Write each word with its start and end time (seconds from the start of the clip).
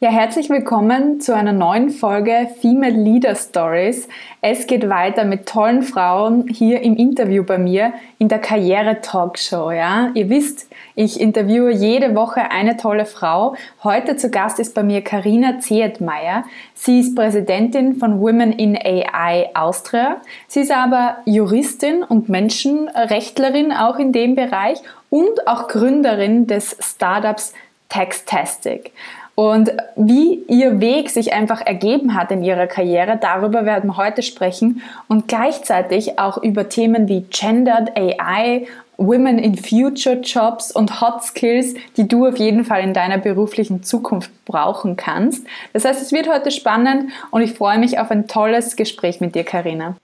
Ja, 0.00 0.10
herzlich 0.10 0.48
willkommen 0.48 1.20
zu 1.20 1.34
einer 1.34 1.52
neuen 1.52 1.90
Folge 1.90 2.48
Female 2.60 2.92
Leader 2.92 3.34
Stories. 3.34 4.06
Es 4.40 4.68
geht 4.68 4.88
weiter 4.88 5.24
mit 5.24 5.46
tollen 5.46 5.82
Frauen 5.82 6.46
hier 6.46 6.82
im 6.82 6.94
Interview 6.94 7.42
bei 7.42 7.58
mir 7.58 7.92
in 8.18 8.28
der 8.28 8.38
Karriere 8.38 9.00
Talkshow. 9.00 9.72
Ja, 9.72 10.12
ihr 10.14 10.28
wisst, 10.28 10.68
ich 10.94 11.20
interviewe 11.20 11.72
jede 11.72 12.14
Woche 12.14 12.48
eine 12.52 12.76
tolle 12.76 13.06
Frau. 13.06 13.56
Heute 13.82 14.14
zu 14.14 14.30
Gast 14.30 14.60
ist 14.60 14.72
bei 14.72 14.84
mir 14.84 15.02
Karina 15.02 15.58
Zehetmeier. 15.58 16.44
Sie 16.74 17.00
ist 17.00 17.16
Präsidentin 17.16 17.96
von 17.96 18.20
Women 18.20 18.52
in 18.52 18.76
AI 18.76 19.50
Austria. 19.54 20.18
Sie 20.46 20.60
ist 20.60 20.70
aber 20.70 21.16
Juristin 21.24 22.04
und 22.04 22.28
Menschenrechtlerin 22.28 23.72
auch 23.72 23.98
in 23.98 24.12
dem 24.12 24.36
Bereich 24.36 24.78
und 25.10 25.48
auch 25.48 25.66
Gründerin 25.66 26.46
des 26.46 26.76
Startups 26.78 27.52
Textastic. 27.88 28.92
Und 29.38 29.70
wie 29.94 30.42
ihr 30.48 30.80
Weg 30.80 31.10
sich 31.10 31.32
einfach 31.32 31.60
ergeben 31.60 32.14
hat 32.14 32.32
in 32.32 32.42
ihrer 32.42 32.66
Karriere, 32.66 33.16
darüber 33.20 33.64
werden 33.64 33.90
wir 33.90 33.96
heute 33.96 34.22
sprechen 34.22 34.82
und 35.06 35.28
gleichzeitig 35.28 36.18
auch 36.18 36.42
über 36.42 36.68
Themen 36.68 37.06
wie 37.06 37.20
Gendered 37.30 37.96
AI, 37.96 38.66
Women 38.96 39.38
in 39.38 39.56
Future 39.56 40.16
Jobs 40.16 40.72
und 40.72 41.00
Hot 41.00 41.22
Skills, 41.22 41.74
die 41.96 42.08
du 42.08 42.26
auf 42.26 42.36
jeden 42.38 42.64
Fall 42.64 42.82
in 42.82 42.92
deiner 42.92 43.18
beruflichen 43.18 43.84
Zukunft 43.84 44.32
brauchen 44.44 44.96
kannst. 44.96 45.46
Das 45.72 45.84
heißt, 45.84 46.02
es 46.02 46.10
wird 46.10 46.28
heute 46.28 46.50
spannend 46.50 47.12
und 47.30 47.40
ich 47.40 47.52
freue 47.52 47.78
mich 47.78 48.00
auf 48.00 48.10
ein 48.10 48.26
tolles 48.26 48.74
Gespräch 48.74 49.20
mit 49.20 49.36
dir, 49.36 49.44
Karina. 49.44 49.94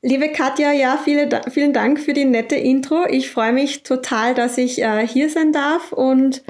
Liebe 0.00 0.30
Katja, 0.30 0.72
ja, 0.72 0.98
viele, 1.04 1.28
vielen 1.50 1.74
Dank 1.74 2.00
für 2.00 2.14
die 2.14 2.24
nette 2.24 2.56
Intro. 2.56 3.04
Ich 3.08 3.30
freue 3.30 3.52
mich 3.52 3.82
total, 3.82 4.34
dass 4.34 4.56
ich 4.56 4.82
äh, 4.82 5.06
hier 5.06 5.28
sein 5.28 5.52
darf 5.52 5.92
und 5.92 6.42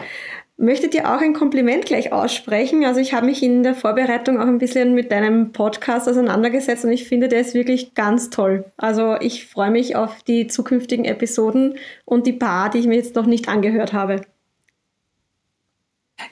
möchte 0.57 0.89
dir 0.89 1.09
auch 1.09 1.21
ein 1.21 1.33
Kompliment 1.33 1.87
gleich 1.87 2.13
aussprechen. 2.13 2.85
Also 2.85 3.01
ich 3.01 3.15
habe 3.15 3.27
mich 3.27 3.43
in 3.43 3.63
der 3.63 3.75
Vorbereitung 3.75 4.39
auch 4.39 4.47
ein 4.47 4.59
bisschen 4.59 4.95
mit 4.95 5.11
deinem 5.11 5.53
Podcast 5.53 6.09
auseinandergesetzt 6.09 6.85
und 6.85 6.93
ich 6.93 7.09
finde, 7.09 7.29
der 7.29 7.41
ist 7.41 7.55
wirklich 7.55 7.95
ganz 7.95 8.31
toll. 8.31 8.65
Also 8.77 9.17
ich 9.21 9.47
freue 9.47 9.71
mich 9.71 9.97
auf 9.97 10.23
die 10.23 10.47
zukünftigen 10.47 11.05
Episoden 11.05 11.79
und 12.05 12.27
die 12.27 12.33
paar, 12.33 12.71
die 12.71 12.79
ich 12.79 12.87
mir 12.87 12.97
jetzt 12.97 13.17
noch 13.17 13.27
nicht 13.27 13.49
angehört 13.49 13.93
habe. 13.93 14.23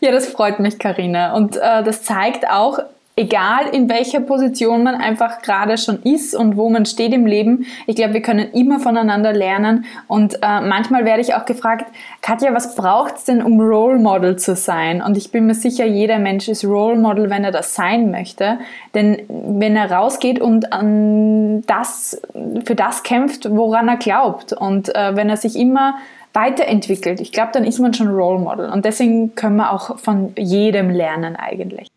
Ja, 0.00 0.12
das 0.12 0.26
freut 0.26 0.60
mich, 0.60 0.78
Karina. 0.78 1.34
Und 1.34 1.56
äh, 1.56 1.82
das 1.82 2.04
zeigt 2.04 2.48
auch, 2.48 2.78
egal 3.20 3.66
in 3.72 3.88
welcher 3.90 4.20
Position 4.20 4.82
man 4.82 4.94
einfach 4.94 5.42
gerade 5.42 5.76
schon 5.76 6.02
ist 6.02 6.34
und 6.34 6.56
wo 6.56 6.70
man 6.70 6.86
steht 6.86 7.12
im 7.12 7.26
Leben, 7.26 7.66
ich 7.86 7.96
glaube, 7.96 8.14
wir 8.14 8.22
können 8.22 8.50
immer 8.52 8.80
voneinander 8.80 9.32
lernen. 9.32 9.84
Und 10.08 10.36
äh, 10.42 10.60
manchmal 10.60 11.04
werde 11.04 11.20
ich 11.20 11.34
auch 11.34 11.44
gefragt, 11.44 11.86
Katja, 12.22 12.54
was 12.54 12.74
braucht 12.74 13.16
es 13.16 13.24
denn, 13.24 13.42
um 13.42 13.60
Role 13.60 13.98
Model 13.98 14.36
zu 14.36 14.56
sein? 14.56 15.02
Und 15.02 15.18
ich 15.18 15.30
bin 15.30 15.46
mir 15.46 15.54
sicher, 15.54 15.84
jeder 15.84 16.18
Mensch 16.18 16.48
ist 16.48 16.64
Role 16.64 16.96
Model, 16.96 17.28
wenn 17.28 17.44
er 17.44 17.52
das 17.52 17.74
sein 17.74 18.10
möchte. 18.10 18.58
Denn 18.94 19.18
wenn 19.28 19.76
er 19.76 19.92
rausgeht 19.92 20.40
und 20.40 20.72
an 20.72 21.62
das, 21.66 22.20
für 22.64 22.74
das 22.74 23.02
kämpft, 23.02 23.50
woran 23.50 23.88
er 23.88 23.96
glaubt, 23.96 24.54
und 24.54 24.94
äh, 24.94 25.14
wenn 25.14 25.28
er 25.28 25.36
sich 25.36 25.56
immer 25.56 25.96
weiterentwickelt, 26.32 27.20
ich 27.20 27.32
glaube, 27.32 27.50
dann 27.52 27.64
ist 27.64 27.80
man 27.80 27.92
schon 27.92 28.08
Role 28.08 28.38
Model. 28.38 28.70
Und 28.70 28.86
deswegen 28.86 29.34
können 29.34 29.56
wir 29.56 29.72
auch 29.72 29.98
von 29.98 30.32
jedem 30.36 30.88
lernen 30.88 31.36
eigentlich. 31.36 31.88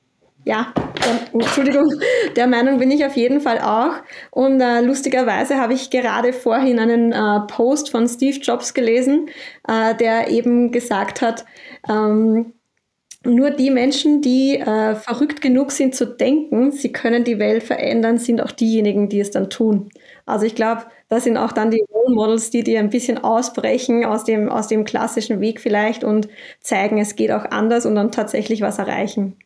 Ja, 0.45 0.73
Entschuldigung, 1.33 1.89
der 2.35 2.47
Meinung 2.47 2.77
bin 2.77 2.91
ich 2.91 3.05
auf 3.05 3.15
jeden 3.15 3.39
Fall 3.39 3.59
auch. 3.59 3.93
Und 4.31 4.59
äh, 4.59 4.81
lustigerweise 4.81 5.57
habe 5.57 5.73
ich 5.73 5.89
gerade 5.89 6.33
vorhin 6.33 6.79
einen 6.79 7.13
äh, 7.13 7.47
Post 7.47 7.89
von 7.91 8.07
Steve 8.09 8.37
Jobs 8.39 8.73
gelesen, 8.73 9.29
äh, 9.67 9.95
der 9.95 10.29
eben 10.29 10.71
gesagt 10.71 11.21
hat, 11.21 11.45
ähm, 11.89 12.53
nur 13.25 13.51
die 13.51 13.71
Menschen, 13.71 14.21
die 14.21 14.57
äh, 14.59 14.95
verrückt 14.95 15.41
genug 15.41 15.71
sind 15.71 15.95
zu 15.95 16.05
denken, 16.07 16.71
sie 16.71 16.91
können 16.93 17.23
die 17.23 17.39
Welt 17.39 17.63
verändern, 17.63 18.17
sind 18.17 18.41
auch 18.41 18.51
diejenigen, 18.51 19.09
die 19.09 19.21
es 19.21 19.31
dann 19.31 19.49
tun. 19.49 19.89
Also 20.25 20.45
ich 20.45 20.55
glaube, 20.55 20.83
das 21.09 21.23
sind 21.25 21.37
auch 21.37 21.53
dann 21.53 21.71
die 21.71 21.83
Role 21.93 22.15
Models, 22.15 22.49
die 22.51 22.63
dir 22.63 22.79
ein 22.79 22.89
bisschen 22.89 23.17
ausbrechen 23.23 24.05
aus 24.05 24.25
dem, 24.25 24.49
aus 24.49 24.67
dem 24.67 24.85
klassischen 24.85 25.41
Weg 25.41 25.61
vielleicht 25.61 26.03
und 26.03 26.27
zeigen, 26.61 26.97
es 26.99 27.15
geht 27.15 27.31
auch 27.31 27.45
anders 27.45 27.85
und 27.85 27.95
dann 27.95 28.11
tatsächlich 28.11 28.61
was 28.61 28.79
erreichen. 28.79 29.37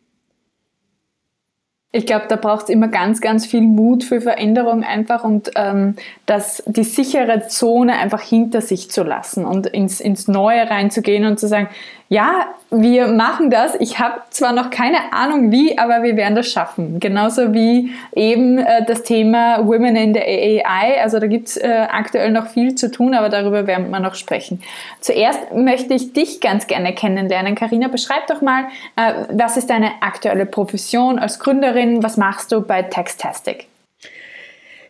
Ich 1.94 2.06
glaube, 2.06 2.26
da 2.28 2.36
braucht 2.36 2.64
es 2.64 2.70
immer 2.70 2.90
ganz, 2.90 3.22
ganz 3.22 3.46
viel 3.46 3.62
Mut 3.62 4.04
für 4.04 4.20
Veränderung 4.20 4.84
einfach 4.84 5.24
und 5.24 5.52
ähm, 5.56 5.96
das, 6.26 6.62
die 6.66 6.84
sichere 6.84 7.48
Zone 7.48 7.98
einfach 7.98 8.22
hinter 8.22 8.60
sich 8.62 8.92
zu 8.92 9.04
lassen 9.04 9.46
und 9.46 9.68
ins, 9.68 10.02
ins 10.02 10.28
Neue 10.28 10.70
reinzugehen 10.70 11.26
und 11.26 11.40
zu 11.40 11.48
sagen, 11.48 11.70
ja, 12.10 12.48
wir 12.70 13.08
machen 13.08 13.50
das. 13.50 13.76
Ich 13.80 14.00
habe 14.00 14.22
zwar 14.30 14.54
noch 14.54 14.70
keine 14.70 15.12
Ahnung 15.12 15.52
wie, 15.52 15.78
aber 15.78 16.04
wir 16.04 16.16
werden 16.16 16.36
das 16.36 16.48
schaffen. 16.48 17.00
Genauso 17.00 17.54
wie 17.54 17.92
eben 18.16 18.60
äh, 18.60 18.86
das 18.86 19.04
Thema 19.04 19.66
Women 19.68 19.96
in 19.96 20.14
the 20.14 20.22
AI. 20.22 21.02
Also 21.02 21.20
da 21.20 21.28
gibt 21.28 21.50
es 21.50 21.58
äh, 21.58 21.88
aktuell 21.90 22.32
noch 22.32 22.48
viel 22.48 22.76
zu 22.76 22.92
tun, 22.92 23.14
aber 23.14 23.28
darüber 23.28 23.68
werden 23.68 23.90
wir 23.90 24.00
noch 24.00 24.16
sprechen. 24.16 24.62
Zuerst 25.02 25.54
möchte 25.54 25.94
ich 25.94 26.14
dich 26.14 26.40
ganz 26.40 26.68
gerne 26.68 26.94
kennenlernen. 26.94 27.56
Karina, 27.56 27.90
beschreib 27.90 28.28
doch 28.28 28.42
mal, 28.42 28.66
äh, 28.96 29.26
was 29.32 29.58
ist 29.58 29.70
deine 29.70 29.92
aktuelle 30.02 30.46
Profession 30.46 31.20
als 31.20 31.40
Gründerin? 31.40 32.04
Was 32.04 32.16
machst 32.16 32.54
du 32.54 32.62
bei 32.62 32.84
Textastic? 32.84 33.68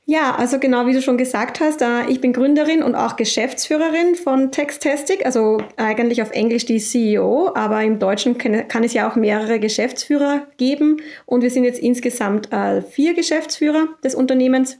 Ja, 0.09 0.35
also 0.35 0.57
genau 0.57 0.85
wie 0.85 0.93
du 0.93 1.01
schon 1.01 1.17
gesagt 1.17 1.59
hast, 1.59 1.81
äh, 1.81 2.05
ich 2.07 2.21
bin 2.21 2.31
Gründerin 2.31 2.81
und 2.81 2.95
auch 2.95 3.17
Geschäftsführerin 3.17 4.15
von 4.15 4.53
Textastic, 4.53 5.25
also 5.25 5.57
eigentlich 5.75 6.21
auf 6.21 6.31
Englisch 6.31 6.63
die 6.63 6.79
CEO, 6.79 7.51
aber 7.53 7.83
im 7.83 7.99
Deutschen 7.99 8.37
kann 8.37 8.85
es 8.85 8.93
ja 8.93 9.11
auch 9.11 9.17
mehrere 9.17 9.59
Geschäftsführer 9.59 10.47
geben 10.55 11.01
und 11.25 11.41
wir 11.41 11.51
sind 11.51 11.65
jetzt 11.65 11.79
insgesamt 11.79 12.53
äh, 12.53 12.81
vier 12.81 13.15
Geschäftsführer 13.15 13.87
des 14.01 14.15
Unternehmens. 14.15 14.79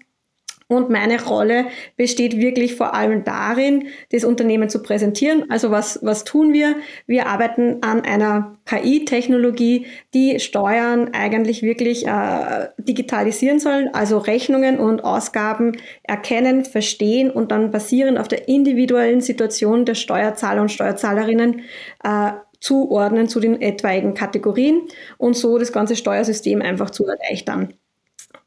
Und 0.69 0.89
meine 0.89 1.23
Rolle 1.23 1.67
besteht 1.95 2.35
wirklich 2.38 2.75
vor 2.75 2.94
allem 2.94 3.23
darin, 3.23 3.88
das 4.11 4.25
Unternehmen 4.25 4.67
zu 4.67 4.83
präsentieren. 4.83 5.50
Also 5.50 5.72
was, 5.72 6.00
was 6.01 6.25
tun 6.25 6.51
wir? 6.51 6.75
Wir 7.05 7.28
arbeiten 7.28 7.78
an 7.81 8.01
einer 8.01 8.57
KI-Technologie, 8.66 9.85
die 10.13 10.41
Steuern 10.41 11.13
eigentlich 11.13 11.61
wirklich 11.61 12.06
äh, 12.06 12.67
digitalisieren 12.79 13.59
soll, 13.59 13.89
also 13.94 14.17
Rechnungen 14.17 14.77
und 14.77 15.06
Ausgaben 15.06 15.77
erkennen, 16.03 16.66
verstehen 16.66 17.31
und 17.31 17.51
dann 17.51 17.72
basierend 17.72 18.19
auf 18.19 18.27
der 18.27 18.50
individuellen 18.50 19.22
Situation 19.22 19.85
der 19.85 19.95
Steuerzahler 19.95 20.61
und 20.61 20.72
Steuerzahlerinnen 20.72 21.61
äh, 22.03 22.31
zuordnen 22.59 23.29
zu 23.29 23.39
den 23.39 23.61
etwaigen 23.61 24.13
Kategorien 24.13 24.81
und 25.17 25.38
so 25.38 25.57
das 25.59 25.72
ganze 25.72 25.95
Steuersystem 25.95 26.61
einfach 26.61 26.89
zu 26.89 27.06
erleichtern. 27.06 27.73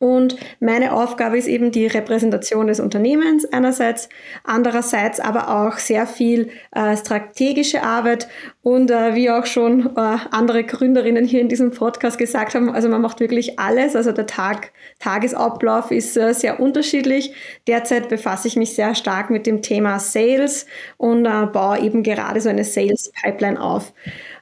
Und 0.01 0.37
meine 0.61 0.95
Aufgabe 0.95 1.37
ist 1.37 1.47
eben 1.47 1.73
die 1.73 1.87
Repräsentation 1.87 2.67
des 2.69 2.81
Unternehmens 2.81 3.45
einerseits, 3.53 4.09
andererseits 4.45 5.21
aber 5.21 5.67
auch 5.67 5.77
sehr 5.77 6.07
viel 6.07 6.49
äh, 6.75 6.97
strategische 6.97 7.83
Arbeit 7.83 8.27
und 8.63 8.91
äh, 8.91 9.15
wie 9.15 9.31
auch 9.31 9.45
schon 9.45 9.95
äh, 9.97 10.17
andere 10.31 10.65
Gründerinnen 10.65 11.27
hier 11.27 11.43
in 11.43 11.51
diesem 11.51 11.71
Podcast 11.71 12.17
gesagt 12.17 12.55
haben, 12.55 12.71
also 12.71 12.89
man 12.89 13.03
macht 13.03 13.21
wirklich 13.21 13.59
alles. 13.59 13.95
Also 13.95 14.13
der 14.13 14.27
Tag, 14.27 14.73
Tagesablauf 15.01 15.91
ist 15.91 16.17
äh, 16.17 16.33
sehr 16.33 16.61
unterschiedlich. 16.61 17.35
Derzeit 17.67 18.09
befasse 18.09 18.49
ich 18.49 18.57
mich 18.57 18.75
sehr 18.75 18.95
stark 18.95 19.29
mit 19.29 19.47
dem 19.47 19.61
Thema 19.61 19.99
Sales 19.99 20.65
und 20.97 21.27
äh, 21.27 21.47
baue 21.53 21.79
eben 21.79 22.03
gerade 22.03 22.41
so 22.41 22.49
eine 22.49 22.65
Sales 22.65 23.13
Pipeline 23.23 23.61
auf. 23.61 23.93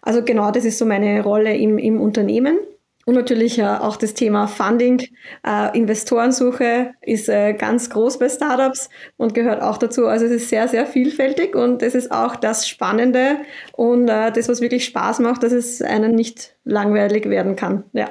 Also 0.02 0.22
genau 0.22 0.52
das 0.52 0.64
ist 0.64 0.78
so 0.78 0.86
meine 0.86 1.20
Rolle 1.20 1.56
im, 1.56 1.78
im 1.78 2.00
Unternehmen. 2.00 2.58
Und 3.08 3.14
natürlich 3.14 3.58
äh, 3.58 3.64
auch 3.64 3.96
das 3.96 4.12
Thema 4.12 4.46
Funding, 4.46 5.02
äh, 5.42 5.74
Investorensuche 5.74 6.92
ist 7.00 7.30
äh, 7.30 7.54
ganz 7.54 7.88
groß 7.88 8.18
bei 8.18 8.28
Startups 8.28 8.90
und 9.16 9.32
gehört 9.32 9.62
auch 9.62 9.78
dazu. 9.78 10.06
Also 10.08 10.26
es 10.26 10.32
ist 10.32 10.50
sehr, 10.50 10.68
sehr 10.68 10.84
vielfältig 10.84 11.56
und 11.56 11.80
das 11.80 11.94
ist 11.94 12.12
auch 12.12 12.36
das 12.36 12.68
Spannende 12.68 13.38
und 13.72 14.10
äh, 14.10 14.30
das, 14.30 14.50
was 14.50 14.60
wirklich 14.60 14.84
Spaß 14.84 15.20
macht, 15.20 15.42
dass 15.42 15.52
es 15.52 15.80
einen 15.80 16.14
nicht 16.14 16.54
langweilig 16.64 17.30
werden 17.30 17.56
kann. 17.56 17.84
Ja. 17.94 18.10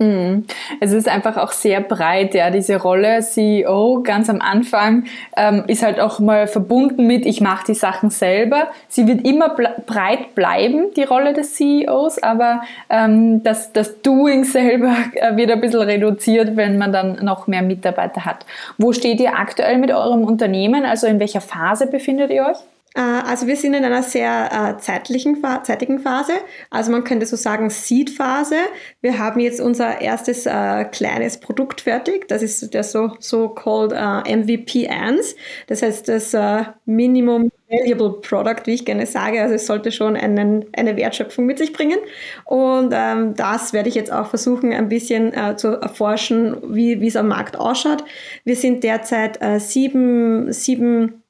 Mhm. 0.00 0.44
Es 0.80 0.92
ist 0.92 1.08
einfach 1.08 1.36
auch 1.36 1.52
sehr 1.52 1.80
breit, 1.80 2.34
ja, 2.34 2.50
diese 2.50 2.82
Rolle 2.82 3.20
CEO 3.20 4.02
ganz 4.02 4.28
am 4.28 4.40
Anfang 4.40 5.04
ähm, 5.36 5.62
ist 5.68 5.84
halt 5.84 6.00
auch 6.00 6.18
mal 6.18 6.48
verbunden 6.48 7.06
mit, 7.06 7.24
ich 7.24 7.40
mache 7.40 7.66
die 7.68 7.74
Sachen 7.74 8.10
selber. 8.10 8.68
Sie 8.88 9.06
wird 9.06 9.24
immer 9.24 9.50
breit 9.50 10.34
bleiben, 10.34 10.86
die 10.96 11.04
Rolle 11.04 11.32
des 11.32 11.54
CEOs, 11.54 12.20
aber 12.24 12.62
ähm, 12.90 13.44
das, 13.44 13.72
das 13.72 14.02
Doing 14.02 14.42
selber 14.44 14.96
äh, 15.14 15.36
wird 15.36 15.52
ein 15.52 15.60
bisschen 15.60 15.82
reduziert, 15.82 16.56
wenn 16.56 16.76
man 16.76 16.92
dann 16.92 17.24
noch 17.24 17.46
mehr 17.46 17.62
Mitarbeiter 17.62 18.24
hat. 18.24 18.44
Wo 18.78 18.92
steht 18.92 19.20
ihr 19.20 19.38
aktuell 19.38 19.78
mit 19.78 19.92
eurem 19.92 20.24
Unternehmen? 20.24 20.84
Also 20.84 21.06
in 21.06 21.20
welcher 21.20 21.40
Phase 21.40 21.86
befindet 21.86 22.32
ihr 22.32 22.46
euch? 22.46 22.58
Äh, 22.94 23.00
also 23.00 23.46
wir 23.46 23.56
sind 23.56 23.74
in 23.74 23.84
einer 23.84 24.02
sehr 24.02 24.76
äh, 24.76 24.80
zeitlichen, 24.80 25.42
zeitigen 25.62 26.00
Phase. 26.00 26.32
Also 26.70 26.90
man 26.90 27.04
könnte 27.04 27.26
so 27.26 27.36
sagen 27.36 27.70
Seed-Phase. 27.70 28.56
Wir 29.00 29.18
haben 29.18 29.40
jetzt 29.40 29.60
unser 29.60 30.00
erstes 30.00 30.46
äh, 30.46 30.84
kleines 30.84 31.38
Produkt 31.38 31.80
fertig. 31.82 32.28
Das 32.28 32.42
ist 32.42 32.72
der 32.72 32.84
so, 32.84 33.12
so 33.18 33.48
called 33.48 33.92
äh, 33.92 34.36
MVP 34.36 34.88
ANS. 34.88 35.34
Das 35.66 35.82
heißt 35.82 36.08
das 36.08 36.34
äh, 36.34 36.64
Minimum 36.86 37.50
Valuable 37.68 38.20
Product, 38.20 38.66
wie 38.66 38.74
ich 38.74 38.84
gerne 38.84 39.06
sage. 39.06 39.42
Also 39.42 39.54
es 39.54 39.66
sollte 39.66 39.90
schon 39.90 40.16
einen, 40.16 40.66
eine 40.76 40.96
Wertschöpfung 40.96 41.46
mit 41.46 41.58
sich 41.58 41.72
bringen. 41.72 41.98
Und 42.44 42.92
ähm, 42.94 43.34
das 43.34 43.72
werde 43.72 43.88
ich 43.88 43.96
jetzt 43.96 44.12
auch 44.12 44.28
versuchen, 44.28 44.72
ein 44.72 44.88
bisschen 44.88 45.32
äh, 45.32 45.56
zu 45.56 45.68
erforschen, 45.68 46.56
wie, 46.74 47.04
es 47.04 47.16
am 47.16 47.28
Markt 47.28 47.56
ausschaut. 47.56 48.04
Wir 48.44 48.54
sind 48.54 48.84
derzeit 48.84 49.42
äh, 49.42 49.58
sieben, 49.58 50.52
sieben 50.52 51.23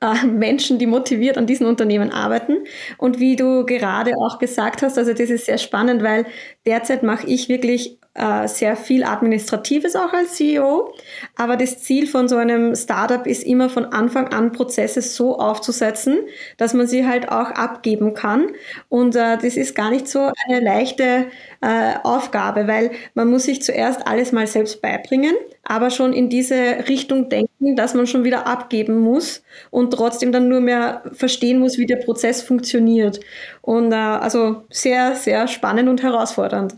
äh, 0.00 0.26
Menschen, 0.26 0.78
die 0.78 0.86
motiviert 0.86 1.38
an 1.38 1.46
diesen 1.46 1.66
Unternehmen 1.66 2.10
arbeiten. 2.12 2.64
Und 2.98 3.20
wie 3.20 3.36
du 3.36 3.64
gerade 3.66 4.12
auch 4.16 4.38
gesagt 4.38 4.82
hast, 4.82 4.98
also 4.98 5.12
das 5.12 5.30
ist 5.30 5.46
sehr 5.46 5.58
spannend, 5.58 6.02
weil 6.02 6.26
derzeit 6.66 7.02
mache 7.02 7.26
ich 7.26 7.48
wirklich 7.48 7.99
äh, 8.14 8.48
sehr 8.48 8.76
viel 8.76 9.04
Administratives 9.04 9.94
auch 9.94 10.12
als 10.12 10.34
CEO. 10.34 10.92
Aber 11.36 11.56
das 11.56 11.78
Ziel 11.78 12.06
von 12.06 12.28
so 12.28 12.36
einem 12.36 12.74
Startup 12.74 13.24
ist 13.26 13.44
immer 13.44 13.70
von 13.70 13.84
Anfang 13.86 14.28
an 14.28 14.52
Prozesse 14.52 15.00
so 15.00 15.38
aufzusetzen, 15.38 16.18
dass 16.56 16.74
man 16.74 16.86
sie 16.88 17.06
halt 17.06 17.28
auch 17.28 17.50
abgeben 17.50 18.14
kann. 18.14 18.48
Und 18.88 19.14
äh, 19.14 19.38
das 19.38 19.56
ist 19.56 19.74
gar 19.74 19.90
nicht 19.90 20.08
so 20.08 20.32
eine 20.48 20.60
leichte 20.60 21.26
äh, 21.60 21.94
Aufgabe, 22.02 22.66
weil 22.66 22.90
man 23.14 23.28
muss 23.30 23.44
sich 23.44 23.62
zuerst 23.62 24.06
alles 24.06 24.32
mal 24.32 24.46
selbst 24.46 24.82
beibringen, 24.82 25.34
aber 25.62 25.90
schon 25.90 26.12
in 26.12 26.28
diese 26.28 26.88
Richtung 26.88 27.28
denken, 27.28 27.76
dass 27.76 27.94
man 27.94 28.08
schon 28.08 28.24
wieder 28.24 28.46
abgeben 28.46 28.98
muss 28.98 29.42
und 29.70 29.92
trotzdem 29.92 30.32
dann 30.32 30.48
nur 30.48 30.60
mehr 30.60 31.02
verstehen 31.12 31.60
muss, 31.60 31.78
wie 31.78 31.86
der 31.86 31.96
Prozess 31.96 32.42
funktioniert. 32.42 33.20
Und 33.62 33.92
äh, 33.92 33.94
also 33.94 34.64
sehr, 34.68 35.14
sehr 35.14 35.46
spannend 35.46 35.88
und 35.88 36.02
herausfordernd. 36.02 36.74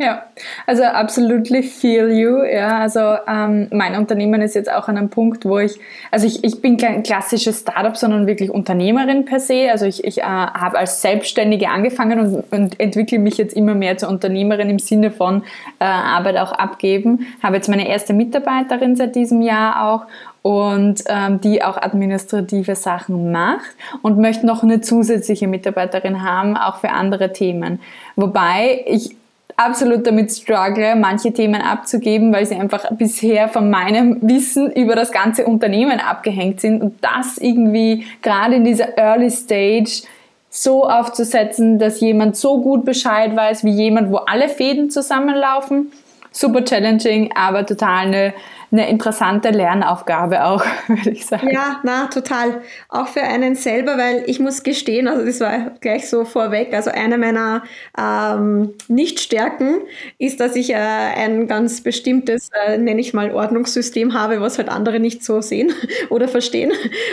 Ja, 0.00 0.22
also 0.64 0.84
absolutely 0.84 1.64
feel 1.64 2.08
you. 2.12 2.44
Ja, 2.44 2.78
also 2.78 3.00
ähm, 3.26 3.66
mein 3.72 3.96
Unternehmen 3.96 4.40
ist 4.42 4.54
jetzt 4.54 4.70
auch 4.70 4.86
an 4.86 4.96
einem 4.96 5.08
Punkt, 5.08 5.44
wo 5.44 5.58
ich, 5.58 5.80
also 6.12 6.24
ich, 6.24 6.44
ich 6.44 6.62
bin 6.62 6.76
kein 6.76 7.02
klassisches 7.02 7.60
Startup, 7.60 7.96
sondern 7.96 8.28
wirklich 8.28 8.48
Unternehmerin 8.48 9.24
per 9.24 9.40
se. 9.40 9.68
Also 9.72 9.86
ich, 9.86 10.04
ich 10.04 10.18
äh, 10.18 10.22
habe 10.22 10.78
als 10.78 11.02
Selbstständige 11.02 11.68
angefangen 11.70 12.20
und, 12.20 12.52
und 12.52 12.78
entwickle 12.78 13.18
mich 13.18 13.38
jetzt 13.38 13.56
immer 13.56 13.74
mehr 13.74 13.98
zur 13.98 14.08
Unternehmerin 14.08 14.70
im 14.70 14.78
Sinne 14.78 15.10
von 15.10 15.42
äh, 15.80 15.84
Arbeit 15.84 16.36
auch 16.36 16.52
abgeben. 16.52 17.26
Habe 17.42 17.56
jetzt 17.56 17.68
meine 17.68 17.88
erste 17.88 18.12
Mitarbeiterin 18.12 18.94
seit 18.94 19.16
diesem 19.16 19.42
Jahr 19.42 19.84
auch 19.84 20.06
und 20.42 21.02
ähm, 21.08 21.40
die 21.40 21.64
auch 21.64 21.76
administrative 21.76 22.76
Sachen 22.76 23.32
macht 23.32 23.66
und 24.02 24.18
möchte 24.18 24.46
noch 24.46 24.62
eine 24.62 24.80
zusätzliche 24.80 25.48
Mitarbeiterin 25.48 26.22
haben, 26.22 26.56
auch 26.56 26.76
für 26.76 26.90
andere 26.90 27.32
Themen. 27.32 27.80
Wobei 28.14 28.84
ich 28.86 29.17
absolut 29.58 30.06
damit 30.06 30.30
struggle, 30.30 30.94
manche 30.94 31.32
Themen 31.32 31.60
abzugeben, 31.60 32.32
weil 32.32 32.46
sie 32.46 32.54
einfach 32.54 32.86
bisher 32.92 33.48
von 33.48 33.68
meinem 33.68 34.18
Wissen 34.22 34.70
über 34.70 34.94
das 34.94 35.10
ganze 35.10 35.46
Unternehmen 35.46 35.98
abgehängt 35.98 36.60
sind 36.60 36.80
und 36.80 36.96
das 37.02 37.38
irgendwie 37.38 38.06
gerade 38.22 38.54
in 38.54 38.64
dieser 38.64 38.96
Early 38.96 39.30
Stage 39.30 40.02
so 40.48 40.88
aufzusetzen, 40.88 41.78
dass 41.78 42.00
jemand 42.00 42.36
so 42.36 42.60
gut 42.60 42.84
Bescheid 42.84 43.34
weiß 43.34 43.64
wie 43.64 43.72
jemand, 43.72 44.12
wo 44.12 44.16
alle 44.18 44.48
Fäden 44.48 44.90
zusammenlaufen. 44.90 45.92
Super 46.30 46.64
challenging, 46.64 47.32
aber 47.34 47.66
total 47.66 48.06
eine 48.06 48.34
eine 48.70 48.88
interessante 48.88 49.50
Lernaufgabe 49.50 50.44
auch, 50.44 50.64
würde 50.88 51.10
ich 51.10 51.26
sagen. 51.26 51.50
Ja, 51.50 51.80
na, 51.84 52.06
total. 52.06 52.60
Auch 52.88 53.08
für 53.08 53.22
einen 53.22 53.54
selber, 53.54 53.96
weil 53.96 54.24
ich 54.26 54.40
muss 54.40 54.62
gestehen, 54.62 55.08
also 55.08 55.24
das 55.24 55.40
war 55.40 55.72
gleich 55.80 56.08
so 56.08 56.24
vorweg, 56.24 56.74
also 56.74 56.90
eine 56.90 57.16
meiner 57.16 57.62
ähm, 57.98 58.74
Nichtstärken 58.88 59.80
ist, 60.18 60.40
dass 60.40 60.54
ich 60.54 60.70
äh, 60.70 60.76
ein 60.76 61.48
ganz 61.48 61.80
bestimmtes, 61.80 62.50
äh, 62.66 62.76
nenne 62.76 63.00
ich 63.00 63.14
mal, 63.14 63.34
Ordnungssystem 63.34 64.12
habe, 64.12 64.40
was 64.40 64.58
halt 64.58 64.68
andere 64.68 65.00
nicht 65.00 65.24
so 65.24 65.40
sehen 65.40 65.72
oder 66.10 66.28
verstehen 66.28 66.72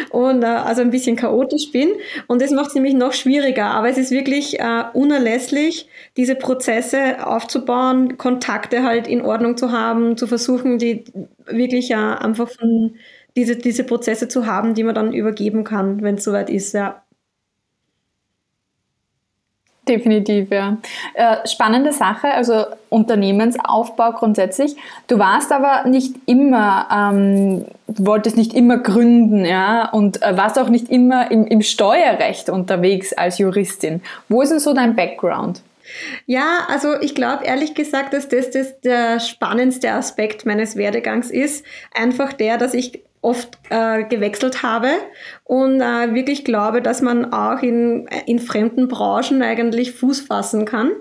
und 0.10 0.44
äh, 0.44 0.48
also 0.48 0.82
ein 0.82 0.92
bisschen 0.92 1.16
chaotisch 1.16 1.72
bin. 1.72 1.90
Und 2.28 2.42
das 2.42 2.52
macht 2.52 2.70
es 2.70 2.76
nämlich 2.76 2.94
noch 2.94 3.14
schwieriger, 3.14 3.68
aber 3.68 3.90
es 3.90 3.98
ist 3.98 4.12
wirklich 4.12 4.60
äh, 4.60 4.84
unerlässlich, 4.94 5.88
diese 6.18 6.36
Prozesse 6.36 7.26
aufzubauen, 7.26 8.18
Kontakte 8.18 8.84
halt 8.84 9.08
in 9.08 9.22
Ordnung 9.22 9.56
zu 9.58 9.72
haben, 9.72 10.18
zu 10.18 10.28
versuchen, 10.28 10.80
die 10.80 11.06
wirklich 11.48 11.90
ja 11.90 12.16
einfach 12.16 12.50
von 12.50 12.96
diese, 13.36 13.56
diese 13.56 13.84
Prozesse 13.84 14.28
zu 14.28 14.46
haben, 14.46 14.74
die 14.74 14.84
man 14.84 14.96
dann 14.96 15.14
übergeben 15.14 15.64
kann, 15.64 16.02
wenn 16.02 16.16
es 16.16 16.24
soweit 16.24 16.50
ist, 16.50 16.74
ja. 16.74 17.02
Definitiv, 19.88 20.50
ja. 20.50 20.78
Äh, 21.14 21.48
spannende 21.48 21.94
Sache, 21.94 22.30
also 22.34 22.66
Unternehmensaufbau 22.90 24.14
grundsätzlich. 24.14 24.76
Du 25.06 25.20
warst 25.20 25.52
aber 25.52 25.88
nicht 25.88 26.16
immer, 26.26 26.88
ähm, 26.92 27.66
wolltest 27.86 28.36
nicht 28.36 28.56
immer 28.56 28.80
gründen, 28.80 29.46
ja, 29.46 29.90
und 29.90 30.24
äh, 30.24 30.36
warst 30.36 30.58
auch 30.58 30.70
nicht 30.70 30.90
immer 30.90 31.30
im, 31.30 31.46
im 31.46 31.62
Steuerrecht 31.62 32.50
unterwegs 32.50 33.14
als 33.14 33.38
Juristin. 33.38 34.02
Wo 34.28 34.42
ist 34.42 34.50
denn 34.50 34.60
so 34.60 34.74
dein 34.74 34.96
Background? 34.96 35.62
Ja, 36.26 36.68
also 36.68 37.00
ich 37.02 37.16
glaube 37.16 37.46
ehrlich 37.46 37.74
gesagt, 37.74 38.14
dass 38.14 38.28
das, 38.28 38.52
das 38.52 38.80
der 38.82 39.20
spannendste 39.20 39.92
Aspekt 39.92 40.46
meines 40.46 40.76
Werdegangs 40.76 41.32
ist. 41.32 41.66
Einfach 41.94 42.34
der, 42.34 42.58
dass 42.58 42.74
ich 42.74 43.04
oft 43.26 43.58
äh, 43.72 44.04
gewechselt 44.04 44.62
habe 44.62 44.90
und 45.44 45.82
äh, 45.82 46.14
wirklich 46.14 46.46
glaube, 46.46 46.84
dass 46.84 47.02
man 47.02 47.34
auch 47.34 47.64
in, 47.64 48.08
in 48.28 48.38
fremden 48.38 48.88
Branchen 48.88 49.42
eigentlich 49.42 49.94
Fuß 49.94 50.22
fassen 50.22 50.66
kann 50.66 50.92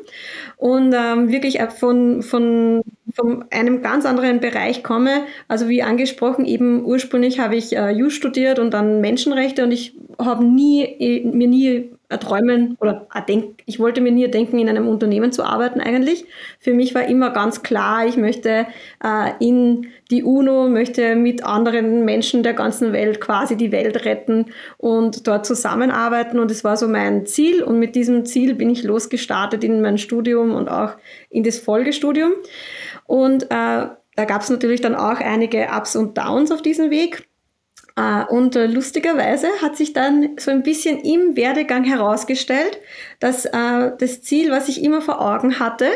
und 0.56 0.94
ähm, 0.94 1.30
wirklich 1.30 1.60
von, 1.78 2.22
von, 2.22 2.80
von 3.14 3.44
einem 3.50 3.82
ganz 3.82 4.06
anderen 4.06 4.40
Bereich 4.40 4.82
komme. 4.82 5.24
Also 5.48 5.68
wie 5.68 5.82
angesprochen, 5.82 6.46
eben 6.46 6.82
ursprünglich 6.86 7.40
habe 7.40 7.56
ich 7.56 7.76
äh, 7.76 7.90
Jus 7.90 8.14
studiert 8.14 8.58
und 8.58 8.72
dann 8.72 9.02
Menschenrechte 9.02 9.62
und 9.62 9.72
ich 9.72 9.94
habe 10.18 10.46
nie, 10.46 11.20
mir 11.30 11.48
nie 11.48 11.90
träumen 12.08 12.76
oder 12.80 13.06
denk, 13.28 13.62
ich 13.66 13.80
wollte 13.80 14.00
mir 14.00 14.12
nie 14.12 14.30
denken, 14.30 14.58
in 14.58 14.68
einem 14.68 14.88
Unternehmen 14.88 15.32
zu 15.32 15.42
arbeiten 15.42 15.80
eigentlich. 15.80 16.26
Für 16.58 16.74
mich 16.74 16.94
war 16.94 17.06
immer 17.06 17.30
ganz 17.30 17.62
klar, 17.62 18.06
ich 18.06 18.16
möchte 18.16 18.66
äh, 19.02 19.30
in 19.40 19.88
die 20.10 20.22
UNO, 20.22 20.68
möchte 20.68 21.16
mit 21.16 21.44
anderen 21.44 22.04
Menschen 22.04 22.42
der 22.42 22.54
ganzen 22.54 22.92
Welt 22.92 23.20
quasi 23.20 23.56
die 23.56 23.72
Welt 23.72 24.04
retten 24.04 24.46
und 24.76 25.26
dort 25.26 25.46
zusammenarbeiten 25.46 26.38
und 26.38 26.50
es 26.50 26.62
war 26.62 26.76
so 26.76 26.88
mein 26.88 27.26
Ziel 27.26 27.62
und 27.62 27.78
mit 27.78 27.94
diesem 27.94 28.26
Ziel 28.26 28.54
bin 28.54 28.70
ich 28.70 28.82
losgestartet 28.82 29.64
in 29.64 29.80
mein 29.80 29.98
Studium 29.98 30.54
und 30.54 30.68
auch 30.68 30.92
in 31.30 31.42
das 31.42 31.58
Folgestudium 31.58 32.32
und 33.06 33.44
äh, 33.44 33.86
da 34.16 34.24
gab 34.26 34.42
es 34.42 34.50
natürlich 34.50 34.80
dann 34.80 34.94
auch 34.94 35.18
einige 35.18 35.68
Ups 35.74 35.96
und 35.96 36.16
Downs 36.16 36.52
auf 36.52 36.62
diesem 36.62 36.90
Weg. 36.90 37.26
Uh, 37.98 38.24
und 38.28 38.56
uh, 38.56 38.66
lustigerweise 38.66 39.46
hat 39.62 39.76
sich 39.76 39.92
dann 39.92 40.36
so 40.38 40.50
ein 40.50 40.64
bisschen 40.64 40.98
im 40.98 41.36
Werdegang 41.36 41.84
herausgestellt, 41.84 42.80
dass 43.20 43.46
uh, 43.46 43.92
das 43.96 44.20
Ziel, 44.20 44.50
was 44.50 44.68
ich 44.68 44.82
immer 44.82 45.00
vor 45.00 45.20
Augen 45.20 45.60
hatte, 45.60 45.86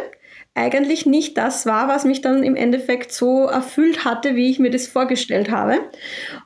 eigentlich 0.59 1.07
nicht 1.07 1.39
das 1.39 1.67
war, 1.67 1.89
was 1.89 2.05
mich 2.05 2.21
dann 2.21 2.43
im 2.43 2.57
Endeffekt 2.57 3.13
so 3.13 3.45
erfüllt 3.47 4.05
hatte, 4.05 4.35
wie 4.35 4.51
ich 4.51 4.59
mir 4.59 4.71
das 4.71 4.89
vorgestellt 4.89 5.51
habe. 5.51 5.79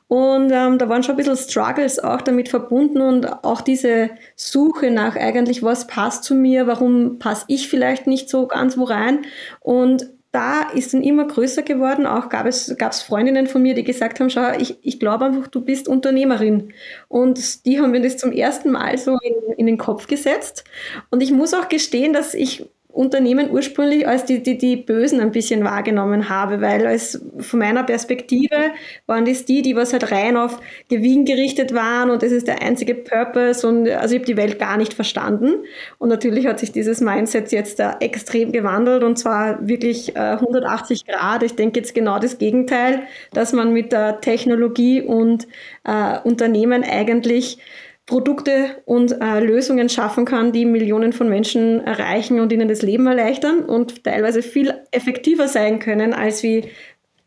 Und 0.07 0.51
ähm, 0.51 0.77
da 0.77 0.87
waren 0.87 1.03
schon 1.03 1.15
ein 1.15 1.17
bisschen 1.17 1.37
Struggles 1.37 1.99
auch 1.99 2.21
damit 2.21 2.49
verbunden 2.49 3.01
und 3.01 3.43
auch 3.43 3.61
diese 3.61 4.11
Suche 4.35 4.91
nach 4.91 5.15
eigentlich, 5.15 5.63
was 5.63 5.87
passt 5.87 6.23
zu 6.23 6.35
mir, 6.35 6.67
warum 6.67 7.17
passe 7.17 7.45
ich 7.47 7.67
vielleicht 7.67 8.05
nicht 8.05 8.29
so 8.29 8.47
ganz 8.47 8.77
wo 8.77 8.83
rein. 8.83 9.25
Und 9.59 10.07
da 10.33 10.63
ist 10.73 10.93
dann 10.93 11.03
immer 11.03 11.27
größer 11.27 11.61
geworden. 11.61 12.07
Auch 12.07 12.27
gab 12.27 12.47
es, 12.47 12.75
gab 12.79 12.91
es 12.91 13.03
Freundinnen 13.03 13.45
von 13.45 13.61
mir, 13.61 13.75
die 13.75 13.83
gesagt 13.83 14.19
haben, 14.19 14.31
schau, 14.31 14.51
ich, 14.57 14.79
ich 14.81 14.99
glaube 14.99 15.25
einfach, 15.25 15.47
du 15.47 15.61
bist 15.61 15.87
Unternehmerin. 15.87 16.73
Und 17.07 17.65
die 17.67 17.79
haben 17.79 17.91
mir 17.91 18.01
das 18.01 18.17
zum 18.17 18.31
ersten 18.31 18.71
Mal 18.71 18.97
so 18.97 19.19
in, 19.21 19.53
in 19.57 19.67
den 19.67 19.77
Kopf 19.77 20.07
gesetzt. 20.07 20.63
Und 21.11 21.21
ich 21.21 21.31
muss 21.31 21.53
auch 21.53 21.69
gestehen, 21.69 22.13
dass 22.13 22.33
ich 22.33 22.65
Unternehmen 22.93 23.49
ursprünglich 23.49 24.07
als 24.07 24.25
die, 24.25 24.43
die, 24.43 24.55
die 24.55 24.75
Bösen 24.75 25.19
ein 25.19 25.31
bisschen 25.31 25.63
wahrgenommen 25.63 26.29
habe, 26.29 26.61
weil 26.61 26.85
als 26.85 27.19
von 27.39 27.59
meiner 27.59 27.83
Perspektive 27.83 28.71
waren 29.07 29.25
das 29.25 29.45
die, 29.45 29.63
die 29.63 29.75
was 29.75 29.93
halt 29.93 30.11
rein 30.11 30.37
auf 30.37 30.59
Gewinn 30.89 31.25
gerichtet 31.25 31.73
waren 31.73 32.11
und 32.11 32.21
das 32.21 32.31
ist 32.31 32.47
der 32.47 32.61
einzige 32.61 32.93
Purpose 32.93 33.67
und 33.67 33.89
also 33.89 34.13
ich 34.13 34.21
habe 34.21 34.31
die 34.31 34.37
Welt 34.37 34.59
gar 34.59 34.77
nicht 34.77 34.93
verstanden 34.93 35.55
und 35.97 36.09
natürlich 36.09 36.45
hat 36.45 36.59
sich 36.59 36.71
dieses 36.71 37.01
Mindset 37.01 37.51
jetzt 37.51 37.79
da 37.79 37.97
extrem 37.99 38.51
gewandelt 38.51 39.03
und 39.03 39.17
zwar 39.17 39.67
wirklich 39.67 40.15
äh, 40.15 40.19
180 40.19 41.07
Grad. 41.07 41.41
Ich 41.41 41.55
denke 41.55 41.79
jetzt 41.79 41.95
genau 41.95 42.19
das 42.19 42.37
Gegenteil, 42.37 43.07
dass 43.33 43.53
man 43.53 43.73
mit 43.73 43.91
der 43.91 44.21
Technologie 44.21 45.01
und 45.01 45.47
äh, 45.83 46.19
Unternehmen 46.23 46.83
eigentlich 46.83 47.57
Produkte 48.05 48.81
und 48.85 49.21
äh, 49.21 49.39
Lösungen 49.39 49.87
schaffen 49.87 50.25
kann, 50.25 50.51
die 50.51 50.65
Millionen 50.65 51.13
von 51.13 51.29
Menschen 51.29 51.79
erreichen 51.85 52.41
und 52.41 52.51
ihnen 52.51 52.67
das 52.67 52.81
Leben 52.81 53.07
erleichtern 53.07 53.63
und 53.63 54.03
teilweise 54.03 54.41
viel 54.41 54.73
effektiver 54.91 55.47
sein 55.47 55.79
können, 55.79 56.13
als 56.13 56.43
wie 56.43 56.69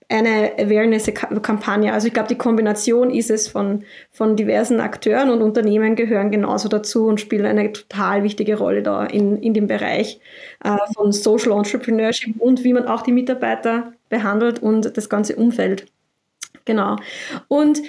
eine 0.09 0.52
Awareness-Kampagne. 0.59 1.92
Also 1.92 2.06
ich 2.06 2.14
glaube, 2.14 2.28
die 2.28 2.38
Kombination 2.38 3.11
ist 3.11 3.30
es 3.30 3.49
von, 3.49 3.85
von 4.12 4.37
diversen 4.37 4.80
Akteuren 4.80 5.30
und 5.30 5.42
Unternehmen 5.42 5.97
gehören 5.97 6.30
genauso 6.30 6.68
dazu 6.68 7.06
und 7.06 7.21
spielen 7.21 7.47
eine 7.47 7.73
total 7.73 8.23
wichtige 8.23 8.56
Rolle 8.56 8.83
da 8.83 9.04
in, 9.04 9.42
in 9.42 9.54
dem 9.54 9.66
Bereich 9.66 10.21
äh, 10.62 10.76
von 10.95 11.11
Social 11.11 11.52
Entrepreneurship 11.52 12.37
und 12.38 12.62
wie 12.62 12.73
man 12.73 12.87
auch 12.87 13.02
die 13.02 13.12
Mitarbeiter 13.12 13.92
behandelt 14.09 14.62
und 14.62 14.97
das 14.97 15.09
ganze 15.09 15.35
Umfeld. 15.37 15.87
Genau. 16.64 16.97
Und 17.49 17.83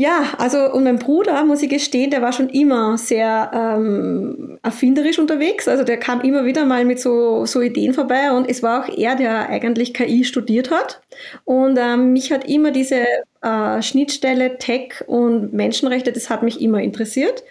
ja, 0.00 0.32
also 0.38 0.72
und 0.72 0.84
mein 0.84 0.98
Bruder, 0.98 1.44
muss 1.44 1.62
ich 1.62 1.68
gestehen, 1.68 2.10
der 2.10 2.22
war 2.22 2.32
schon 2.32 2.48
immer 2.48 2.96
sehr 2.96 3.50
ähm, 3.52 4.58
erfinderisch 4.62 5.18
unterwegs. 5.18 5.68
Also 5.68 5.84
der 5.84 5.98
kam 5.98 6.22
immer 6.22 6.46
wieder 6.46 6.64
mal 6.64 6.86
mit 6.86 6.98
so, 6.98 7.44
so 7.44 7.60
Ideen 7.60 7.92
vorbei 7.92 8.32
und 8.32 8.48
es 8.48 8.62
war 8.62 8.82
auch 8.82 8.88
er, 8.88 9.14
der 9.14 9.50
eigentlich 9.50 9.92
KI 9.92 10.24
studiert 10.24 10.70
hat. 10.70 11.02
Und 11.44 11.78
ähm, 11.78 12.14
mich 12.14 12.32
hat 12.32 12.48
immer 12.48 12.70
diese 12.70 13.04
äh, 13.42 13.82
Schnittstelle 13.82 14.56
Tech 14.56 15.04
und 15.06 15.52
Menschenrechte, 15.52 16.12
das 16.12 16.30
hat 16.30 16.42
mich 16.42 16.62
immer 16.62 16.80
interessiert. 16.80 17.44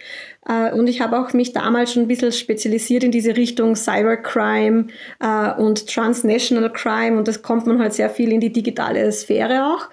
Äh, 0.47 0.71
und 0.73 0.87
ich 0.87 1.01
habe 1.01 1.19
auch 1.19 1.33
mich 1.33 1.53
damals 1.53 1.93
schon 1.93 2.03
ein 2.03 2.07
bisschen 2.07 2.31
spezialisiert 2.31 3.03
in 3.03 3.11
diese 3.11 3.35
Richtung 3.37 3.75
Cybercrime 3.75 4.87
äh, 5.19 5.53
und 5.53 5.87
Transnational 5.87 6.71
Crime 6.71 7.17
und 7.17 7.27
das 7.27 7.41
kommt 7.41 7.67
man 7.67 7.79
halt 7.79 7.93
sehr 7.93 8.09
viel 8.09 8.31
in 8.31 8.39
die 8.39 8.51
digitale 8.51 9.11
Sphäre 9.11 9.65
auch 9.65 9.89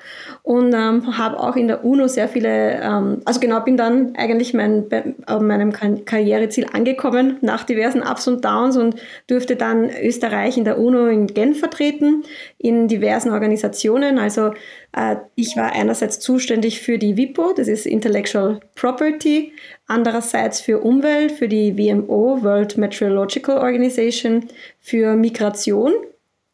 und 0.46 0.72
ähm, 0.74 1.18
habe 1.18 1.40
auch 1.40 1.56
in 1.56 1.66
der 1.66 1.84
UNO 1.84 2.06
sehr 2.06 2.28
viele, 2.28 2.80
ähm, 2.80 3.20
also 3.24 3.40
genau, 3.40 3.58
bin 3.62 3.76
dann 3.76 4.14
eigentlich 4.14 4.54
mein, 4.54 4.88
bei 4.88 5.02
meinem 5.40 5.72
Karriereziel 5.72 6.66
angekommen 6.72 7.38
nach 7.40 7.64
diversen 7.64 8.00
Ups 8.00 8.28
und 8.28 8.44
Downs 8.44 8.76
und 8.76 8.94
durfte 9.26 9.56
dann 9.56 9.90
Österreich 9.90 10.56
in 10.56 10.64
der 10.64 10.78
UNO 10.78 11.08
in 11.08 11.26
Genf 11.26 11.58
vertreten, 11.58 12.22
in 12.58 12.86
diversen 12.86 13.32
Organisationen. 13.32 14.20
Also 14.20 14.52
äh, 14.92 15.16
ich 15.34 15.56
war 15.56 15.72
einerseits 15.72 16.20
zuständig 16.20 16.80
für 16.80 16.96
die 16.96 17.16
WIPO, 17.16 17.54
das 17.56 17.66
ist 17.66 17.84
Intellectual 17.84 18.60
Property, 18.76 19.52
andererseits 19.88 20.60
für 20.60 20.78
Umwelt, 20.78 21.32
für 21.32 21.48
die 21.48 21.76
WMO, 21.76 22.44
World 22.44 22.78
Meteorological 22.78 23.58
Organization, 23.58 24.44
für 24.80 25.16
Migration 25.16 25.92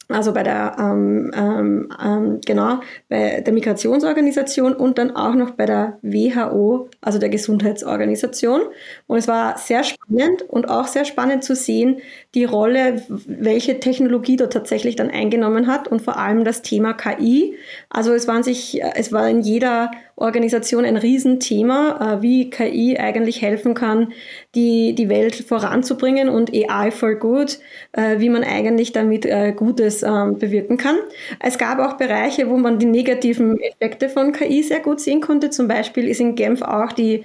also 0.09 0.32
bei 0.32 0.42
der, 0.42 0.76
ähm, 0.78 1.30
ähm, 1.35 1.88
ähm, 2.04 2.40
genau, 2.44 2.80
bei 3.09 3.40
der 3.40 3.52
Migrationsorganisation 3.52 4.75
und 4.75 4.99
dann 4.99 5.16
auch 5.16 5.35
noch 5.35 5.52
bei 5.52 5.64
der 5.64 5.99
WHO, 6.02 6.88
also 7.00 7.18
der 7.18 7.28
Gesundheitsorganisation. 7.28 8.62
Und 9.06 9.18
es 9.18 9.28
war 9.28 9.56
sehr 9.59 9.85
spannend 9.85 10.42
und 10.42 10.68
auch 10.68 10.87
sehr 10.87 11.04
spannend 11.04 11.44
zu 11.44 11.54
sehen, 11.54 11.99
die 12.35 12.44
Rolle, 12.44 13.02
welche 13.09 13.80
Technologie 13.80 14.37
dort 14.37 14.52
tatsächlich 14.52 14.97
dann 14.97 15.11
eingenommen 15.11 15.66
hat 15.66 15.88
und 15.88 16.02
vor 16.02 16.18
allem 16.18 16.44
das 16.44 16.62
Thema 16.62 16.92
KI. 16.92 17.56
Also 17.88 18.12
es 18.12 18.28
waren 18.28 18.42
sich, 18.42 18.82
es 18.82 19.12
war 19.12 19.28
in 19.28 19.40
jeder 19.40 19.90
Organisation 20.16 20.85
ein 20.85 20.97
Riesenthema, 20.97 22.19
äh, 22.19 22.23
wie 22.23 22.50
KI 22.50 22.99
eigentlich 22.99 23.42
helfen 23.42 23.75
kann, 23.75 24.12
die, 24.54 24.95
die 24.95 25.09
Welt 25.09 25.35
voranzubringen 25.35 26.28
und 26.28 26.52
AI 26.52 26.90
for 26.90 27.14
Good, 27.14 27.59
äh, 27.92 28.19
wie 28.19 28.28
man 28.28 28.45
eigentlich 28.45 28.92
damit 28.92 29.26
äh, 29.26 29.52
Gutes 29.52 30.02
ähm, 30.02 30.38
bewirken 30.38 30.76
kann. 30.76 30.97
Es 31.40 31.59
gab 31.59 31.78
auch 31.78 31.97
Bereiche, 31.97 32.49
wo 32.49 32.57
man 32.57 32.78
die 32.78 32.87
negativen 32.87 33.59
Effekte 33.61 34.09
von 34.09 34.33
KI 34.33 34.62
sehr 34.62 34.81
gut 34.81 35.00
sehen 35.00 35.21
konnte. 35.21 35.50
Zum 35.50 35.69
Beispiel 35.69 36.09
ist 36.09 36.21
in 36.21 36.35
Genf 36.35 36.62
auch 36.62 36.92
die 36.92 37.25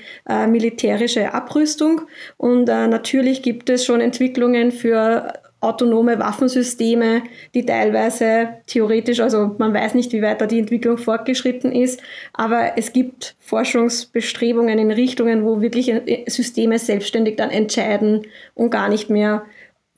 militärische 0.50 1.34
Abrüstung 1.34 2.02
und 2.38 2.66
natürlich 2.66 3.42
gibt 3.42 3.70
es 3.70 3.86
schon 3.86 4.02
Entwicklungen 4.02 4.72
für 4.72 5.34
autonome 5.60 6.20
Waffensysteme, 6.20 7.24
die 7.56 7.66
teilweise 7.66 8.50
theoretisch, 8.68 9.20
also 9.20 9.56
man 9.58 9.74
weiß 9.74 9.96
nicht, 9.96 10.12
wie 10.14 10.22
weit 10.22 10.40
da 10.40 10.46
die 10.46 10.60
Entwicklung 10.60 10.98
fortgeschritten 10.98 11.72
ist, 11.72 12.02
aber 12.34 12.78
es 12.78 12.94
gibt 12.94 13.36
Forschungsbestrebungen 13.40 14.78
in 14.78 14.92
Richtungen, 14.92 15.44
wo 15.44 15.62
wirklich 15.62 15.92
Systeme 16.28 16.78
selbstständig 16.78 17.38
dann 17.38 17.50
entscheiden 17.50 18.28
und 18.54 18.70
gar 18.70 18.90
nicht 18.90 19.10
mehr 19.10 19.46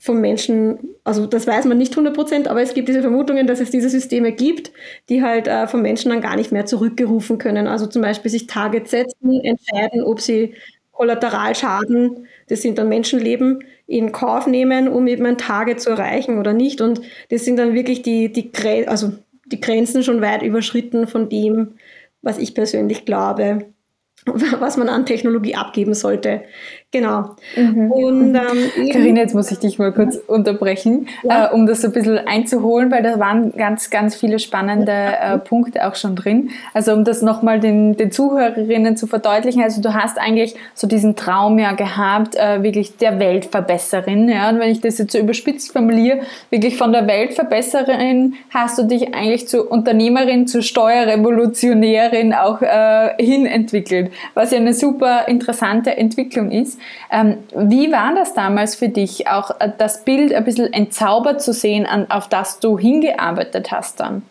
vom 0.01 0.21
Menschen, 0.21 0.95
also 1.03 1.27
das 1.27 1.45
weiß 1.45 1.65
man 1.65 1.77
nicht 1.77 1.91
100 1.91 2.15
Prozent, 2.15 2.47
aber 2.47 2.61
es 2.61 2.73
gibt 2.73 2.87
diese 2.87 3.01
Vermutungen, 3.01 3.47
dass 3.47 3.59
es 3.59 3.69
diese 3.69 3.89
Systeme 3.89 4.31
gibt, 4.31 4.71
die 5.09 5.21
halt 5.21 5.49
äh, 5.49 5.67
vom 5.67 5.81
Menschen 5.81 6.09
dann 6.09 6.21
gar 6.21 6.37
nicht 6.37 6.53
mehr 6.53 6.65
zurückgerufen 6.65 7.37
können. 7.37 7.67
Also 7.67 7.85
zum 7.85 8.01
Beispiel 8.01 8.31
sich 8.31 8.47
Targets 8.47 8.91
setzen, 8.91 9.41
entscheiden, 9.43 10.03
ob 10.03 10.21
sie 10.21 10.55
Kollateralschaden, 10.93 12.27
das 12.47 12.61
sind 12.61 12.77
dann 12.77 12.89
Menschenleben, 12.89 13.63
in 13.89 14.11
Kauf 14.11 14.45
nehmen, 14.45 14.87
um 14.87 15.07
eben 15.07 15.25
ein 15.25 15.39
Target 15.39 15.81
zu 15.81 15.89
erreichen 15.89 16.37
oder 16.37 16.53
nicht. 16.53 16.79
Und 16.79 17.01
das 17.29 17.43
sind 17.43 17.57
dann 17.57 17.73
wirklich 17.73 18.03
die, 18.03 18.31
die, 18.31 18.51
also 18.87 19.13
die 19.47 19.59
Grenzen 19.59 20.03
schon 20.03 20.21
weit 20.21 20.43
überschritten 20.43 21.07
von 21.07 21.27
dem, 21.27 21.73
was 22.21 22.37
ich 22.37 22.53
persönlich 22.53 23.05
glaube, 23.05 23.65
was 24.25 24.77
man 24.77 24.89
an 24.89 25.07
Technologie 25.07 25.55
abgeben 25.55 25.95
sollte. 25.95 26.43
Genau. 26.91 27.35
Mhm. 27.55 27.91
Und 27.91 28.35
ähm, 28.35 28.89
Carina, 28.91 29.21
jetzt 29.21 29.35
muss 29.35 29.51
ich 29.51 29.59
dich 29.59 29.77
mal 29.77 29.91
kurz 29.91 30.15
unterbrechen, 30.15 31.07
ja. 31.21 31.45
äh, 31.45 31.53
um 31.53 31.67
das 31.67 31.85
ein 31.85 31.91
bisschen 31.91 32.17
einzuholen, 32.17 32.89
weil 32.89 33.03
da 33.03 33.19
waren 33.19 33.51
ganz, 33.51 33.91
ganz 33.91 34.15
viele 34.15 34.39
spannende 34.39 34.91
äh, 34.91 35.37
Punkte 35.37 35.87
auch 35.87 35.93
schon 35.93 36.15
drin. 36.15 36.49
Also 36.73 36.93
um 36.93 37.03
das 37.03 37.21
nochmal 37.21 37.59
den, 37.59 37.95
den 37.95 38.11
Zuhörerinnen 38.11 38.97
zu 38.97 39.05
verdeutlichen, 39.05 39.61
also 39.61 39.83
du 39.83 39.93
hast 39.93 40.17
eigentlich 40.17 40.55
so 40.73 40.87
diesen 40.87 41.15
Traum 41.15 41.59
ja 41.59 41.73
gehabt, 41.73 42.35
äh, 42.35 42.63
wirklich 42.63 42.97
der 42.97 43.19
Weltverbesserin. 43.19 44.27
Ja? 44.27 44.49
Und 44.49 44.57
wenn 44.57 44.71
ich 44.71 44.81
das 44.81 44.97
jetzt 44.97 45.11
so 45.11 45.19
überspitzt 45.19 45.71
formuliere, 45.71 46.21
wirklich 46.49 46.75
von 46.75 46.91
der 46.91 47.05
Weltverbesserin 47.05 48.33
hast 48.49 48.79
du 48.79 48.83
dich 48.87 49.13
eigentlich 49.13 49.47
zur 49.47 49.71
Unternehmerin, 49.71 50.47
zur 50.47 50.63
Steuerrevolutionärin 50.63 52.33
auch 52.33 52.63
äh, 52.63 53.13
hin 53.23 53.45
entwickelt, 53.45 54.11
was 54.33 54.49
ja 54.49 54.57
eine 54.57 54.73
super 54.73 55.27
interessante 55.27 55.95
Entwicklung 55.95 56.49
ist. 56.49 56.78
Ähm, 57.11 57.39
wie 57.55 57.91
war 57.91 58.13
das 58.15 58.33
damals 58.33 58.75
für 58.75 58.89
dich, 58.89 59.27
auch 59.27 59.59
äh, 59.59 59.71
das 59.77 60.03
Bild 60.05 60.33
ein 60.33 60.43
bisschen 60.43 60.71
entzaubert 60.71 61.41
zu 61.41 61.53
sehen, 61.53 61.85
an, 61.85 62.09
auf 62.09 62.27
das 62.29 62.59
du 62.59 62.77
hingearbeitet 62.77 63.71
hast 63.71 63.99
dann? 63.99 64.23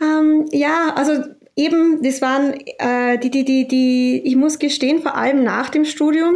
Ähm, 0.00 0.46
ja, 0.52 0.92
also 0.94 1.24
eben, 1.56 2.02
das 2.02 2.20
waren 2.22 2.54
äh, 2.78 3.18
die, 3.18 3.30
die, 3.30 3.44
die, 3.44 3.68
die, 3.68 4.22
ich 4.24 4.36
muss 4.36 4.58
gestehen, 4.58 5.02
vor 5.02 5.16
allem 5.16 5.42
nach 5.42 5.70
dem 5.70 5.84
Studium 5.84 6.34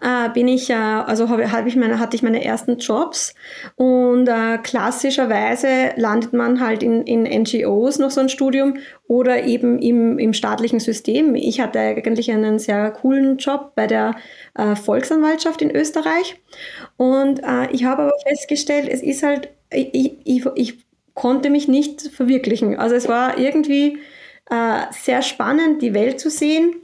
äh, 0.00 0.28
bin 0.30 0.48
ich, 0.48 0.70
äh, 0.70 0.74
also 0.74 1.28
habe 1.28 1.50
hab 1.50 1.66
ich 1.66 1.76
meine, 1.76 1.98
hatte 1.98 2.16
ich 2.16 2.22
meine 2.22 2.44
ersten 2.44 2.78
Jobs 2.78 3.34
und 3.76 4.28
äh, 4.28 4.58
klassischerweise 4.58 5.92
landet 5.96 6.32
man 6.32 6.60
halt 6.60 6.82
in, 6.82 7.02
in 7.02 7.24
NGOs 7.24 7.98
noch 7.98 8.10
so 8.10 8.20
ein 8.20 8.28
Studium 8.28 8.78
oder 9.08 9.44
eben 9.44 9.78
im, 9.78 10.18
im 10.18 10.32
staatlichen 10.32 10.80
System. 10.80 11.34
Ich 11.34 11.60
hatte 11.60 11.80
eigentlich 11.80 12.30
einen 12.30 12.58
sehr 12.58 12.90
coolen 12.92 13.38
Job 13.38 13.72
bei 13.74 13.86
der 13.86 14.14
äh, 14.54 14.76
Volksanwaltschaft 14.76 15.62
in 15.62 15.74
Österreich 15.74 16.36
und 16.96 17.40
äh, 17.40 17.70
ich 17.72 17.84
habe 17.84 18.02
aber 18.02 18.14
festgestellt, 18.26 18.88
es 18.88 19.02
ist 19.02 19.22
halt, 19.22 19.48
ich, 19.72 20.18
ich, 20.24 20.46
ich 20.54 20.78
konnte 21.14 21.50
mich 21.50 21.66
nicht 21.66 22.02
verwirklichen. 22.02 22.78
Also 22.78 22.94
es 22.94 23.08
war 23.08 23.38
irgendwie 23.38 23.98
äh, 24.50 24.82
sehr 24.92 25.22
spannend, 25.22 25.82
die 25.82 25.92
Welt 25.92 26.20
zu 26.20 26.30
sehen 26.30 26.76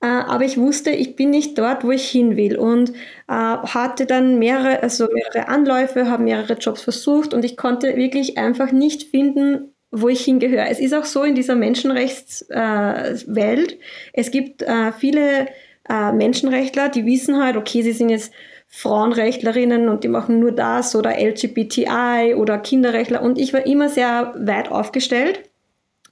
äh, 0.00 0.06
aber 0.06 0.44
ich 0.44 0.58
wusste, 0.58 0.90
ich 0.90 1.16
bin 1.16 1.30
nicht 1.30 1.58
dort, 1.58 1.84
wo 1.84 1.90
ich 1.90 2.08
hin 2.08 2.36
will. 2.36 2.56
Und 2.58 2.90
äh, 3.28 3.32
hatte 3.32 4.06
dann 4.06 4.38
mehrere, 4.38 4.82
also 4.82 5.08
mehrere 5.12 5.48
Anläufe, 5.48 6.08
habe 6.10 6.22
mehrere 6.22 6.54
Jobs 6.54 6.82
versucht 6.82 7.34
und 7.34 7.44
ich 7.44 7.56
konnte 7.56 7.96
wirklich 7.96 8.38
einfach 8.38 8.72
nicht 8.72 9.04
finden, 9.04 9.72
wo 9.90 10.08
ich 10.08 10.24
hingehöre. 10.24 10.68
Es 10.68 10.80
ist 10.80 10.94
auch 10.94 11.04
so 11.04 11.22
in 11.22 11.34
dieser 11.34 11.54
Menschenrechtswelt, 11.54 13.72
äh, 13.72 13.76
es 14.12 14.30
gibt 14.30 14.62
äh, 14.62 14.92
viele 14.92 15.46
äh, 15.88 16.12
Menschenrechtler, 16.12 16.88
die 16.88 17.06
wissen 17.06 17.42
halt, 17.42 17.56
okay, 17.56 17.82
sie 17.82 17.92
sind 17.92 18.10
jetzt 18.10 18.32
Frauenrechtlerinnen 18.68 19.88
und 19.88 20.04
die 20.04 20.08
machen 20.08 20.40
nur 20.40 20.52
das 20.52 20.96
oder 20.96 21.18
LGBTI 21.18 22.34
oder 22.36 22.58
Kinderrechtler. 22.58 23.22
Und 23.22 23.38
ich 23.38 23.54
war 23.54 23.64
immer 23.64 23.88
sehr 23.88 24.34
weit 24.36 24.70
aufgestellt 24.70 25.40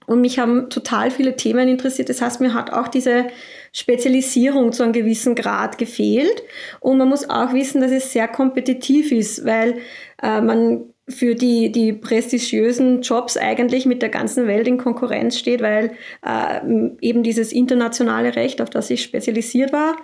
und 0.06 0.20
mich 0.20 0.38
haben 0.38 0.70
total 0.70 1.10
viele 1.10 1.36
Themen 1.36 1.68
interessiert. 1.68 2.08
Das 2.08 2.20
heißt, 2.20 2.40
mir 2.40 2.54
hat 2.54 2.72
auch 2.72 2.88
diese 2.88 3.26
Spezialisierung 3.72 4.72
zu 4.72 4.82
einem 4.82 4.92
gewissen 4.92 5.34
Grad 5.34 5.78
gefehlt. 5.78 6.42
Und 6.80 6.98
man 6.98 7.08
muss 7.08 7.28
auch 7.28 7.52
wissen, 7.52 7.80
dass 7.80 7.90
es 7.90 8.12
sehr 8.12 8.28
kompetitiv 8.28 9.12
ist, 9.12 9.44
weil 9.44 9.78
äh, 10.22 10.40
man 10.40 10.84
für 11.08 11.34
die, 11.34 11.70
die 11.70 11.92
prestigiösen 11.92 13.02
Jobs 13.02 13.36
eigentlich 13.36 13.84
mit 13.84 14.00
der 14.00 14.08
ganzen 14.08 14.46
Welt 14.46 14.66
in 14.66 14.78
Konkurrenz 14.78 15.38
steht, 15.38 15.60
weil 15.60 15.92
äh, 16.24 16.60
eben 17.02 17.22
dieses 17.22 17.52
internationale 17.52 18.36
Recht, 18.36 18.62
auf 18.62 18.70
das 18.70 18.88
ich 18.88 19.02
spezialisiert 19.02 19.72
war, 19.72 19.96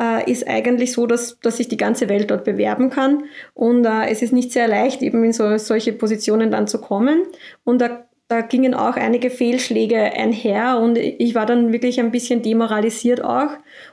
äh, 0.00 0.30
ist 0.30 0.46
eigentlich 0.46 0.92
so, 0.92 1.06
dass, 1.06 1.38
dass 1.40 1.56
sich 1.56 1.68
die 1.68 1.78
ganze 1.78 2.08
Welt 2.10 2.30
dort 2.30 2.44
bewerben 2.44 2.90
kann. 2.90 3.24
Und 3.54 3.86
äh, 3.86 4.10
es 4.10 4.20
ist 4.20 4.32
nicht 4.32 4.52
sehr 4.52 4.68
leicht, 4.68 5.00
eben 5.00 5.24
in 5.24 5.32
so, 5.32 5.56
solche 5.56 5.94
Positionen 5.94 6.50
dann 6.50 6.66
zu 6.66 6.80
kommen. 6.80 7.22
Und 7.64 7.80
da 7.80 8.04
da 8.32 8.40
gingen 8.40 8.72
auch 8.72 8.96
einige 8.96 9.28
Fehlschläge 9.28 9.98
einher 9.98 10.78
und 10.80 10.96
ich 10.96 11.34
war 11.34 11.44
dann 11.44 11.70
wirklich 11.70 12.00
ein 12.00 12.10
bisschen 12.10 12.40
demoralisiert 12.40 13.22
auch. 13.22 13.50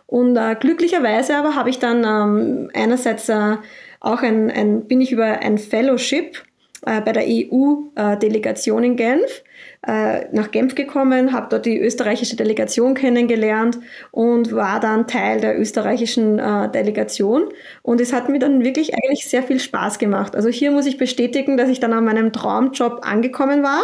Und 0.07 0.37
äh, 0.37 0.55
glücklicherweise 0.57 1.35
aber 1.35 1.55
habe 1.55 1.69
ich 1.69 1.79
dann 1.79 2.05
ähm, 2.05 2.69
einerseits 2.73 3.27
äh, 3.27 3.57
auch 3.99 4.21
ein, 4.21 4.49
ein, 4.49 4.87
bin 4.87 5.01
ich 5.01 5.11
über 5.11 5.25
ein 5.25 5.57
Fellowship 5.57 6.41
äh, 6.85 7.01
bei 7.01 7.11
der 7.11 7.23
EU-Delegation 7.27 8.83
in 8.83 8.95
Genf 8.95 9.43
äh, 9.87 10.25
nach 10.33 10.51
Genf 10.51 10.75
gekommen, 10.75 11.31
habe 11.31 11.47
dort 11.49 11.65
die 11.65 11.79
österreichische 11.79 12.35
Delegation 12.35 12.95
kennengelernt 12.95 13.79
und 14.11 14.53
war 14.53 14.79
dann 14.79 15.07
Teil 15.07 15.39
der 15.39 15.59
österreichischen 15.59 16.37
äh, 16.37 16.69
Delegation. 16.69 17.49
Und 17.81 18.01
es 18.01 18.11
hat 18.11 18.27
mir 18.27 18.39
dann 18.39 18.63
wirklich 18.63 18.93
eigentlich 18.93 19.29
sehr 19.29 19.43
viel 19.43 19.59
Spaß 19.59 19.97
gemacht. 19.97 20.35
Also 20.35 20.49
hier 20.49 20.71
muss 20.71 20.85
ich 20.85 20.97
bestätigen, 20.97 21.55
dass 21.55 21.69
ich 21.69 21.79
dann 21.79 21.93
an 21.93 22.03
meinem 22.03 22.33
Traumjob 22.33 22.99
angekommen 23.03 23.63
war 23.63 23.81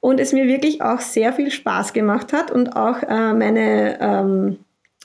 und 0.00 0.20
es 0.20 0.32
mir 0.32 0.46
wirklich 0.46 0.80
auch 0.80 1.00
sehr 1.00 1.32
viel 1.32 1.50
Spaß 1.50 1.92
gemacht 1.92 2.32
hat 2.32 2.50
und 2.50 2.74
auch 2.74 3.02
äh, 3.02 3.34
meine 3.34 3.98
ähm, 4.00 4.58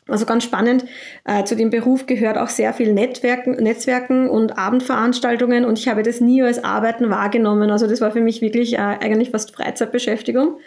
also 0.07 0.25
ganz 0.25 0.43
spannend, 0.43 0.85
äh, 1.25 1.43
zu 1.43 1.55
dem 1.55 1.69
Beruf 1.69 2.07
gehört 2.07 2.37
auch 2.37 2.49
sehr 2.49 2.73
viel 2.73 2.91
Netzwerken, 2.91 3.51
Netzwerken 3.51 4.29
und 4.29 4.57
Abendveranstaltungen 4.57 5.63
und 5.63 5.77
ich 5.77 5.87
habe 5.87 6.01
das 6.01 6.19
nie 6.19 6.41
als 6.41 6.63
Arbeiten 6.63 7.09
wahrgenommen. 7.11 7.69
Also 7.69 7.85
das 7.85 8.01
war 8.01 8.11
für 8.11 8.19
mich 8.19 8.41
wirklich 8.41 8.73
äh, 8.73 8.77
eigentlich 8.77 9.29
fast 9.29 9.55
Freizeitbeschäftigung 9.55 10.57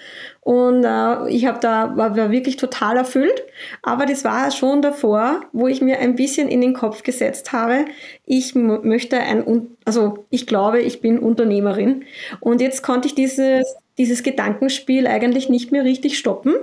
und 0.41 0.85
äh, 0.85 1.29
ich 1.31 1.47
habe 1.47 1.59
da 1.61 1.97
war, 1.97 2.17
war 2.17 2.31
wirklich 2.31 2.57
total 2.57 2.97
erfüllt. 2.97 3.43
Aber 3.83 4.07
das 4.07 4.25
war 4.25 4.53
schon 4.53 4.83
davor, 4.83 5.41
wo 5.53 5.67
ich 5.67 5.81
mir 5.81 5.99
ein 5.99 6.15
bisschen 6.15 6.49
in 6.49 6.61
den 6.61 6.73
Kopf 6.73 7.03
gesetzt 7.03 7.53
habe, 7.53 7.87
ich 8.27 8.55
möchte 8.55 9.19
ein, 9.19 9.67
also 9.85 10.27
ich 10.31 10.47
glaube, 10.47 10.81
ich 10.81 11.01
bin 11.01 11.19
Unternehmerin 11.19 12.05
und 12.39 12.61
jetzt 12.61 12.83
konnte 12.83 13.09
ich 13.09 13.17
dieses, 13.17 13.77
dieses 13.99 14.23
Gedankenspiel 14.23 15.09
eigentlich 15.09 15.49
nicht 15.49 15.73
mehr 15.73 15.85
richtig 15.85 16.19
stoppen 16.19 16.55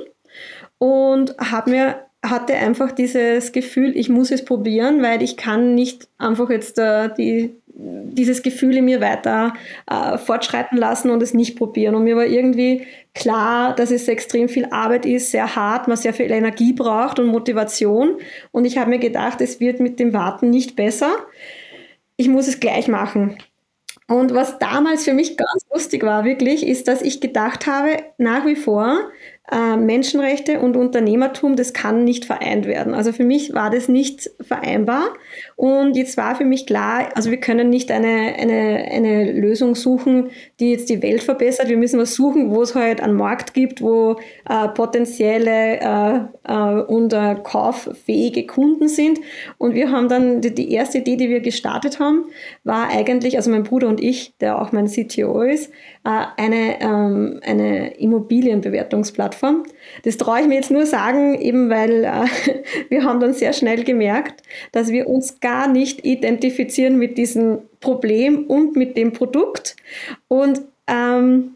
und 0.77 1.37
habe 1.37 1.69
mir 1.69 2.10
hatte 2.23 2.53
einfach 2.53 2.91
dieses 2.91 3.51
Gefühl, 3.51 3.97
ich 3.97 4.09
muss 4.09 4.31
es 4.31 4.45
probieren, 4.45 5.01
weil 5.01 5.23
ich 5.23 5.37
kann 5.37 5.73
nicht 5.73 6.07
einfach 6.19 6.49
jetzt 6.51 6.77
äh, 6.77 7.09
die, 7.17 7.55
dieses 7.73 8.43
Gefühl 8.43 8.77
in 8.77 8.85
mir 8.85 9.01
weiter 9.01 9.53
äh, 9.89 10.17
fortschreiten 10.19 10.77
lassen 10.77 11.09
und 11.09 11.23
es 11.23 11.33
nicht 11.33 11.57
probieren. 11.57 11.95
Und 11.95 12.03
mir 12.03 12.15
war 12.15 12.25
irgendwie 12.25 12.85
klar, 13.15 13.75
dass 13.75 13.89
es 13.89 14.07
extrem 14.07 14.49
viel 14.49 14.65
Arbeit 14.65 15.05
ist, 15.05 15.31
sehr 15.31 15.55
hart, 15.55 15.87
man 15.87 15.97
sehr 15.97 16.13
viel 16.13 16.31
Energie 16.31 16.73
braucht 16.73 17.17
und 17.17 17.25
Motivation. 17.27 18.17
Und 18.51 18.65
ich 18.65 18.77
habe 18.77 18.91
mir 18.91 18.99
gedacht, 18.99 19.41
es 19.41 19.59
wird 19.59 19.79
mit 19.79 19.99
dem 19.99 20.13
Warten 20.13 20.51
nicht 20.51 20.75
besser. 20.75 21.11
Ich 22.17 22.27
muss 22.27 22.47
es 22.47 22.59
gleich 22.59 22.87
machen. 22.87 23.37
Und 24.07 24.33
was 24.33 24.59
damals 24.59 25.05
für 25.05 25.13
mich 25.13 25.37
ganz 25.37 25.65
lustig 25.73 26.03
war, 26.03 26.25
wirklich, 26.25 26.67
ist, 26.67 26.87
dass 26.87 27.01
ich 27.01 27.21
gedacht 27.21 27.65
habe, 27.65 28.03
nach 28.17 28.45
wie 28.45 28.57
vor, 28.57 29.09
äh, 29.49 29.75
Menschenrechte 29.75 30.59
und 30.59 30.77
Unternehmertum, 30.77 31.55
das 31.55 31.73
kann 31.73 32.03
nicht 32.03 32.25
vereint 32.25 32.67
werden. 32.67 32.93
Also 32.93 33.11
für 33.11 33.23
mich 33.23 33.53
war 33.53 33.69
das 33.69 33.89
nicht 33.89 34.29
vereinbar. 34.39 35.09
Und 35.55 35.97
jetzt 35.97 36.15
war 36.15 36.35
für 36.35 36.45
mich 36.45 36.65
klar, 36.65 37.09
also 37.15 37.31
wir 37.31 37.39
können 37.39 37.69
nicht 37.69 37.91
eine, 37.91 38.35
eine, 38.37 38.87
eine 38.91 39.31
Lösung 39.31 39.75
suchen, 39.75 40.29
die 40.59 40.71
jetzt 40.71 40.89
die 40.89 41.01
Welt 41.01 41.23
verbessert. 41.23 41.69
Wir 41.69 41.77
müssen 41.77 41.99
was 41.99 42.13
suchen, 42.13 42.51
wo 42.51 42.61
es 42.61 42.75
halt 42.75 43.01
einen 43.01 43.15
Markt 43.15 43.53
gibt, 43.53 43.81
wo 43.81 44.15
äh, 44.47 44.67
potenzielle 44.69 45.79
äh, 45.81 46.19
äh, 46.47 46.81
und 46.83 47.11
äh, 47.11 47.35
kauffähige 47.43 48.45
Kunden 48.45 48.87
sind. 48.87 49.19
Und 49.57 49.73
wir 49.73 49.91
haben 49.91 50.07
dann, 50.07 50.41
die, 50.41 50.53
die 50.53 50.71
erste 50.71 50.99
Idee, 50.99 51.17
die 51.17 51.29
wir 51.29 51.41
gestartet 51.41 51.99
haben, 51.99 52.25
war 52.63 52.89
eigentlich, 52.89 53.37
also 53.37 53.51
mein 53.51 53.63
Bruder 53.63 53.87
und 53.87 54.01
ich, 54.01 54.37
der 54.37 54.61
auch 54.61 54.71
mein 54.71 54.87
CTO 54.87 55.41
ist, 55.41 55.71
äh, 56.03 56.25
eine, 56.37 56.79
ähm, 56.81 57.39
eine 57.43 57.95
Immobilienbewertungsplattform. 57.97 59.40
Das 60.03 60.17
traue 60.17 60.41
ich 60.41 60.47
mir 60.47 60.55
jetzt 60.55 60.71
nur 60.71 60.85
sagen, 60.85 61.39
eben 61.39 61.69
weil 61.69 62.03
äh, 62.03 62.25
wir 62.89 63.03
haben 63.03 63.19
dann 63.19 63.33
sehr 63.33 63.53
schnell 63.53 63.83
gemerkt, 63.83 64.43
dass 64.71 64.89
wir 64.89 65.07
uns 65.07 65.39
gar 65.39 65.67
nicht 65.67 66.05
identifizieren 66.05 66.97
mit 66.97 67.17
diesem 67.17 67.59
Problem 67.79 68.45
und 68.45 68.75
mit 68.75 68.97
dem 68.97 69.13
Produkt. 69.13 69.75
Und 70.27 70.61
ähm, 70.87 71.55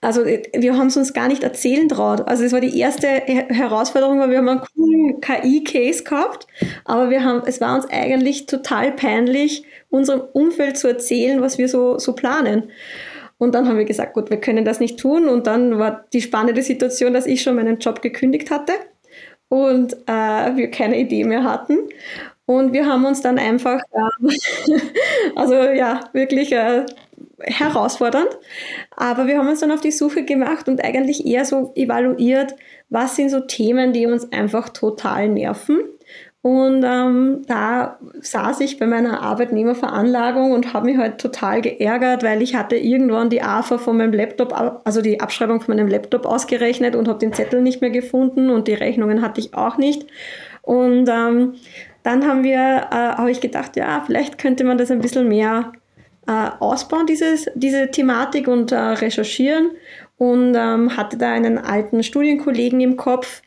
also 0.00 0.24
wir 0.24 0.76
haben 0.76 0.86
es 0.86 0.96
uns 0.96 1.12
gar 1.12 1.26
nicht 1.26 1.42
erzählen 1.42 1.88
traut. 1.88 2.28
Also 2.28 2.44
es 2.44 2.52
war 2.52 2.60
die 2.60 2.78
erste 2.78 3.08
Herausforderung, 3.08 4.20
weil 4.20 4.30
wir 4.30 4.38
haben 4.38 4.48
einen 4.48 4.60
coolen 4.60 5.20
KI-Case 5.20 6.04
gehabt, 6.04 6.46
aber 6.84 7.10
wir 7.10 7.24
haben, 7.24 7.42
es 7.46 7.60
war 7.60 7.74
uns 7.74 7.86
eigentlich 7.90 8.46
total 8.46 8.92
peinlich, 8.92 9.64
unserem 9.90 10.22
Umfeld 10.32 10.78
zu 10.78 10.86
erzählen, 10.86 11.40
was 11.40 11.58
wir 11.58 11.68
so, 11.68 11.98
so 11.98 12.14
planen. 12.14 12.70
Und 13.38 13.54
dann 13.54 13.68
haben 13.68 13.78
wir 13.78 13.84
gesagt, 13.84 14.14
gut, 14.14 14.30
wir 14.30 14.40
können 14.40 14.64
das 14.64 14.80
nicht 14.80 14.98
tun. 14.98 15.28
Und 15.28 15.46
dann 15.46 15.78
war 15.78 16.04
die 16.12 16.20
spannende 16.20 16.62
Situation, 16.62 17.14
dass 17.14 17.26
ich 17.26 17.42
schon 17.42 17.56
meinen 17.56 17.78
Job 17.78 18.02
gekündigt 18.02 18.50
hatte 18.50 18.72
und 19.48 19.94
äh, 20.06 20.56
wir 20.56 20.70
keine 20.70 20.98
Idee 20.98 21.24
mehr 21.24 21.44
hatten. 21.44 21.78
Und 22.46 22.72
wir 22.72 22.86
haben 22.86 23.04
uns 23.04 23.20
dann 23.20 23.38
einfach, 23.38 23.80
äh, 23.92 24.30
also 25.36 25.54
ja, 25.54 26.00
wirklich 26.12 26.52
äh, 26.52 26.86
herausfordernd, 27.40 28.38
aber 28.96 29.26
wir 29.26 29.38
haben 29.38 29.48
uns 29.48 29.60
dann 29.60 29.70
auf 29.70 29.80
die 29.80 29.92
Suche 29.92 30.24
gemacht 30.24 30.68
und 30.68 30.82
eigentlich 30.82 31.26
eher 31.26 31.44
so 31.44 31.72
evaluiert, 31.74 32.56
was 32.88 33.16
sind 33.16 33.30
so 33.30 33.40
Themen, 33.40 33.92
die 33.92 34.06
uns 34.06 34.32
einfach 34.32 34.70
total 34.70 35.28
nerven 35.28 35.80
und 36.48 36.82
ähm, 36.82 37.42
da 37.46 37.98
saß 38.22 38.60
ich 38.60 38.78
bei 38.78 38.86
meiner 38.86 39.20
Arbeitnehmerveranlagung 39.20 40.52
und 40.52 40.72
habe 40.72 40.86
mich 40.86 40.96
halt 40.96 41.18
total 41.18 41.60
geärgert, 41.60 42.22
weil 42.22 42.40
ich 42.40 42.54
hatte 42.54 42.74
irgendwann 42.74 43.28
die 43.28 43.42
AFA 43.42 43.76
von 43.76 43.98
meinem 43.98 44.14
Laptop, 44.14 44.80
also 44.82 45.02
die 45.02 45.20
Abschreibung 45.20 45.60
von 45.60 45.76
meinem 45.76 45.88
Laptop 45.88 46.24
ausgerechnet 46.24 46.96
und 46.96 47.06
habe 47.06 47.18
den 47.18 47.34
Zettel 47.34 47.60
nicht 47.60 47.82
mehr 47.82 47.90
gefunden 47.90 48.48
und 48.48 48.66
die 48.66 48.72
Rechnungen 48.72 49.20
hatte 49.20 49.42
ich 49.42 49.52
auch 49.52 49.76
nicht. 49.76 50.06
Und 50.62 51.06
ähm, 51.10 51.56
dann 52.02 52.26
haben 52.26 52.44
wir, 52.44 52.56
äh, 52.56 52.94
habe 52.94 53.30
ich 53.30 53.42
gedacht, 53.42 53.76
ja, 53.76 54.02
vielleicht 54.06 54.38
könnte 54.38 54.64
man 54.64 54.78
das 54.78 54.90
ein 54.90 55.02
bisschen 55.02 55.28
mehr 55.28 55.72
äh, 56.26 56.48
ausbauen, 56.60 57.04
dieses, 57.04 57.50
diese 57.56 57.90
Thematik 57.90 58.48
und 58.48 58.72
äh, 58.72 58.78
recherchieren. 58.78 59.72
Und 60.16 60.54
ähm, 60.56 60.96
hatte 60.96 61.18
da 61.18 61.30
einen 61.30 61.58
alten 61.58 62.02
Studienkollegen 62.02 62.80
im 62.80 62.96
Kopf, 62.96 63.42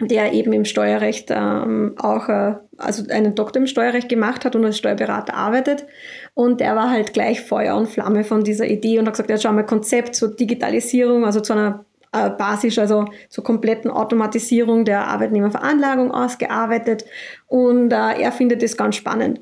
der 0.00 0.32
eben 0.32 0.52
im 0.52 0.64
Steuerrecht 0.64 1.30
ähm, 1.30 1.94
auch, 1.98 2.28
äh, 2.28 2.54
also 2.78 3.04
einen 3.10 3.34
Doktor 3.34 3.60
im 3.60 3.66
Steuerrecht 3.66 4.08
gemacht 4.08 4.44
hat 4.44 4.56
und 4.56 4.64
als 4.64 4.78
Steuerberater 4.78 5.34
arbeitet. 5.34 5.86
Und 6.34 6.60
der 6.60 6.74
war 6.74 6.90
halt 6.90 7.12
gleich 7.12 7.40
Feuer 7.42 7.76
und 7.76 7.88
Flamme 7.88 8.24
von 8.24 8.42
dieser 8.42 8.66
Idee 8.66 8.98
und 8.98 9.06
hat 9.06 9.14
gesagt, 9.14 9.30
ja, 9.30 9.38
schau 9.38 9.52
mal, 9.52 9.64
Konzept 9.64 10.16
zur 10.16 10.34
Digitalisierung, 10.34 11.24
also 11.24 11.40
zu 11.40 11.52
einer 11.52 11.84
äh, 12.12 12.30
Basis, 12.30 12.78
also 12.78 13.06
zur 13.28 13.44
kompletten 13.44 13.90
Automatisierung 13.90 14.84
der 14.84 15.06
Arbeitnehmerveranlagung 15.06 16.10
ausgearbeitet. 16.10 17.04
Und 17.46 17.92
äh, 17.92 18.20
er 18.20 18.32
findet 18.32 18.62
das 18.62 18.76
ganz 18.76 18.96
spannend. 18.96 19.40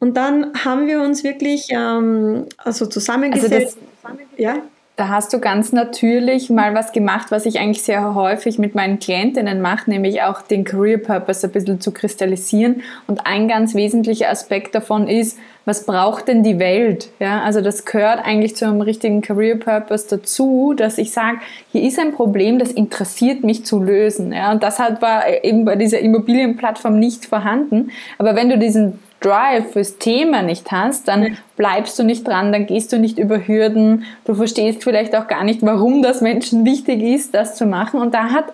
Und 0.00 0.16
dann 0.16 0.52
haben 0.64 0.86
wir 0.86 1.00
uns 1.00 1.24
wirklich 1.24 1.68
ähm, 1.70 2.46
also 2.58 2.86
zusammengesetzt. 2.86 3.78
Also 4.02 4.18
das, 4.18 4.38
ja? 4.38 4.56
Da 4.96 5.08
hast 5.08 5.32
du 5.32 5.40
ganz 5.40 5.72
natürlich 5.72 6.50
mal 6.50 6.72
was 6.72 6.92
gemacht, 6.92 7.32
was 7.32 7.46
ich 7.46 7.58
eigentlich 7.58 7.82
sehr 7.82 8.14
häufig 8.14 8.60
mit 8.60 8.76
meinen 8.76 9.00
Klientinnen 9.00 9.60
mache, 9.60 9.90
nämlich 9.90 10.22
auch 10.22 10.40
den 10.42 10.62
Career 10.62 10.98
Purpose 10.98 11.44
ein 11.44 11.52
bisschen 11.52 11.80
zu 11.80 11.90
kristallisieren. 11.90 12.82
Und 13.08 13.26
ein 13.26 13.48
ganz 13.48 13.74
wesentlicher 13.74 14.30
Aspekt 14.30 14.72
davon 14.76 15.08
ist, 15.08 15.36
was 15.64 15.84
braucht 15.84 16.28
denn 16.28 16.44
die 16.44 16.60
Welt? 16.60 17.10
Ja, 17.18 17.42
also 17.42 17.60
das 17.60 17.84
gehört 17.84 18.24
eigentlich 18.24 18.54
zu 18.54 18.66
einem 18.66 18.82
richtigen 18.82 19.20
Career 19.20 19.56
Purpose 19.56 20.06
dazu, 20.08 20.74
dass 20.76 20.96
ich 20.98 21.10
sage, 21.10 21.38
hier 21.72 21.82
ist 21.82 21.98
ein 21.98 22.12
Problem, 22.12 22.60
das 22.60 22.70
interessiert 22.70 23.42
mich 23.42 23.64
zu 23.64 23.82
lösen. 23.82 24.32
Ja, 24.32 24.52
und 24.52 24.62
das 24.62 24.78
hat 24.78 25.02
war 25.02 25.24
eben 25.42 25.64
bei 25.64 25.74
dieser 25.74 25.98
Immobilienplattform 25.98 27.00
nicht 27.00 27.24
vorhanden. 27.24 27.90
Aber 28.18 28.36
wenn 28.36 28.48
du 28.48 28.58
diesen 28.58 29.00
Drive 29.24 29.72
fürs 29.72 29.98
Thema 29.98 30.42
nicht 30.42 30.70
hast, 30.70 31.08
dann 31.08 31.38
bleibst 31.56 31.98
du 31.98 32.02
nicht 32.02 32.26
dran, 32.26 32.52
dann 32.52 32.66
gehst 32.66 32.92
du 32.92 32.98
nicht 32.98 33.18
über 33.18 33.46
Hürden, 33.46 34.04
du 34.24 34.34
verstehst 34.34 34.84
vielleicht 34.84 35.16
auch 35.16 35.26
gar 35.26 35.44
nicht, 35.44 35.62
warum 35.62 36.02
das 36.02 36.20
Menschen 36.20 36.64
wichtig 36.64 37.02
ist, 37.02 37.34
das 37.34 37.56
zu 37.56 37.66
machen. 37.66 38.00
Und 38.00 38.14
da 38.14 38.30
hat 38.30 38.46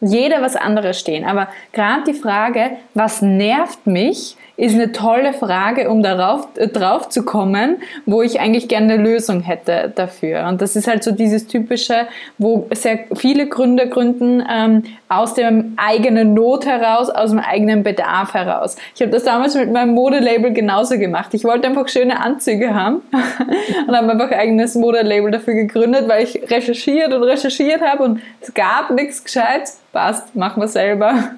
jeder 0.00 0.42
was 0.42 0.56
anderes 0.56 0.98
stehen. 0.98 1.24
Aber 1.24 1.48
gerade 1.72 2.04
die 2.04 2.18
Frage, 2.18 2.72
was 2.94 3.22
nervt 3.22 3.86
mich, 3.86 4.36
ist 4.60 4.74
eine 4.74 4.92
tolle 4.92 5.32
Frage, 5.32 5.88
um 5.88 6.02
darauf 6.02 6.48
äh, 6.56 6.68
drauf 6.68 7.08
zu 7.08 7.24
kommen, 7.24 7.76
wo 8.04 8.20
ich 8.20 8.40
eigentlich 8.40 8.68
gerne 8.68 8.94
eine 8.94 9.02
Lösung 9.02 9.40
hätte 9.40 9.90
dafür. 9.94 10.46
Und 10.48 10.60
das 10.60 10.76
ist 10.76 10.86
halt 10.86 11.02
so 11.02 11.12
dieses 11.12 11.46
typische, 11.46 12.06
wo 12.36 12.68
sehr 12.72 13.00
viele 13.14 13.48
Gründer 13.48 13.86
gründen 13.86 14.44
ähm, 14.48 14.82
aus 15.08 15.32
dem 15.34 15.72
eigenen 15.76 16.34
Not 16.34 16.66
heraus, 16.66 17.08
aus 17.08 17.30
dem 17.30 17.38
eigenen 17.38 17.82
Bedarf 17.82 18.34
heraus. 18.34 18.76
Ich 18.94 19.00
habe 19.00 19.10
das 19.10 19.24
damals 19.24 19.54
mit 19.54 19.72
meinem 19.72 19.94
Modelabel 19.94 20.52
genauso 20.52 20.98
gemacht. 20.98 21.32
Ich 21.32 21.44
wollte 21.44 21.66
einfach 21.66 21.88
schöne 21.88 22.20
Anzüge 22.20 22.74
haben 22.74 23.00
und 23.88 23.96
habe 23.96 24.10
einfach 24.12 24.30
ein 24.30 24.38
eigenes 24.38 24.74
Modelabel 24.74 25.30
dafür 25.30 25.54
gegründet, 25.54 26.06
weil 26.06 26.24
ich 26.24 26.50
recherchiert 26.50 27.14
und 27.14 27.22
recherchiert 27.22 27.80
habe 27.80 28.02
und 28.02 28.20
es 28.42 28.52
gab 28.52 28.90
nichts 28.90 29.24
Gescheites. 29.24 29.80
Passt, 29.92 30.36
machen 30.36 30.62
wir 30.62 30.68
selber. 30.68 31.30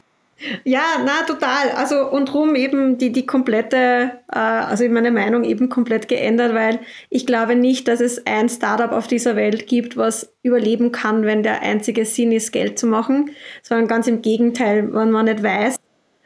Ja, 0.64 0.82
na 1.04 1.24
total. 1.26 1.70
Also 1.70 2.10
und 2.10 2.32
drum 2.32 2.54
eben 2.54 2.98
die, 2.98 3.12
die 3.12 3.26
komplette, 3.26 4.12
äh, 4.32 4.38
also 4.38 4.88
meine 4.88 5.10
Meinung 5.10 5.44
eben 5.44 5.68
komplett 5.68 6.08
geändert, 6.08 6.54
weil 6.54 6.80
ich 7.10 7.26
glaube 7.26 7.54
nicht, 7.54 7.88
dass 7.88 8.00
es 8.00 8.26
ein 8.26 8.48
Startup 8.48 8.92
auf 8.92 9.06
dieser 9.06 9.36
Welt 9.36 9.66
gibt, 9.66 9.96
was 9.96 10.34
überleben 10.42 10.92
kann, 10.92 11.24
wenn 11.24 11.42
der 11.42 11.62
einzige 11.62 12.04
Sinn 12.04 12.32
ist, 12.32 12.52
Geld 12.52 12.78
zu 12.78 12.86
machen, 12.86 13.30
sondern 13.62 13.88
ganz 13.88 14.06
im 14.08 14.22
Gegenteil, 14.22 14.92
wenn 14.92 15.10
man 15.10 15.26
nicht 15.26 15.42
weiß, 15.42 15.76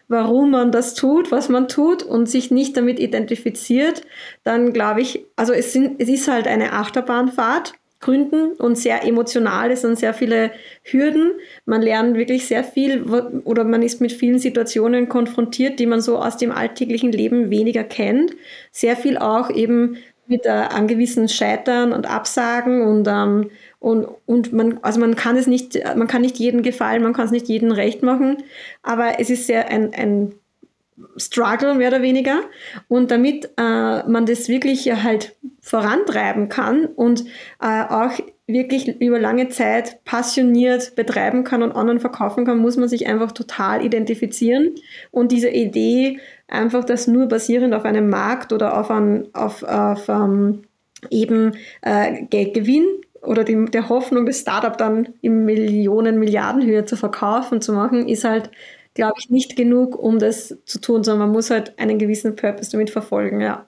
warum 0.09 0.51
man 0.51 0.73
das 0.73 0.95
tut, 0.95 1.31
was 1.33 1.49
man 1.49 1.69
tut 1.69 2.03
und 2.03 2.29
sich 2.29 2.51
nicht 2.51 2.77
damit 2.77 2.99
identifiziert, 2.99 4.03
dann 4.45 4.73
glaube 4.73 5.01
ich, 5.01 5.27
also 5.37 5.53
es, 5.53 5.73
sind, 5.73 6.01
es 6.01 6.09
ist 6.09 6.29
halt 6.29 6.47
eine 6.47 6.73
Achterbahnfahrt 6.73 7.75
Gründen 8.07 8.53
und 8.53 8.79
sehr 8.79 9.05
emotional. 9.05 9.73
Es 9.73 9.81
sind 9.81 9.99
sehr 9.99 10.15
viele 10.15 10.53
Hürden. 10.85 11.33
Man 11.65 11.83
lernt 11.83 12.17
wirklich 12.17 12.47
sehr 12.47 12.63
viel 12.63 13.03
oder 13.45 13.65
man 13.65 13.83
ist 13.83 14.01
mit 14.01 14.13
vielen 14.13 14.39
Situationen 14.39 15.09
konfrontiert, 15.09 15.81
die 15.81 15.87
man 15.87 16.01
so 16.01 16.17
aus 16.19 16.37
dem 16.37 16.53
alltäglichen 16.53 17.11
Leben 17.11 17.51
weniger 17.51 17.83
kennt. 17.83 18.31
Sehr 18.71 18.97
viel 18.97 19.19
auch 19.19 19.51
eben 19.51 19.97
mit 20.29 20.47
äh, 20.47 20.51
an 20.51 20.87
gewissen 20.87 21.29
Scheitern 21.29 21.93
und 21.93 22.09
Absagen 22.09 22.83
und, 22.83 23.09
ähm, 23.09 23.51
und, 23.81 24.07
und 24.27 24.53
man, 24.53 24.79
also 24.83 25.01
man 25.01 25.17
kann 25.17 25.37
es 25.37 25.49
nicht, 25.49 25.77
man 25.97 26.07
kann 26.07 26.23
nicht 26.23 26.39
jedem 26.39 26.63
gefallen, 26.63 27.03
man 27.03 27.13
kann 27.13 27.27
es 27.27 27.33
nicht 27.33 27.49
jedem 27.49 27.73
recht 27.73 28.03
machen, 28.03 28.39
aber 28.83 29.19
es 29.19 29.31
ist 29.31 29.47
sehr 29.47 29.69
ein, 29.69 29.93
ein 29.95 30.35
Struggle 31.17 31.75
mehr 31.75 31.89
oder 31.89 32.03
weniger. 32.03 32.41
Und 32.89 33.11
damit 33.11 33.51
äh, 33.57 34.03
man 34.09 34.27
das 34.27 34.49
wirklich 34.49 34.91
halt 34.91 35.37
vorantreiben 35.61 36.49
kann 36.49 36.87
und 36.87 37.25
äh, 37.61 37.85
auch 37.89 38.13
wirklich 38.47 39.01
über 39.01 39.19
lange 39.19 39.49
Zeit 39.49 40.05
passioniert 40.05 40.95
betreiben 40.95 41.43
kann 41.43 41.63
und 41.63 41.73
anderen 41.73 41.99
verkaufen 41.99 42.45
kann, 42.45 42.59
muss 42.59 42.77
man 42.77 42.89
sich 42.89 43.07
einfach 43.09 43.33
total 43.33 43.85
identifizieren. 43.85 44.75
Und 45.11 45.33
diese 45.33 45.51
Idee, 45.51 46.21
einfach 46.47 46.85
das 46.85 47.09
nur 47.09 47.27
basierend 47.27 47.75
auf 47.75 47.85
einem 47.85 48.09
Markt 48.09 48.53
oder 48.53 48.79
auf, 48.79 48.91
ein, 48.91 49.27
auf, 49.35 49.65
auf 49.65 50.09
ähm, 50.09 50.63
eben 51.11 51.57
äh, 51.83 52.23
Geldgewinn 52.31 52.87
oder 53.23 53.43
die, 53.43 53.65
der 53.67 53.89
Hoffnung, 53.89 54.27
das 54.27 54.41
Startup 54.41 54.79
dann 54.79 55.09
in 55.21 55.45
Millionen, 55.45 56.21
Milliardenhöhe 56.21 56.85
zu 56.85 56.97
verkaufen, 56.97 57.61
zu 57.61 57.73
machen, 57.73 58.09
ist 58.09 58.25
halt 58.25 58.51
glaube 58.97 59.15
ich, 59.19 59.31
nicht 59.31 59.55
genug, 59.55 59.97
um 59.97 60.19
das 60.19 60.57
zu 60.65 60.81
tun, 60.81 61.05
sondern 61.05 61.29
man 61.29 61.33
muss 61.33 61.51
halt 61.51 61.79
einen 61.79 61.99
gewissen 61.99 62.35
Purpose 62.35 62.73
damit 62.73 62.91
verfolgen, 62.91 63.41
ja. 63.41 63.67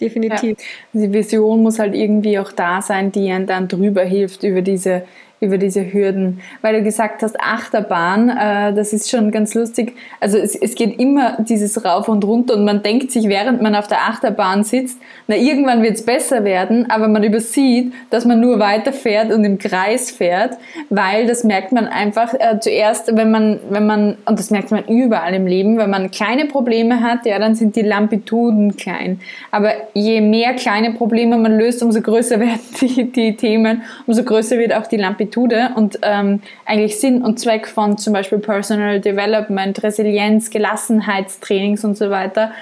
Definitiv. 0.00 0.58
Ja. 0.92 1.00
Die 1.00 1.12
Vision 1.12 1.62
muss 1.62 1.78
halt 1.78 1.94
irgendwie 1.94 2.38
auch 2.38 2.50
da 2.50 2.82
sein, 2.82 3.12
die 3.12 3.30
einen 3.30 3.46
dann 3.46 3.68
drüber 3.68 4.02
hilft 4.02 4.42
über 4.42 4.62
diese 4.62 5.04
über 5.42 5.58
diese 5.58 5.92
Hürden. 5.92 6.40
Weil 6.62 6.76
du 6.76 6.82
gesagt 6.82 7.22
hast, 7.22 7.38
Achterbahn, 7.40 8.28
äh, 8.28 8.72
das 8.72 8.92
ist 8.92 9.10
schon 9.10 9.32
ganz 9.32 9.54
lustig. 9.54 9.94
Also 10.20 10.38
es, 10.38 10.54
es 10.54 10.76
geht 10.76 11.00
immer 11.00 11.36
dieses 11.40 11.84
Rauf 11.84 12.08
und 12.08 12.24
Runter 12.24 12.54
und 12.54 12.64
man 12.64 12.82
denkt 12.82 13.10
sich, 13.10 13.28
während 13.28 13.60
man 13.60 13.74
auf 13.74 13.88
der 13.88 13.98
Achterbahn 14.02 14.62
sitzt, 14.62 14.98
na 15.26 15.36
irgendwann 15.36 15.82
wird 15.82 15.94
es 15.94 16.04
besser 16.04 16.44
werden, 16.44 16.90
aber 16.90 17.08
man 17.08 17.24
übersieht, 17.24 17.92
dass 18.10 18.24
man 18.24 18.40
nur 18.40 18.60
weiterfährt 18.60 19.32
und 19.32 19.44
im 19.44 19.58
Kreis 19.58 20.12
fährt, 20.12 20.56
weil 20.90 21.26
das 21.26 21.42
merkt 21.42 21.72
man 21.72 21.86
einfach 21.86 22.34
äh, 22.34 22.60
zuerst, 22.60 23.16
wenn 23.16 23.32
man, 23.32 23.58
wenn 23.68 23.86
man, 23.86 24.16
und 24.26 24.38
das 24.38 24.50
merkt 24.50 24.70
man 24.70 24.84
überall 24.86 25.34
im 25.34 25.46
Leben, 25.46 25.76
wenn 25.76 25.90
man 25.90 26.10
kleine 26.12 26.46
Probleme 26.46 27.00
hat, 27.00 27.26
ja, 27.26 27.40
dann 27.40 27.56
sind 27.56 27.74
die 27.74 27.82
Lampituden 27.82 28.76
klein. 28.76 29.20
Aber 29.50 29.72
je 29.92 30.20
mehr 30.20 30.54
kleine 30.54 30.92
Probleme 30.92 31.36
man 31.36 31.58
löst, 31.58 31.82
umso 31.82 32.00
größer 32.00 32.38
werden 32.40 32.60
die, 32.80 33.10
die 33.10 33.36
Themen, 33.36 33.82
umso 34.06 34.22
größer 34.22 34.56
wird 34.58 34.72
auch 34.72 34.86
die 34.86 34.98
Lampitude 34.98 35.31
Amplitude 35.32 35.70
und 35.74 35.98
ähm, 36.02 36.40
eigentlich 36.66 37.00
Sinn 37.00 37.22
und 37.22 37.38
Zweck 37.38 37.66
von 37.66 37.98
zum 37.98 38.12
Beispiel 38.12 38.38
Personal 38.38 39.00
Development, 39.00 39.82
Resilienz, 39.82 40.50
Gelassenheitstrainings 40.50 41.84
und 41.84 41.96
so 41.96 42.10
weiter, 42.10 42.52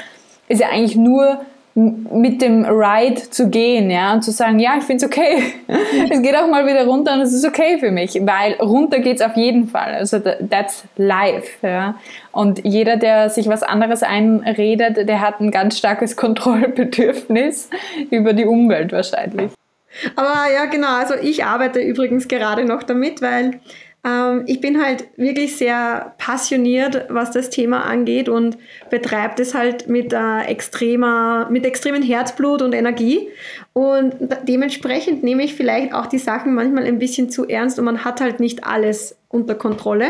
ist 0.48 0.60
ja 0.60 0.68
eigentlich 0.68 0.96
nur 0.96 1.40
mit 1.74 2.42
dem 2.42 2.64
Ride 2.64 3.30
zu 3.30 3.48
gehen, 3.48 3.90
ja, 3.90 4.12
und 4.12 4.22
zu 4.22 4.32
sagen, 4.32 4.58
ja, 4.58 4.74
ich 4.76 4.84
finde 4.84 5.06
es 5.06 5.10
okay. 5.10 5.54
es 6.10 6.20
geht 6.20 6.34
auch 6.34 6.48
mal 6.48 6.66
wieder 6.66 6.84
runter 6.84 7.14
und 7.14 7.20
es 7.20 7.32
ist 7.32 7.46
okay 7.46 7.78
für 7.78 7.92
mich, 7.92 8.20
weil 8.22 8.54
runter 8.54 8.98
geht 8.98 9.16
es 9.16 9.22
auf 9.22 9.36
jeden 9.36 9.68
Fall. 9.68 9.94
Also 9.94 10.18
that's 10.18 10.84
life, 10.96 11.64
ja. 11.66 11.94
Und 12.32 12.64
jeder, 12.64 12.96
der 12.96 13.30
sich 13.30 13.48
was 13.48 13.62
anderes 13.62 14.02
einredet, 14.02 15.08
der 15.08 15.20
hat 15.20 15.40
ein 15.40 15.52
ganz 15.52 15.78
starkes 15.78 16.16
Kontrollbedürfnis 16.16 17.70
über 18.10 18.32
die 18.32 18.46
Umwelt 18.46 18.92
wahrscheinlich. 18.92 19.52
Aber 20.16 20.50
ja, 20.52 20.66
genau. 20.66 20.94
Also 20.98 21.14
ich 21.14 21.44
arbeite 21.44 21.80
übrigens 21.80 22.28
gerade 22.28 22.64
noch 22.64 22.82
damit, 22.82 23.22
weil 23.22 23.60
ähm, 24.04 24.44
ich 24.46 24.60
bin 24.60 24.82
halt 24.82 25.08
wirklich 25.16 25.56
sehr 25.56 26.14
passioniert, 26.18 27.06
was 27.08 27.32
das 27.32 27.50
Thema 27.50 27.84
angeht 27.84 28.28
und 28.28 28.56
betreibe 28.88 29.42
es 29.42 29.54
halt 29.54 29.88
mit 29.88 30.12
äh, 30.12 30.42
extremer, 30.42 31.48
mit 31.50 31.66
extremem 31.66 32.02
Herzblut 32.02 32.62
und 32.62 32.72
Energie. 32.72 33.28
Und 33.72 34.16
dementsprechend 34.48 35.22
nehme 35.22 35.44
ich 35.44 35.54
vielleicht 35.54 35.94
auch 35.94 36.06
die 36.06 36.18
Sachen 36.18 36.54
manchmal 36.54 36.84
ein 36.84 36.98
bisschen 36.98 37.30
zu 37.30 37.46
ernst 37.46 37.78
und 37.78 37.84
man 37.84 38.04
hat 38.04 38.20
halt 38.20 38.40
nicht 38.40 38.64
alles 38.64 39.16
unter 39.28 39.54
Kontrolle. 39.54 40.06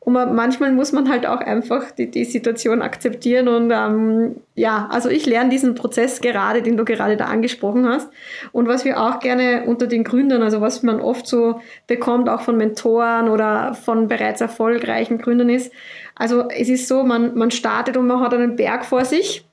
Und 0.00 0.14
man, 0.14 0.34
manchmal 0.34 0.72
muss 0.72 0.90
man 0.90 1.08
halt 1.08 1.24
auch 1.24 1.40
einfach 1.40 1.92
die, 1.92 2.10
die 2.10 2.24
Situation 2.24 2.82
akzeptieren. 2.82 3.46
Und 3.46 3.70
ähm, 3.72 4.36
ja, 4.56 4.88
also 4.90 5.08
ich 5.08 5.24
lerne 5.24 5.50
diesen 5.50 5.76
Prozess 5.76 6.20
gerade, 6.20 6.62
den 6.62 6.76
du 6.76 6.84
gerade 6.84 7.16
da 7.16 7.26
angesprochen 7.26 7.88
hast. 7.88 8.08
Und 8.50 8.66
was 8.66 8.84
wir 8.84 9.00
auch 9.00 9.20
gerne 9.20 9.64
unter 9.66 9.86
den 9.86 10.02
Gründern, 10.02 10.42
also 10.42 10.60
was 10.60 10.82
man 10.82 11.00
oft 11.00 11.28
so 11.28 11.60
bekommt, 11.86 12.28
auch 12.28 12.40
von 12.40 12.56
Mentoren 12.56 13.28
oder 13.28 13.74
von 13.74 14.08
bereits 14.08 14.40
erfolgreichen 14.40 15.18
Gründern 15.18 15.48
ist, 15.48 15.72
also 16.16 16.48
es 16.48 16.68
ist 16.68 16.88
so, 16.88 17.04
man, 17.04 17.36
man 17.36 17.52
startet 17.52 17.96
und 17.96 18.08
man 18.08 18.18
hat 18.18 18.34
einen 18.34 18.56
Berg 18.56 18.84
vor 18.84 19.04
sich 19.04 19.45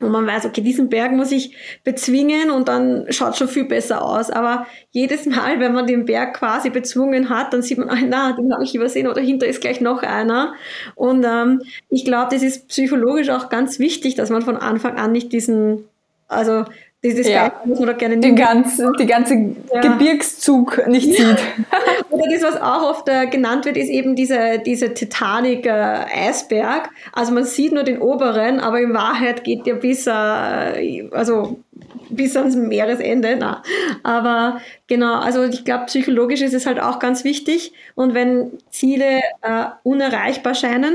und 0.00 0.10
man 0.10 0.26
weiß, 0.26 0.46
okay, 0.46 0.62
diesen 0.62 0.88
Berg 0.88 1.12
muss 1.12 1.30
ich 1.30 1.54
bezwingen 1.84 2.50
und 2.50 2.68
dann 2.68 3.06
schaut 3.10 3.36
schon 3.36 3.48
viel 3.48 3.66
besser 3.66 4.02
aus. 4.02 4.30
Aber 4.30 4.66
jedes 4.90 5.26
Mal, 5.26 5.60
wenn 5.60 5.74
man 5.74 5.86
den 5.86 6.06
Berg 6.06 6.34
quasi 6.34 6.70
bezwungen 6.70 7.28
hat, 7.28 7.52
dann 7.52 7.60
sieht 7.60 7.76
man, 7.76 7.90
ah, 7.90 7.98
na, 8.06 8.32
den 8.32 8.52
habe 8.52 8.64
ich 8.64 8.74
übersehen 8.74 9.08
oder 9.08 9.20
hinter 9.20 9.46
ist 9.46 9.60
gleich 9.60 9.82
noch 9.82 10.02
einer. 10.02 10.54
Und 10.94 11.26
ähm, 11.28 11.62
ich 11.90 12.06
glaube, 12.06 12.34
das 12.34 12.42
ist 12.42 12.68
psychologisch 12.68 13.28
auch 13.28 13.50
ganz 13.50 13.78
wichtig, 13.78 14.14
dass 14.14 14.30
man 14.30 14.40
von 14.40 14.56
Anfang 14.56 14.96
an 14.96 15.12
nicht 15.12 15.32
diesen, 15.34 15.84
also 16.28 16.64
dieses 17.02 17.26
ja. 17.26 17.48
Geist 17.48 17.66
muss 17.66 17.78
man 17.78 17.88
doch 17.88 17.98
gerne 17.98 18.18
den 18.18 18.36
ganzen, 18.36 18.92
die 18.98 19.06
ganze 19.06 19.54
ja. 19.72 19.80
Gebirgszug 19.80 20.86
nicht 20.86 21.06
sieht. 21.06 21.38
Oder 22.10 22.24
das, 22.30 22.42
was 22.42 22.60
auch 22.60 22.90
oft 22.90 23.08
äh, 23.08 23.26
genannt 23.26 23.64
wird, 23.64 23.78
ist 23.78 23.88
eben 23.88 24.16
diese, 24.16 24.58
diese 24.58 24.92
Titanic-Eisberg. 24.92 26.84
Äh, 26.86 26.88
also 27.12 27.32
man 27.32 27.44
sieht 27.44 27.72
nur 27.72 27.84
den 27.84 28.02
oberen, 28.02 28.60
aber 28.60 28.80
in 28.80 28.92
Wahrheit 28.92 29.44
geht 29.44 29.64
der 29.64 29.76
bis, 29.76 30.06
äh, 30.06 31.08
also 31.12 31.60
bis 32.10 32.36
ans 32.36 32.54
Meeresende. 32.54 33.34
Na. 33.38 33.62
Aber 34.02 34.60
genau, 34.86 35.20
also 35.20 35.44
ich 35.44 35.64
glaube, 35.64 35.86
psychologisch 35.86 36.42
ist 36.42 36.54
es 36.54 36.66
halt 36.66 36.80
auch 36.80 36.98
ganz 36.98 37.24
wichtig. 37.24 37.72
Und 37.94 38.12
wenn 38.12 38.50
Ziele 38.68 39.20
äh, 39.40 39.64
unerreichbar 39.84 40.54
scheinen, 40.54 40.94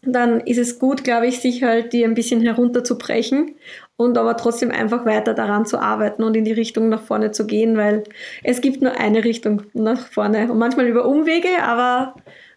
dann 0.00 0.40
ist 0.40 0.58
es 0.58 0.78
gut, 0.78 1.04
glaube 1.04 1.26
ich, 1.26 1.40
sich 1.40 1.64
halt 1.64 1.92
die 1.92 2.04
ein 2.04 2.14
bisschen 2.14 2.40
herunterzubrechen 2.40 3.56
und 3.98 4.16
aber 4.16 4.36
trotzdem 4.36 4.70
einfach 4.70 5.04
weiter 5.04 5.34
daran 5.34 5.66
zu 5.66 5.78
arbeiten 5.78 6.22
und 6.22 6.36
in 6.36 6.44
die 6.44 6.52
Richtung 6.52 6.88
nach 6.88 7.02
vorne 7.02 7.32
zu 7.32 7.46
gehen, 7.46 7.76
weil 7.76 8.04
es 8.44 8.60
gibt 8.60 8.80
nur 8.80 8.92
eine 8.98 9.24
Richtung 9.24 9.62
nach 9.74 10.06
vorne 10.06 10.50
und 10.50 10.58
manchmal 10.58 10.86
über 10.86 11.04
Umwege, 11.04 11.48
aber 11.62 12.14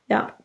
ja. 0.08 0.38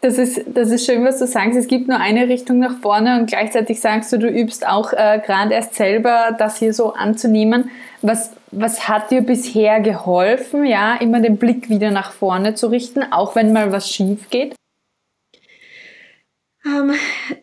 Das 0.00 0.18
ist, 0.18 0.44
das 0.46 0.70
ist 0.70 0.86
schön, 0.86 1.04
was 1.04 1.18
du 1.18 1.26
sagst. 1.26 1.58
Es 1.58 1.66
gibt 1.66 1.88
nur 1.88 1.98
eine 1.98 2.28
Richtung 2.28 2.58
nach 2.58 2.78
vorne 2.80 3.18
und 3.18 3.26
gleichzeitig 3.26 3.80
sagst 3.80 4.12
du, 4.12 4.18
du 4.18 4.28
übst 4.28 4.66
auch 4.66 4.92
äh, 4.92 5.20
gerade 5.24 5.54
erst 5.54 5.74
selber, 5.74 6.36
das 6.38 6.58
hier 6.58 6.72
so 6.72 6.92
anzunehmen. 6.94 7.70
Was, 8.02 8.32
was 8.52 8.88
hat 8.88 9.10
dir 9.10 9.22
bisher 9.22 9.80
geholfen, 9.80 10.64
ja, 10.64 10.96
immer 10.96 11.20
den 11.20 11.36
Blick 11.36 11.68
wieder 11.68 11.90
nach 11.90 12.12
vorne 12.12 12.54
zu 12.54 12.68
richten, 12.68 13.12
auch 13.12 13.34
wenn 13.34 13.52
mal 13.52 13.72
was 13.72 13.90
schief 13.90 14.30
geht? 14.30 14.57
Ähm, 16.68 16.92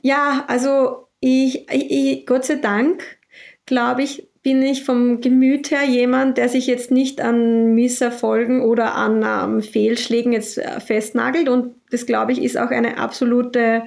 ja, 0.01 0.45
also 0.47 1.07
ich, 1.19 1.69
ich, 1.71 2.25
Gott 2.25 2.45
sei 2.45 2.55
Dank, 2.55 3.03
glaube 3.65 4.03
ich, 4.03 4.27
bin 4.43 4.61
ich 4.61 4.83
vom 4.83 5.21
Gemüt 5.21 5.71
her 5.71 5.83
jemand, 5.85 6.38
der 6.38 6.49
sich 6.49 6.67
jetzt 6.67 6.91
nicht 6.91 7.19
an 7.19 7.73
Misserfolgen 7.73 8.61
oder 8.61 8.93
an 8.93 9.25
ähm, 9.25 9.61
Fehlschlägen 9.63 10.33
jetzt 10.33 10.59
äh, 10.59 10.79
festnagelt. 10.79 11.49
Und 11.49 11.75
das, 11.89 12.05
glaube 12.05 12.31
ich, 12.31 12.43
ist 12.43 12.57
auch 12.57 12.69
eine 12.69 12.99
absolute 12.99 13.83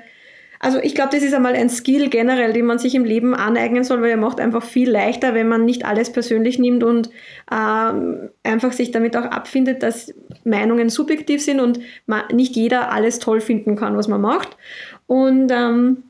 also 0.61 0.79
ich 0.79 0.95
glaube, 0.95 1.11
das 1.13 1.23
ist 1.23 1.35
einmal 1.35 1.55
ein 1.55 1.71
Skill 1.71 2.09
generell, 2.09 2.53
den 2.53 2.67
man 2.67 2.79
sich 2.79 2.95
im 2.95 3.05
Leben 3.05 3.35
aneignen 3.35 3.85
soll, 3.85 4.03
weil 4.03 4.11
er 4.11 4.17
macht 4.17 4.41
einfach 4.41 4.63
viel 4.63 4.91
leichter, 4.91 5.35
wenn 5.35 5.49
man 5.49 5.65
nicht 5.65 5.85
alles 5.85 6.13
persönlich 6.13 6.59
nimmt 6.59 6.83
und 6.83 7.11
ähm, 7.53 8.31
einfach 8.43 8.73
sich 8.73 8.91
damit 8.91 9.17
auch 9.17 9.25
abfindet, 9.25 9.83
dass 9.83 10.13
Meinungen 10.45 10.89
subjektiv 10.89 11.43
sind 11.43 11.61
und 11.61 11.81
man, 12.07 12.23
nicht 12.33 12.57
jeder 12.57 12.91
alles 12.93 13.21
toll 13.21 13.41
finden 13.41 13.77
kann, 13.77 13.97
was 13.97 14.09
man 14.09 14.21
macht. 14.21 14.57
Und 15.07 15.53
ähm, 15.53 16.03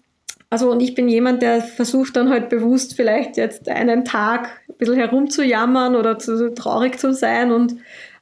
also 0.51 0.71
und 0.71 0.81
ich 0.81 0.95
bin 0.95 1.09
jemand, 1.09 1.43
der 1.43 1.61
versucht 1.61 2.17
dann 2.17 2.31
halt 2.31 2.49
bewusst 2.49 2.97
vielleicht 2.97 3.37
jetzt 3.37 3.69
einen 3.69 4.07
Tag 4.07 4.49
ein 4.69 4.77
bisschen 4.79 4.97
herumzujammern 4.97 5.95
oder 5.95 6.19
zu 6.19 6.55
traurig 6.55 6.99
zu 6.99 7.13
sein 7.13 7.53
und, 7.53 7.77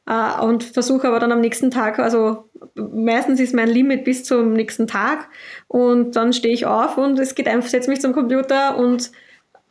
äh, 0.07 0.41
und 0.41 0.65
versuche 0.65 1.09
aber 1.09 1.19
dann 1.19 1.33
am 1.33 1.41
nächsten 1.41 1.71
Tag, 1.71 1.99
also 1.99 2.49
meistens 2.75 3.41
ist 3.41 3.55
mein 3.55 3.69
Limit 3.69 4.05
bis 4.05 4.25
zum 4.25 4.53
nächsten 4.53 4.87
Tag 4.87 5.29
und 5.69 6.17
dann 6.17 6.33
stehe 6.33 6.55
ich 6.55 6.67
auf 6.67 6.97
und 6.99 7.19
es 7.19 7.35
geht 7.35 7.49
einfach, 7.49 7.69
setze 7.69 7.91
mich 7.91 8.01
zum 8.01 8.13
Computer 8.13 8.77
und 8.79 9.11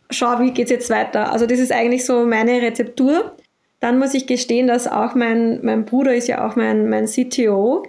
schaue, 0.09 0.39
wie 0.41 0.51
geht 0.51 0.65
es 0.65 0.71
jetzt 0.71 0.89
weiter. 0.89 1.31
Also 1.31 1.45
das 1.45 1.59
ist 1.59 1.71
eigentlich 1.71 2.05
so 2.05 2.25
meine 2.25 2.61
Rezeptur. 2.61 3.35
Dann 3.79 3.99
muss 3.99 4.13
ich 4.13 4.25
gestehen, 4.25 4.67
dass 4.67 4.87
auch 4.87 5.15
mein, 5.15 5.59
mein 5.63 5.85
Bruder 5.85 6.15
ist 6.15 6.27
ja 6.27 6.47
auch 6.47 6.55
mein, 6.55 6.89
mein 6.89 7.05
CTO 7.05 7.83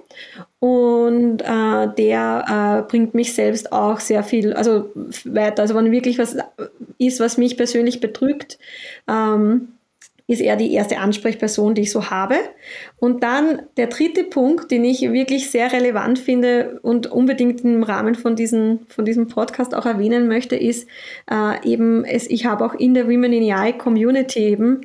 und 0.59 1.43
äh, 1.43 1.89
der 1.97 2.83
äh, 2.85 2.91
bringt 2.91 3.15
mich 3.15 3.35
selbst 3.35 3.73
auch 3.73 4.01
sehr 4.01 4.23
viel 4.23 4.53
also 4.53 4.91
weiter. 5.25 5.63
Also 5.63 5.75
wenn 5.75 5.93
wirklich 5.93 6.19
was 6.19 6.37
ist, 6.99 7.21
was 7.21 7.39
mich 7.39 7.57
persönlich 7.57 8.01
bedrückt, 8.01 8.59
ähm, 9.09 9.69
ist 10.29 10.41
er 10.41 10.57
die 10.57 10.73
erste 10.73 10.99
Ansprechperson, 10.99 11.75
die 11.75 11.83
ich 11.83 11.93
so 11.93 12.11
habe. 12.11 12.37
Und 12.99 13.23
dann 13.23 13.63
der 13.77 13.89
dritte 13.89 14.25
Punkt, 14.25 14.71
den 14.71 14.83
ich 14.85 15.03
wirklich 15.13 15.51
sehr 15.51 15.71
relevant 15.71 16.19
finde 16.19 16.81
und 16.83 17.07
unbedingt 17.07 17.63
im 17.63 17.83
Rahmen 17.83 18.15
von, 18.15 18.37
diesen, 18.37 18.87
von 18.89 19.05
diesem 19.05 19.29
Podcast 19.29 19.75
auch 19.75 19.85
erwähnen 19.85 20.29
möchte, 20.29 20.57
ist 20.57 20.89
äh, 21.31 21.69
eben, 21.69 22.07
es, 22.07 22.27
ich 22.27 22.47
habe 22.47 22.65
auch 22.65 22.73
in 22.73 22.95
der 22.95 23.07
Women 23.07 23.35
in 23.35 23.53
AI 23.53 23.73
Community 23.73 24.41
eben, 24.41 24.81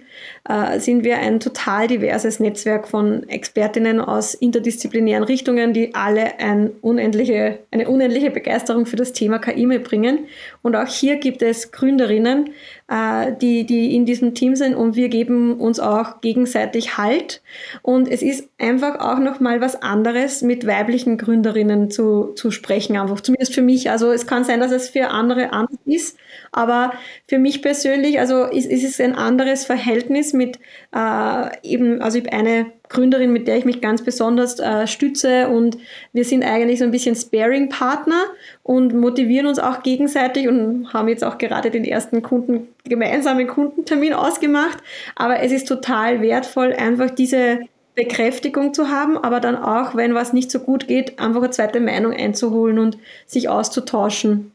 äh, 0.50 0.80
sind 0.80 1.06
wir 1.06 1.20
ein 1.20 1.40
total 1.40 1.88
diverses 1.88 2.42
Netzwerk 2.42 2.90
von 2.90 3.28
Expertinnen 3.30 4.02
aus 4.02 4.34
interdisziplinären 4.34 5.24
Richtungen, 5.24 5.72
die 5.72 5.96
alle 5.96 6.40
ein 6.40 6.72
unendliche, 6.82 7.60
eine 7.72 7.88
unendliche 7.88 8.30
Begeisterung 8.30 8.86
für 8.86 8.98
das 8.98 9.14
Thema 9.14 9.40
KI 9.40 9.66
mitbringen. 9.66 10.26
Und 10.62 10.76
auch 10.76 10.88
hier 10.88 11.16
gibt 11.16 11.42
es 11.42 11.72
Gründerinnen, 11.72 12.50
äh, 12.90 13.32
die, 13.42 13.66
die 13.66 13.96
in 13.96 14.06
diesem 14.06 14.36
Team 14.36 14.56
sind 14.56 14.76
und 14.76 14.96
wir 14.96 15.08
geben 15.08 15.60
uns 15.60 15.80
auch 15.80 16.20
gegenseitig 16.20 16.98
Halt. 16.98 17.42
Und 17.82 18.01
es 18.08 18.22
ist 18.22 18.48
einfach 18.58 19.00
auch 19.00 19.20
nochmal 19.20 19.62
was 19.62 19.82
anderes, 19.82 20.42
mit 20.42 20.66
weiblichen 20.66 21.18
Gründerinnen 21.18 21.90
zu, 21.90 22.34
zu 22.36 22.52
sprechen, 22.52 22.98
einfach 22.98 23.22
zumindest 23.22 23.54
für 23.54 23.62
mich. 23.62 23.90
Also 23.90 24.12
es 24.12 24.28
kann 24.28 24.44
sein, 24.44 24.60
dass 24.60 24.72
es 24.72 24.90
für 24.90 25.10
andere 25.10 25.52
anders 25.52 25.80
ist, 25.86 26.18
aber 26.52 26.94
für 27.28 27.40
mich 27.40 27.62
persönlich, 27.62 28.20
also 28.20 28.46
ist, 28.46 28.66
ist 28.70 28.84
es 28.84 29.00
ein 29.00 29.16
anderes 29.16 29.66
Verhältnis 29.66 30.34
mit 30.34 30.60
äh, 30.96 31.50
eben, 31.64 32.02
also 32.02 32.18
ich 32.18 32.26
habe 32.26 32.38
eine 32.38 32.66
Gründerin, 32.92 33.32
mit 33.32 33.48
der 33.48 33.58
ich 33.58 33.66
mich 33.66 33.82
ganz 33.82 34.04
besonders 34.04 34.60
äh, 34.60 34.86
stütze 34.86 35.48
und 35.48 35.78
wir 36.12 36.26
sind 36.26 36.44
eigentlich 36.44 36.80
so 36.80 36.86
ein 36.86 36.92
bisschen 36.92 37.16
Sparing-Partner 37.16 38.26
und 38.64 38.94
motivieren 38.94 39.48
uns 39.48 39.60
auch 39.60 39.82
gegenseitig 39.82 40.48
und 40.48 40.94
haben 40.94 41.08
jetzt 41.08 41.24
auch 41.24 41.38
gerade 41.38 41.72
den 41.72 41.86
ersten 41.86 42.22
Kunden, 42.22 42.68
gemeinsamen 42.84 43.48
Kundentermin 43.48 44.14
ausgemacht. 44.14 44.78
Aber 45.16 45.40
es 45.40 45.54
ist 45.54 45.68
total 45.68 46.22
wertvoll, 46.22 46.74
einfach 46.74 47.10
diese 47.12 47.62
Bekräftigung 47.96 48.74
zu 48.74 48.90
haben, 48.90 49.18
aber 49.18 49.40
dann 49.40 49.56
auch, 49.56 49.96
wenn 49.96 50.14
was 50.14 50.34
nicht 50.34 50.52
so 50.52 50.60
gut 50.60 50.88
geht, 50.88 51.20
einfach 51.20 51.42
eine 51.42 51.52
zweite 51.52 51.80
Meinung 51.80 52.14
einzuholen 52.14 52.80
und 52.80 52.98
sich 53.26 53.50
auszutauschen. 53.50 54.52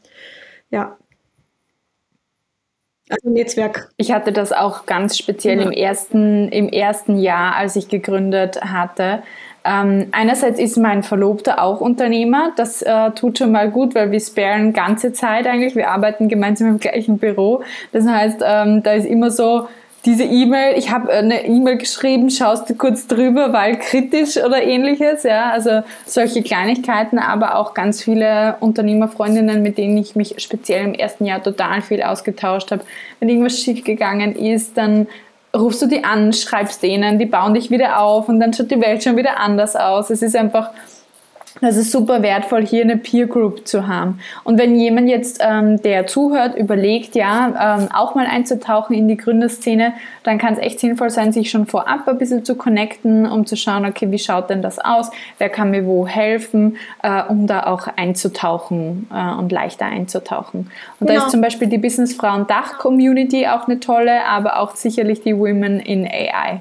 Ja, 0.70 0.96
also 3.08 3.30
Netzwerk. 3.30 3.88
Ich 3.96 4.10
hatte 4.10 4.32
das 4.32 4.52
auch 4.52 4.84
ganz 4.86 5.16
speziell 5.16 5.58
ja. 5.58 5.64
im, 5.64 5.70
ersten, 5.70 6.48
im 6.48 6.68
ersten 6.68 7.18
Jahr, 7.18 7.54
als 7.54 7.76
ich 7.76 7.88
gegründet 7.88 8.60
hatte. 8.62 9.22
Ähm, 9.64 10.08
einerseits 10.10 10.58
ist 10.58 10.76
mein 10.76 11.04
Verlobter 11.04 11.62
auch 11.62 11.80
Unternehmer. 11.80 12.52
Das 12.56 12.82
äh, 12.82 13.10
tut 13.12 13.38
schon 13.38 13.52
mal 13.52 13.70
gut, 13.70 13.94
weil 13.94 14.10
wir 14.10 14.18
sparen 14.18 14.72
ganze 14.72 15.12
Zeit 15.12 15.46
eigentlich. 15.46 15.76
Wir 15.76 15.90
arbeiten 15.90 16.28
gemeinsam 16.28 16.68
im 16.68 16.78
gleichen 16.80 17.18
Büro. 17.18 17.62
Das 17.92 18.06
heißt, 18.06 18.40
ähm, 18.44 18.82
da 18.82 18.92
ist 18.92 19.06
immer 19.06 19.30
so, 19.30 19.68
diese 20.06 20.22
E-Mail, 20.22 20.78
ich 20.78 20.90
habe 20.90 21.10
eine 21.10 21.44
E-Mail 21.46 21.78
geschrieben, 21.78 22.30
schaust 22.30 22.70
du 22.70 22.74
kurz 22.74 23.08
drüber, 23.08 23.52
weil 23.52 23.76
kritisch 23.76 24.36
oder 24.36 24.62
ähnliches, 24.62 25.24
ja, 25.24 25.50
also 25.50 25.82
solche 26.06 26.42
Kleinigkeiten, 26.42 27.18
aber 27.18 27.56
auch 27.56 27.74
ganz 27.74 28.02
viele 28.02 28.56
Unternehmerfreundinnen, 28.60 29.62
mit 29.62 29.78
denen 29.78 29.98
ich 29.98 30.14
mich 30.14 30.36
speziell 30.38 30.84
im 30.84 30.94
ersten 30.94 31.26
Jahr 31.26 31.42
total 31.42 31.82
viel 31.82 32.02
ausgetauscht 32.02 32.70
habe. 32.70 32.84
Wenn 33.18 33.28
irgendwas 33.28 33.58
schief 33.58 33.82
gegangen 33.82 34.36
ist, 34.36 34.78
dann 34.78 35.08
rufst 35.54 35.82
du 35.82 35.86
die 35.86 36.04
an, 36.04 36.32
schreibst 36.32 36.82
denen, 36.82 37.18
die 37.18 37.26
bauen 37.26 37.54
dich 37.54 37.70
wieder 37.70 38.00
auf 38.00 38.28
und 38.28 38.38
dann 38.38 38.52
schaut 38.52 38.70
die 38.70 38.80
Welt 38.80 39.02
schon 39.02 39.16
wieder 39.16 39.40
anders 39.40 39.74
aus. 39.74 40.10
Es 40.10 40.22
ist 40.22 40.36
einfach 40.36 40.70
das 41.60 41.76
ist 41.76 41.90
super 41.90 42.22
wertvoll, 42.22 42.66
hier 42.66 42.82
eine 42.82 42.96
Peer 42.96 43.26
Group 43.26 43.66
zu 43.66 43.88
haben. 43.88 44.20
Und 44.44 44.58
wenn 44.58 44.78
jemand 44.78 45.08
jetzt, 45.08 45.40
ähm, 45.40 45.80
der 45.80 46.06
zuhört, 46.06 46.56
überlegt, 46.56 47.14
ja, 47.14 47.78
ähm, 47.78 47.88
auch 47.92 48.14
mal 48.14 48.26
einzutauchen 48.26 48.94
in 48.94 49.08
die 49.08 49.16
Gründerszene, 49.16 49.94
dann 50.22 50.38
kann 50.38 50.54
es 50.54 50.58
echt 50.58 50.80
sinnvoll 50.80 51.10
sein, 51.10 51.32
sich 51.32 51.50
schon 51.50 51.66
vorab 51.66 52.06
ein 52.08 52.18
bisschen 52.18 52.44
zu 52.44 52.56
connecten, 52.56 53.26
um 53.26 53.46
zu 53.46 53.56
schauen, 53.56 53.86
okay, 53.86 54.10
wie 54.10 54.18
schaut 54.18 54.50
denn 54.50 54.60
das 54.60 54.78
aus? 54.78 55.10
Wer 55.38 55.48
kann 55.48 55.70
mir 55.70 55.86
wo 55.86 56.06
helfen, 56.06 56.76
äh, 57.02 57.22
um 57.22 57.46
da 57.46 57.64
auch 57.64 57.88
einzutauchen 57.96 59.08
äh, 59.12 59.34
und 59.34 59.50
leichter 59.50 59.86
einzutauchen. 59.86 60.70
Und 61.00 61.06
genau. 61.06 61.20
da 61.20 61.26
ist 61.26 61.30
zum 61.30 61.40
Beispiel 61.40 61.68
die 61.68 61.78
Businessfrauen 61.78 62.46
Dach 62.46 62.78
Community 62.78 63.46
auch 63.46 63.66
eine 63.66 63.80
tolle, 63.80 64.24
aber 64.26 64.58
auch 64.58 64.76
sicherlich 64.76 65.22
die 65.22 65.36
Women 65.36 65.80
in 65.80 66.06
AI. 66.06 66.60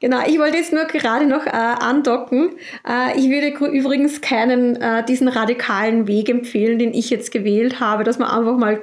Genau, 0.00 0.18
ich 0.26 0.38
wollte 0.38 0.56
jetzt 0.56 0.72
nur 0.72 0.84
gerade 0.84 1.26
noch 1.26 1.46
äh, 1.46 1.50
andocken. 1.50 2.50
Äh, 2.88 3.18
ich 3.18 3.28
würde 3.30 3.48
übrigens 3.72 4.20
keinen 4.20 4.76
äh, 4.76 5.04
diesen 5.04 5.28
radikalen 5.28 6.06
Weg 6.06 6.28
empfehlen, 6.28 6.78
den 6.78 6.94
ich 6.94 7.10
jetzt 7.10 7.30
gewählt 7.32 7.80
habe, 7.80 8.04
dass 8.04 8.18
man 8.18 8.28
einfach 8.30 8.56
mal 8.56 8.82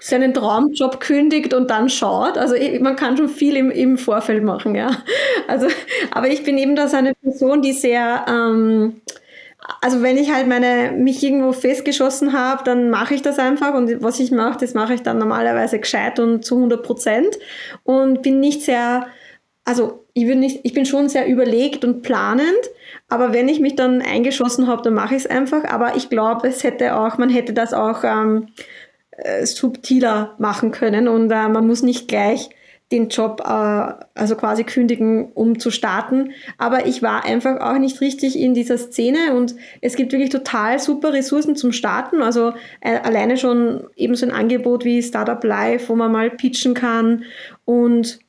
seinen 0.00 0.34
Traumjob 0.34 1.00
kündigt 1.00 1.54
und 1.54 1.70
dann 1.70 1.88
schaut. 1.88 2.36
Also 2.36 2.56
man 2.80 2.96
kann 2.96 3.16
schon 3.16 3.28
viel 3.28 3.56
im, 3.56 3.70
im 3.70 3.96
Vorfeld 3.98 4.42
machen, 4.44 4.74
ja. 4.74 4.90
Also, 5.46 5.68
aber 6.10 6.28
ich 6.28 6.42
bin 6.42 6.56
eben 6.58 6.74
da 6.74 6.88
so 6.88 6.96
eine 6.96 7.14
Person, 7.14 7.62
die 7.62 7.72
sehr 7.72 8.24
ähm, 8.28 9.00
also 9.80 10.02
wenn 10.02 10.18
ich 10.18 10.30
halt 10.32 10.46
meine 10.46 10.92
mich 10.92 11.22
irgendwo 11.22 11.52
festgeschossen 11.52 12.32
habe, 12.32 12.64
dann 12.64 12.90
mache 12.90 13.14
ich 13.14 13.22
das 13.22 13.38
einfach 13.38 13.74
und 13.74 14.02
was 14.02 14.20
ich 14.20 14.30
mache, 14.30 14.58
das 14.60 14.74
mache 14.74 14.94
ich 14.94 15.02
dann 15.02 15.18
normalerweise 15.18 15.78
gescheit 15.78 16.18
und 16.18 16.44
zu 16.44 16.56
100 16.56 16.82
Prozent 16.82 17.38
und 17.82 18.22
bin 18.22 18.40
nicht 18.40 18.62
sehr 18.62 19.06
also 19.64 20.03
ich 20.16 20.26
bin, 20.26 20.38
nicht, 20.38 20.60
ich 20.62 20.72
bin 20.72 20.86
schon 20.86 21.08
sehr 21.08 21.26
überlegt 21.26 21.84
und 21.84 22.02
planend, 22.02 22.46
aber 23.08 23.32
wenn 23.32 23.48
ich 23.48 23.58
mich 23.58 23.74
dann 23.74 24.00
eingeschossen 24.00 24.68
habe, 24.68 24.82
dann 24.82 24.94
mache 24.94 25.16
ich 25.16 25.24
es 25.24 25.26
einfach. 25.26 25.64
Aber 25.64 25.96
ich 25.96 26.08
glaube, 26.08 26.46
es 26.46 26.62
hätte 26.62 26.96
auch, 26.96 27.18
man 27.18 27.28
hätte 27.28 27.52
das 27.52 27.74
auch 27.74 28.04
ähm, 28.04 28.46
äh, 29.10 29.44
subtiler 29.44 30.36
machen 30.38 30.70
können 30.70 31.08
und 31.08 31.30
äh, 31.30 31.48
man 31.48 31.66
muss 31.66 31.82
nicht 31.82 32.06
gleich 32.06 32.50
den 32.92 33.08
Job 33.08 33.42
äh, 33.44 33.92
also 34.14 34.36
quasi 34.36 34.62
kündigen, 34.62 35.32
um 35.32 35.58
zu 35.58 35.72
starten. 35.72 36.30
Aber 36.58 36.86
ich 36.86 37.02
war 37.02 37.24
einfach 37.24 37.60
auch 37.60 37.78
nicht 37.78 38.00
richtig 38.00 38.38
in 38.38 38.54
dieser 38.54 38.78
Szene 38.78 39.34
und 39.34 39.56
es 39.80 39.96
gibt 39.96 40.12
wirklich 40.12 40.30
total 40.30 40.78
super 40.78 41.12
Ressourcen 41.12 41.56
zum 41.56 41.72
Starten. 41.72 42.22
Also 42.22 42.52
äh, 42.80 42.98
alleine 42.98 43.36
schon 43.36 43.88
eben 43.96 44.14
so 44.14 44.26
ein 44.26 44.32
Angebot 44.32 44.84
wie 44.84 45.02
Startup 45.02 45.42
Live, 45.42 45.88
wo 45.88 45.96
man 45.96 46.12
mal 46.12 46.30
pitchen 46.30 46.74
kann 46.74 47.24
und 47.64 48.20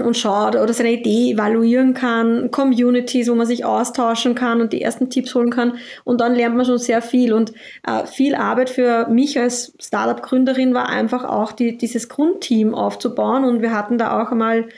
und 0.00 0.16
schaut 0.16 0.54
oder 0.54 0.72
seine 0.72 0.92
Idee 0.92 1.32
evaluieren 1.32 1.92
kann, 1.92 2.50
Communities, 2.50 3.28
wo 3.28 3.34
man 3.34 3.46
sich 3.46 3.64
austauschen 3.64 4.34
kann 4.34 4.60
und 4.60 4.72
die 4.72 4.80
ersten 4.80 5.10
Tipps 5.10 5.34
holen 5.34 5.50
kann. 5.50 5.78
Und 6.04 6.20
dann 6.20 6.34
lernt 6.34 6.56
man 6.56 6.64
schon 6.64 6.78
sehr 6.78 7.02
viel. 7.02 7.32
Und 7.32 7.52
äh, 7.86 8.06
viel 8.06 8.34
Arbeit 8.34 8.70
für 8.70 9.08
mich 9.08 9.38
als 9.38 9.74
Startup-Gründerin 9.80 10.72
war 10.72 10.88
einfach 10.88 11.24
auch 11.24 11.50
die, 11.50 11.76
dieses 11.76 12.08
Grundteam 12.08 12.74
aufzubauen. 12.74 13.44
Und 13.44 13.60
wir 13.60 13.72
hatten 13.72 13.98
da 13.98 14.22
auch 14.22 14.30
einmal, 14.30 14.68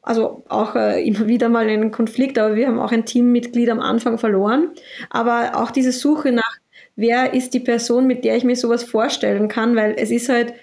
also 0.00 0.44
auch 0.48 0.74
äh, 0.74 1.06
immer 1.06 1.28
wieder 1.28 1.50
mal 1.50 1.68
einen 1.68 1.90
Konflikt, 1.90 2.38
aber 2.38 2.54
wir 2.54 2.66
haben 2.66 2.80
auch 2.80 2.92
ein 2.92 3.04
Teammitglied 3.04 3.68
am 3.68 3.80
Anfang 3.80 4.16
verloren. 4.16 4.70
Aber 5.10 5.52
auch 5.56 5.70
diese 5.70 5.92
Suche 5.92 6.32
nach, 6.32 6.56
wer 6.96 7.34
ist 7.34 7.52
die 7.52 7.60
Person, 7.60 8.06
mit 8.06 8.24
der 8.24 8.36
ich 8.36 8.44
mir 8.44 8.56
sowas 8.56 8.84
vorstellen 8.84 9.48
kann, 9.48 9.76
weil 9.76 9.94
es 9.98 10.10
ist 10.10 10.30
halt 10.30 10.54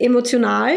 emotional 0.00 0.72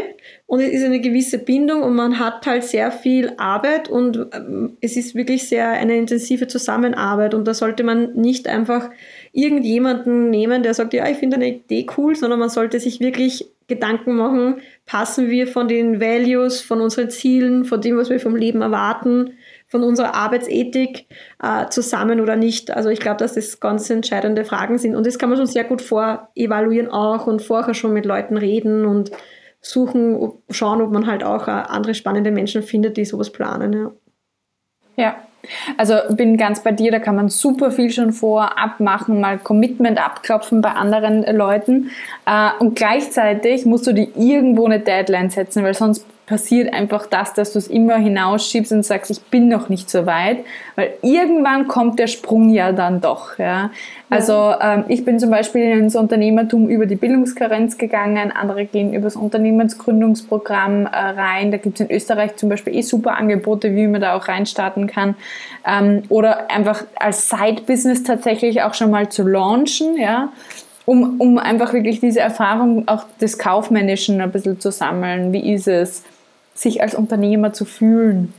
und 0.46 0.60
es 0.60 0.74
ist 0.74 0.84
eine 0.84 1.00
gewisse 1.00 1.40
Bindung 1.40 1.82
und 1.82 1.96
man 1.96 2.20
hat 2.20 2.46
halt 2.46 2.64
sehr 2.64 2.92
viel 2.92 3.32
Arbeit 3.38 3.90
und 3.90 4.28
ähm, 4.34 4.78
es 4.82 4.98
ist 4.98 5.16
wirklich 5.16 5.48
sehr 5.48 5.70
eine 5.70 5.98
intensive 5.98 6.48
Zusammenarbeit 6.48 7.34
und 7.34 7.48
da 7.48 7.54
sollte 7.54 7.84
man 7.84 8.14
nicht 8.14 8.48
einfach 8.48 8.90
irgendjemanden 9.32 10.30
nehmen, 10.30 10.62
der 10.62 10.74
sagt, 10.74 10.94
ja, 10.94 11.08
ich 11.08 11.18
finde 11.18 11.38
eine 11.38 11.48
Idee 11.48 11.88
cool, 11.98 12.16
sondern 12.16 12.40
man 12.40 12.50
sollte 12.50 12.80
sich 12.80 13.00
wirklich 13.00 13.48
Gedanken 13.68 14.16
machen, 14.16 14.56
passen 14.86 15.30
wir 15.30 15.48
von 15.48 15.70
den 15.70 16.02
Values, 16.02 16.60
von 16.60 16.82
unseren 16.82 17.10
Zielen, 17.10 17.64
von 17.64 17.80
dem, 17.80 17.98
was 17.98 18.10
wir 18.10 18.20
vom 18.20 18.36
Leben 18.36 18.62
erwarten, 18.62 19.38
von 19.74 19.82
unserer 19.82 20.14
Arbeitsethik 20.14 21.08
äh, 21.42 21.68
zusammen 21.70 22.22
oder 22.22 22.36
nicht. 22.36 22.70
Also 22.70 22.90
ich 22.90 23.00
glaube, 23.00 23.18
dass 23.18 23.34
das 23.34 23.60
ganz 23.60 23.90
entscheidende 23.90 24.46
Fragen 24.46 24.78
sind. 24.78 24.96
Und 24.96 25.08
das 25.08 25.18
kann 25.18 25.30
man 25.30 25.38
schon 25.40 25.48
sehr 25.48 25.64
gut 25.64 25.82
vorevaluieren 25.82 26.92
auch 26.92 27.26
und 27.26 27.42
vorher 27.42 27.74
schon 27.74 27.92
mit 27.92 28.06
Leuten 28.06 28.38
reden 28.38 28.86
und 28.86 29.10
suchen, 29.62 30.32
schauen, 30.52 30.80
ob 30.80 30.92
man 30.92 31.08
halt 31.08 31.24
auch 31.24 31.48
äh, 31.48 31.52
andere 31.52 31.96
spannende 31.96 32.30
Menschen 32.30 32.62
findet, 32.62 32.98
die 32.98 33.06
sowas 33.06 33.32
planen. 33.32 33.74
Ja. 33.74 33.92
Ja, 34.96 35.16
also 35.76 35.96
bin 36.12 36.38
ganz 36.38 36.62
bei 36.62 36.72
dir, 36.72 36.92
da 36.92 37.00
kann 37.00 37.16
man 37.16 37.30
super 37.30 37.72
viel 37.72 37.90
schon 37.90 38.14
vorab 38.14 38.80
machen, 38.80 39.20
mal 39.20 39.40
Commitment 39.40 39.98
abklopfen 39.98 40.62
bei 40.62 40.70
anderen 40.70 41.24
Leuten. 41.36 41.90
Äh, 42.28 42.52
und 42.60 42.76
gleichzeitig 42.76 43.66
musst 43.66 43.88
du 43.88 43.94
dir 43.94 44.08
irgendwo 44.16 44.66
eine 44.66 44.82
Deadline 44.82 45.32
setzen, 45.32 45.64
weil 45.64 45.74
sonst 45.74 46.06
passiert 46.26 46.74
einfach 46.74 47.06
das, 47.06 47.34
dass 47.34 47.52
du 47.52 47.60
es 47.60 47.68
immer 47.68 47.98
hinausschiebst 47.98 48.72
und 48.72 48.84
sagst, 48.84 49.12
ich 49.12 49.22
bin 49.24 49.50
noch 49.50 49.68
nicht 49.68 49.90
so 49.90 50.06
weit, 50.06 50.38
weil 50.76 50.94
irgendwann 51.02 51.68
kommt 51.68 52.00
der 52.00 52.08
Sprung 52.08 52.50
ja 52.50 52.72
dann 52.72 53.02
doch. 53.02 53.38
Ja. 53.38 53.72
Also 54.10 54.54
ähm, 54.62 54.86
ich 54.88 55.04
bin 55.04 55.20
zum 55.20 55.32
Beispiel 55.32 55.64
ins 55.64 55.96
Unternehmertum 55.96 56.70
über 56.70 56.86
die 56.86 56.96
Bildungskarenz 56.96 57.78
gegangen, 57.78 58.32
andere 58.32 58.66
gehen 58.66 58.94
über 58.94 59.06
das 59.06 59.18
Unternehmensgründungsprogramm 59.18 60.86
äh, 60.86 60.90
rein. 60.90 61.52
Da 61.52 61.58
gibt 61.58 61.82
es 61.82 61.88
in 61.88 61.94
Österreich 61.94 62.38
zum 62.38 62.48
Beispiel 62.48 62.76
eh 62.76 62.82
super 62.82 63.18
Angebote, 63.18 63.76
wie 63.76 63.88
man 63.88 64.00
da 64.00 64.16
auch 64.16 64.28
reinstarten 64.30 64.88
kann. 64.88 65.16
Ähm, 65.68 66.04
oder 66.08 66.50
einfach 66.50 66.86
als 66.96 67.28
Side-Business 67.28 68.04
tatsächlich 68.04 68.62
auch 68.62 68.76
schon 68.76 68.92
mal 68.92 69.10
zu 69.10 69.28
launchen, 69.28 69.98
ja 69.98 70.30
um, 70.86 71.20
um 71.20 71.38
einfach 71.38 71.74
wirklich 71.74 72.00
diese 72.00 72.20
Erfahrung 72.20 72.88
auch 72.88 73.06
des 73.22 73.38
Kaufmännischen 73.38 74.20
ein 74.20 74.32
bisschen 74.32 74.60
zu 74.60 74.72
sammeln. 74.72 75.32
Wie 75.32 75.54
ist 75.54 75.68
es? 75.68 76.04
Sich 76.54 76.82
als 76.82 76.96
Unternehmer 76.96 77.54
zu 77.54 77.66
fühlen. 77.66 78.34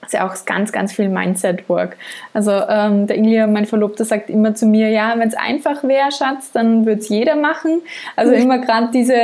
Das 0.00 0.08
ist 0.08 0.12
ja 0.14 0.26
auch 0.26 0.44
ganz, 0.46 0.72
ganz 0.72 0.92
viel 0.92 1.08
Mindset-Work. 1.08 1.96
Also 2.32 2.52
ähm, 2.52 3.06
der 3.06 3.18
Ilja, 3.18 3.46
mein 3.46 3.66
Verlobter, 3.66 4.04
sagt 4.04 4.30
immer 4.30 4.54
zu 4.54 4.64
mir, 4.64 4.88
ja, 4.88 5.14
wenn 5.18 5.28
es 5.28 5.34
einfach 5.34 5.84
wäre, 5.84 6.10
Schatz, 6.10 6.52
dann 6.52 6.86
würde 6.86 7.02
es 7.02 7.08
jeder 7.10 7.36
machen. 7.36 7.82
Also 8.16 8.32
immer 8.32 8.58
gerade 8.58 8.88
diese, 8.92 9.14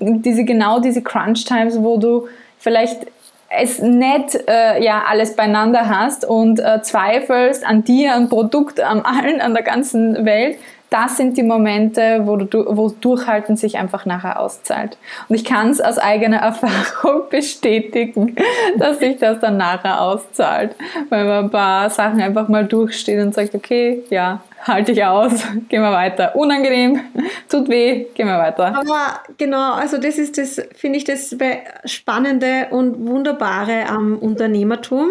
diese, 0.00 0.44
genau 0.44 0.80
diese 0.80 1.02
Crunch-Times, 1.02 1.80
wo 1.80 1.98
du 1.98 2.26
vielleicht 2.58 3.06
es 3.54 3.80
nicht 3.80 4.48
äh, 4.48 4.82
ja 4.82 5.04
alles 5.06 5.36
beieinander 5.36 5.88
hast 5.88 6.24
und 6.24 6.58
äh, 6.58 6.80
zweifelst 6.82 7.64
an 7.66 7.84
dir, 7.84 8.14
am 8.14 8.28
Produkt, 8.28 8.80
an 8.80 9.02
allen, 9.02 9.40
an 9.40 9.52
der 9.54 9.62
ganzen 9.62 10.24
Welt, 10.24 10.56
das 10.92 11.16
sind 11.16 11.36
die 11.36 11.42
Momente, 11.42 12.20
wo, 12.24 12.36
du, 12.36 12.64
wo 12.76 12.90
Durchhalten 12.90 13.56
sich 13.56 13.78
einfach 13.78 14.04
nachher 14.04 14.38
auszahlt. 14.38 14.98
Und 15.28 15.36
ich 15.36 15.44
kann 15.44 15.70
es 15.70 15.80
aus 15.80 15.98
eigener 15.98 16.36
Erfahrung 16.42 17.22
bestätigen, 17.30 18.36
dass 18.78 18.98
sich 18.98 19.18
das 19.18 19.40
dann 19.40 19.56
nachher 19.56 20.00
auszahlt, 20.00 20.76
weil 21.08 21.24
man 21.24 21.44
ein 21.44 21.50
paar 21.50 21.88
Sachen 21.90 22.20
einfach 22.20 22.48
mal 22.48 22.66
durchsteht 22.66 23.20
und 23.20 23.34
sagt, 23.34 23.54
okay, 23.54 24.02
ja, 24.10 24.42
halte 24.62 24.92
ich 24.92 25.04
aus, 25.04 25.32
gehen 25.68 25.82
wir 25.82 25.92
weiter. 25.92 26.34
Unangenehm, 26.36 27.00
tut 27.48 27.68
weh, 27.68 28.06
gehen 28.14 28.26
wir 28.26 28.38
weiter. 28.38 28.74
Aber 28.76 29.20
genau, 29.38 29.72
also 29.74 29.98
das 29.98 30.18
ist 30.18 30.38
das, 30.38 30.60
finde 30.74 30.98
ich, 30.98 31.04
das 31.04 31.36
Spannende 31.84 32.68
und 32.70 33.06
Wunderbare 33.06 33.86
am 33.88 34.18
Unternehmertum. 34.18 35.10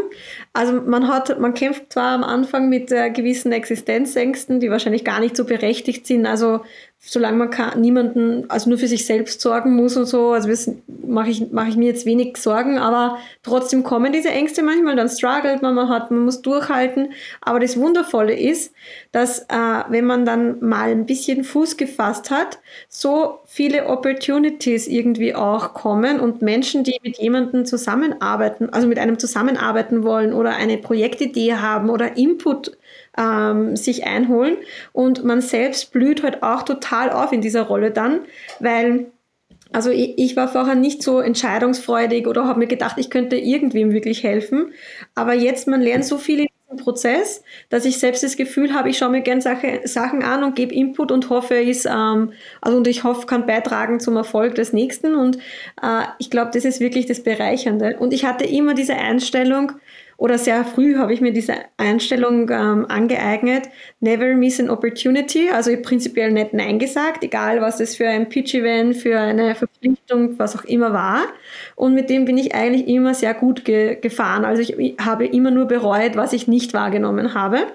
Also 0.53 0.73
man 0.73 1.07
hat, 1.07 1.39
man 1.39 1.53
kämpft 1.53 1.93
zwar 1.93 2.13
am 2.13 2.23
Anfang 2.23 2.69
mit 2.69 2.91
äh, 2.91 3.09
gewissen 3.09 3.51
Existenzängsten, 3.51 4.59
die 4.59 4.71
wahrscheinlich 4.71 5.05
gar 5.05 5.19
nicht 5.19 5.37
so 5.37 5.45
berechtigt 5.45 6.07
sind. 6.07 6.25
Also 6.25 6.61
solange 7.03 7.37
man 7.37 7.49
kann, 7.49 7.81
niemanden, 7.81 8.45
also 8.47 8.69
nur 8.69 8.77
für 8.77 8.87
sich 8.87 9.07
selbst 9.07 9.41
sorgen 9.41 9.75
muss 9.75 9.97
und 9.97 10.05
so, 10.05 10.33
also 10.33 10.49
mache 11.03 11.31
ich, 11.31 11.51
mach 11.51 11.67
ich 11.67 11.75
mir 11.75 11.87
jetzt 11.87 12.05
wenig 12.05 12.37
Sorgen, 12.37 12.77
aber 12.77 13.17
trotzdem 13.41 13.81
kommen 13.81 14.13
diese 14.13 14.29
Ängste 14.29 14.61
manchmal, 14.61 14.95
dann 14.95 15.09
struggelt 15.09 15.63
man, 15.63 15.73
man 15.73 15.89
hat, 15.89 16.11
man 16.11 16.25
muss 16.25 16.43
durchhalten. 16.43 17.13
Aber 17.41 17.59
das 17.59 17.75
Wundervolle 17.75 18.37
ist, 18.37 18.73
dass 19.11 19.39
äh, 19.49 19.83
wenn 19.89 20.05
man 20.05 20.25
dann 20.25 20.59
mal 20.63 20.91
ein 20.91 21.07
bisschen 21.07 21.43
Fuß 21.43 21.75
gefasst 21.75 22.29
hat, 22.29 22.59
so 22.87 23.39
viele 23.45 23.87
Opportunities 23.87 24.87
irgendwie 24.87 25.33
auch 25.33 25.73
kommen 25.73 26.19
und 26.19 26.43
Menschen, 26.43 26.83
die 26.83 26.99
mit 27.03 27.17
jemandem 27.17 27.65
zusammenarbeiten, 27.65 28.69
also 28.69 28.87
mit 28.87 28.99
einem 28.99 29.17
zusammenarbeiten 29.17 30.03
wollen 30.03 30.33
oder 30.33 30.55
eine 30.55 30.77
Projektidee 30.77 31.55
haben 31.55 31.89
oder 31.89 32.15
Input 32.15 32.77
ähm, 33.17 33.75
sich 33.75 34.05
einholen. 34.05 34.57
Und 34.93 35.23
man 35.23 35.41
selbst 35.41 35.91
blüht 35.91 36.23
halt 36.23 36.43
auch 36.43 36.63
total 36.63 37.11
auf 37.11 37.31
in 37.31 37.41
dieser 37.41 37.63
Rolle 37.63 37.91
dann, 37.91 38.21
weil 38.59 39.11
also 39.73 39.89
ich, 39.89 40.17
ich, 40.17 40.35
war 40.35 40.49
vorher 40.49 40.75
nicht 40.75 41.01
so 41.01 41.19
entscheidungsfreudig 41.19 42.27
oder 42.27 42.45
habe 42.45 42.59
mir 42.59 42.67
gedacht, 42.67 42.97
ich 42.97 43.09
könnte 43.09 43.37
irgendwem 43.37 43.93
wirklich 43.93 44.23
helfen. 44.23 44.73
Aber 45.15 45.33
jetzt, 45.33 45.67
man 45.67 45.81
lernt 45.81 46.03
so 46.03 46.17
viel 46.17 46.41
in 46.41 46.47
diesem 46.47 46.83
Prozess, 46.83 47.41
dass 47.69 47.85
ich 47.85 47.97
selbst 47.97 48.21
das 48.21 48.35
Gefühl 48.35 48.73
habe, 48.73 48.89
ich 48.89 48.97
schaue 48.97 49.11
mir 49.11 49.21
gerne 49.21 49.41
Sache, 49.41 49.81
Sachen 49.85 50.23
an 50.23 50.43
und 50.43 50.57
gebe 50.57 50.75
Input 50.75 51.11
und 51.11 51.29
hoffe, 51.29 51.55
ist, 51.55 51.85
ähm, 51.85 52.33
also 52.59 52.77
und 52.77 52.87
ich 52.87 53.05
hoffe, 53.05 53.25
kann 53.27 53.45
beitragen 53.45 54.01
zum 54.01 54.17
Erfolg 54.17 54.55
des 54.55 54.73
Nächsten. 54.73 55.15
Und 55.15 55.37
äh, 55.81 56.03
ich 56.19 56.29
glaube, 56.29 56.51
das 56.53 56.65
ist 56.65 56.81
wirklich 56.81 57.05
das 57.05 57.23
Bereichernde. 57.23 57.95
Und 57.97 58.11
ich 58.11 58.25
hatte 58.25 58.43
immer 58.43 58.73
diese 58.73 58.95
Einstellung, 58.95 59.73
oder 60.21 60.37
sehr 60.37 60.63
früh 60.65 60.97
habe 60.97 61.15
ich 61.15 61.19
mir 61.19 61.33
diese 61.33 61.55
Einstellung 61.77 62.47
ähm, 62.51 62.85
angeeignet, 62.87 63.69
never 64.01 64.35
miss 64.35 64.59
an 64.59 64.69
opportunity, 64.69 65.49
also 65.49 65.71
ich 65.71 65.81
prinzipiell 65.81 66.31
nicht 66.31 66.53
Nein 66.53 66.77
gesagt, 66.77 67.23
egal 67.23 67.59
was 67.59 67.77
das 67.77 67.95
für 67.95 68.07
ein 68.07 68.29
Pitch-Event, 68.29 68.97
für 68.97 69.19
eine 69.19 69.55
Verpflichtung, 69.55 70.37
was 70.37 70.55
auch 70.55 70.63
immer 70.65 70.93
war. 70.93 71.23
Und 71.75 71.95
mit 71.95 72.11
dem 72.11 72.25
bin 72.25 72.37
ich 72.37 72.53
eigentlich 72.53 72.87
immer 72.87 73.15
sehr 73.15 73.33
gut 73.33 73.65
ge 73.65 73.95
gefahren. 73.99 74.45
Also 74.45 74.61
ich 74.61 74.95
habe 75.03 75.25
immer 75.25 75.49
nur 75.49 75.65
bereut, 75.65 76.15
was 76.15 76.33
ich 76.33 76.47
nicht 76.47 76.75
wahrgenommen 76.75 77.33
habe. 77.33 77.65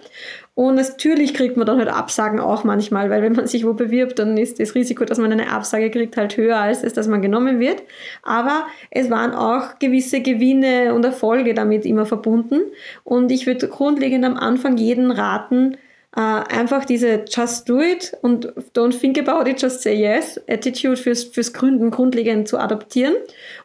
Und 0.57 0.77
natürlich 0.77 1.35
kriegt 1.35 1.59
man 1.59 1.67
dann 1.67 1.77
halt 1.77 1.91
Absagen 1.91 2.41
auch 2.41 2.65
manchmal, 2.65 3.11
weil 3.11 3.21
wenn 3.21 3.35
man 3.35 3.47
sich 3.47 3.67
wo 3.67 3.75
bewirbt, 3.75 4.19
dann 4.19 4.39
ist 4.39 4.59
das 4.59 4.75
Risiko, 4.75 5.05
dass 5.05 5.19
man 5.19 5.31
eine 5.31 5.53
Absage 5.53 5.91
kriegt, 5.91 6.17
halt 6.17 6.39
höher 6.39 6.57
als 6.57 6.83
es, 6.83 6.95
dass 6.95 7.09
man 7.09 7.21
genommen 7.21 7.61
wird. 7.61 7.83
Aber 8.23 8.67
es 8.91 9.11
waren 9.11 9.33
auch 9.33 9.79
gewisse 9.79 10.23
Gewinne 10.23 10.95
und 10.95 11.05
Erfolge 11.05 11.53
damit 11.53 11.85
immer 11.85 12.07
verbunden. 12.07 12.63
Und 13.05 13.31
ich 13.31 13.47
würde 13.47 13.69
grundlegend 13.69 14.25
am 14.25 14.39
Anfang 14.39 14.79
jeden 14.79 15.11
raten, 15.11 15.77
äh, 16.17 16.21
einfach 16.21 16.87
diese 16.87 17.25
Just 17.29 17.69
do 17.69 17.81
it 17.81 18.17
und 18.23 18.53
don't 18.75 18.99
think 18.99 19.19
about 19.19 19.49
it, 19.49 19.61
just 19.61 19.83
say 19.83 19.95
yes 19.95 20.41
Attitude 20.49 20.97
fürs, 20.97 21.25
fürs 21.25 21.53
Gründen 21.53 21.91
grundlegend 21.91 22.49
zu 22.49 22.59
adaptieren. 22.59 23.15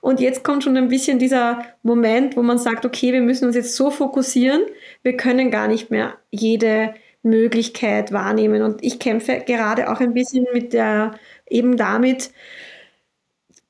Und 0.02 0.20
jetzt 0.20 0.44
kommt 0.44 0.66
schon 0.66 0.76
ein 0.76 0.90
bisschen 0.90 1.18
dieser 1.18 1.64
Moment, 1.82 2.36
wo 2.36 2.44
man 2.44 2.58
sagt, 2.58 2.86
okay, 2.86 3.14
wir 3.14 3.22
müssen 3.22 3.46
uns 3.46 3.56
jetzt 3.56 3.76
so 3.76 3.90
fokussieren, 3.90 4.64
wir 5.02 5.16
können 5.16 5.50
gar 5.50 5.70
nicht 5.70 5.92
mehr 5.92 6.16
jede 6.30 6.94
Möglichkeit 7.24 8.12
wahrnehmen. 8.12 8.64
Und 8.64 8.84
ich 8.84 9.00
kämpfe 9.00 9.42
gerade 9.46 9.90
auch 9.90 10.02
ein 10.02 10.14
bisschen 10.14 10.46
mit 10.54 10.74
der, 10.74 11.14
eben 11.50 11.78
damit, 11.78 12.32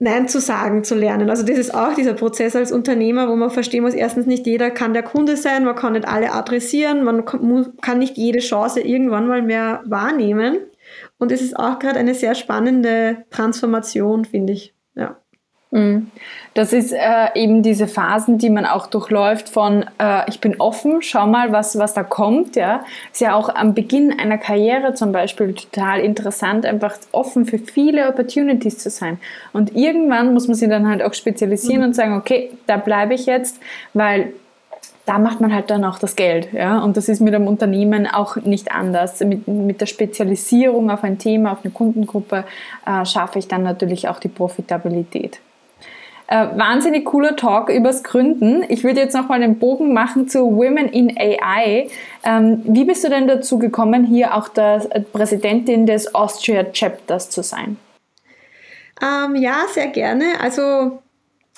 Nein 0.03 0.27
zu 0.27 0.39
sagen 0.39 0.83
zu 0.83 0.95
lernen. 0.95 1.29
Also 1.29 1.43
das 1.43 1.59
ist 1.59 1.75
auch 1.75 1.93
dieser 1.93 2.15
Prozess 2.15 2.55
als 2.55 2.71
Unternehmer, 2.71 3.29
wo 3.29 3.35
man 3.35 3.51
verstehen 3.51 3.83
muss, 3.83 3.93
erstens 3.93 4.25
nicht 4.25 4.47
jeder 4.47 4.71
kann 4.71 4.93
der 4.93 5.03
Kunde 5.03 5.37
sein, 5.37 5.63
man 5.63 5.75
kann 5.75 5.93
nicht 5.93 6.07
alle 6.07 6.33
adressieren, 6.33 7.03
man 7.03 7.23
kann 7.23 7.99
nicht 7.99 8.17
jede 8.17 8.39
Chance 8.39 8.81
irgendwann 8.81 9.27
mal 9.27 9.43
mehr 9.43 9.83
wahrnehmen. 9.85 10.57
Und 11.19 11.31
es 11.31 11.43
ist 11.43 11.55
auch 11.55 11.77
gerade 11.77 11.99
eine 11.99 12.15
sehr 12.15 12.33
spannende 12.33 13.25
Transformation, 13.29 14.25
finde 14.25 14.53
ich. 14.53 14.73
Mhm. 15.71 16.11
Das 16.53 16.73
ist 16.73 16.91
äh, 16.91 17.27
eben 17.33 17.63
diese 17.63 17.87
Phasen, 17.87 18.37
die 18.37 18.49
man 18.49 18.65
auch 18.65 18.87
durchläuft 18.87 19.47
von 19.47 19.85
äh, 19.99 20.29
ich 20.29 20.41
bin 20.41 20.59
offen, 20.59 21.01
schau 21.01 21.25
mal, 21.25 21.53
was, 21.53 21.77
was 21.77 21.93
da 21.93 22.03
kommt. 22.03 22.57
Ja. 22.57 22.83
Ist 23.11 23.21
ja 23.21 23.35
auch 23.35 23.47
am 23.55 23.73
Beginn 23.73 24.19
einer 24.19 24.37
Karriere 24.37 24.93
zum 24.93 25.13
Beispiel 25.13 25.53
total 25.53 26.01
interessant, 26.01 26.65
einfach 26.65 26.97
offen 27.13 27.45
für 27.45 27.57
viele 27.57 28.09
Opportunities 28.09 28.79
zu 28.79 28.89
sein. 28.89 29.17
Und 29.53 29.73
irgendwann 29.73 30.33
muss 30.33 30.47
man 30.47 30.55
sich 30.55 30.67
dann 30.67 30.89
halt 30.89 31.01
auch 31.01 31.13
spezialisieren 31.13 31.79
mhm. 31.79 31.87
und 31.87 31.93
sagen, 31.95 32.17
okay, 32.17 32.51
da 32.67 32.75
bleibe 32.75 33.13
ich 33.13 33.25
jetzt, 33.25 33.57
weil 33.93 34.33
da 35.05 35.19
macht 35.19 35.39
man 35.39 35.53
halt 35.53 35.69
dann 35.69 35.85
auch 35.85 35.99
das 35.99 36.17
Geld. 36.17 36.51
Ja? 36.51 36.83
Und 36.83 36.97
das 36.97 37.07
ist 37.07 37.21
mit 37.21 37.33
einem 37.33 37.47
Unternehmen 37.47 38.07
auch 38.07 38.35
nicht 38.35 38.73
anders. 38.73 39.21
Mit, 39.21 39.47
mit 39.47 39.79
der 39.79 39.85
Spezialisierung 39.85 40.91
auf 40.91 41.05
ein 41.05 41.17
Thema, 41.17 41.53
auf 41.53 41.59
eine 41.63 41.71
Kundengruppe 41.71 42.43
äh, 42.85 43.05
schaffe 43.05 43.39
ich 43.39 43.47
dann 43.47 43.63
natürlich 43.63 44.09
auch 44.09 44.19
die 44.19 44.27
Profitabilität. 44.27 45.39
Äh, 46.27 46.47
wahnsinnig 46.55 47.05
cooler 47.05 47.35
Talk 47.35 47.69
übers 47.69 48.03
Gründen. 48.03 48.63
Ich 48.69 48.83
würde 48.83 49.01
jetzt 49.01 49.15
nochmal 49.15 49.41
den 49.41 49.59
Bogen 49.59 49.93
machen 49.93 50.27
zu 50.29 50.55
Women 50.55 50.87
in 50.87 51.17
AI. 51.17 51.89
Ähm, 52.23 52.61
wie 52.65 52.85
bist 52.85 53.03
du 53.03 53.09
denn 53.09 53.27
dazu 53.27 53.59
gekommen, 53.59 54.05
hier 54.05 54.35
auch 54.35 54.47
der 54.47 54.79
Präsidentin 55.11 55.85
des 55.85 56.15
Austria 56.15 56.63
Chapters 56.71 57.29
zu 57.29 57.43
sein? 57.43 57.77
Ähm, 59.01 59.35
ja, 59.35 59.63
sehr 59.73 59.87
gerne. 59.87 60.39
Also 60.39 60.99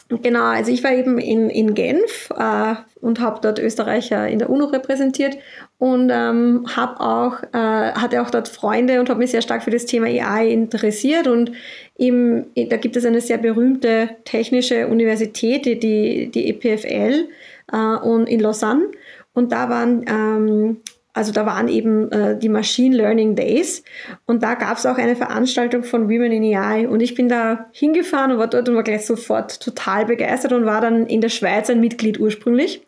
Genau, 0.10 0.44
also 0.44 0.72
ich 0.72 0.84
war 0.84 0.92
eben 0.94 1.18
in, 1.18 1.50
in 1.50 1.74
Genf 1.74 2.30
äh, 2.38 2.76
und 3.02 3.20
habe 3.20 3.40
dort 3.42 3.58
Österreicher 3.58 4.28
in 4.28 4.38
der 4.38 4.50
UNO 4.50 4.66
repräsentiert 4.66 5.38
und 5.80 6.12
ähm, 6.14 6.66
habe 6.76 7.00
auch, 7.00 7.42
äh, 7.54 7.94
hatte 7.94 8.22
auch 8.22 8.30
dort 8.30 8.48
Freunde 8.48 9.00
und 9.00 9.10
habe 9.10 9.20
mich 9.20 9.32
sehr 9.32 9.42
stark 9.42 9.64
für 9.64 9.72
das 9.72 9.86
Thema 9.86 10.06
AI 10.08 10.50
interessiert 10.50 11.28
und 11.28 11.52
eben, 11.98 12.46
da 12.70 12.78
gibt 12.78 12.96
es 12.96 13.06
eine 13.06 13.22
sehr 13.22 13.38
berühmte 13.38 14.10
technische 14.26 14.88
Universität, 14.88 15.66
die, 15.66 16.30
die 16.30 16.50
EPFL 16.50 17.28
äh, 17.72 17.78
und 17.78 18.28
in 18.28 18.40
Lausanne. 18.40 18.90
Und 19.34 19.52
da 19.52 19.70
waren 19.70 20.06
ähm, 20.08 20.78
also 21.14 21.32
da 21.32 21.46
waren 21.46 21.68
eben 21.68 22.12
äh, 22.12 22.38
die 22.38 22.50
Machine 22.50 22.96
Learning 22.96 23.36
Days 23.36 23.84
und 24.26 24.42
da 24.42 24.56
gab 24.56 24.78
es 24.78 24.86
auch 24.88 24.98
eine 24.98 25.16
Veranstaltung 25.16 25.84
von 25.84 26.10
Women 26.10 26.32
in 26.32 26.56
AI 26.56 26.88
und 26.88 27.02
ich 27.02 27.14
bin 27.14 27.30
da 27.30 27.68
hingefahren 27.72 28.32
und 28.32 28.40
war 28.40 28.48
dort 28.48 28.68
und 28.68 28.76
war 28.76 28.84
gleich 28.84 29.06
sofort 29.06 29.60
total 29.62 30.06
begeistert 30.06 30.54
und 30.54 30.66
war 30.66 30.82
dann 30.82 31.06
in 31.06 31.22
der 31.22 31.30
Schweiz 31.30 31.70
ein 31.70 31.80
Mitglied 31.80 32.20
ursprünglich. 32.20 32.82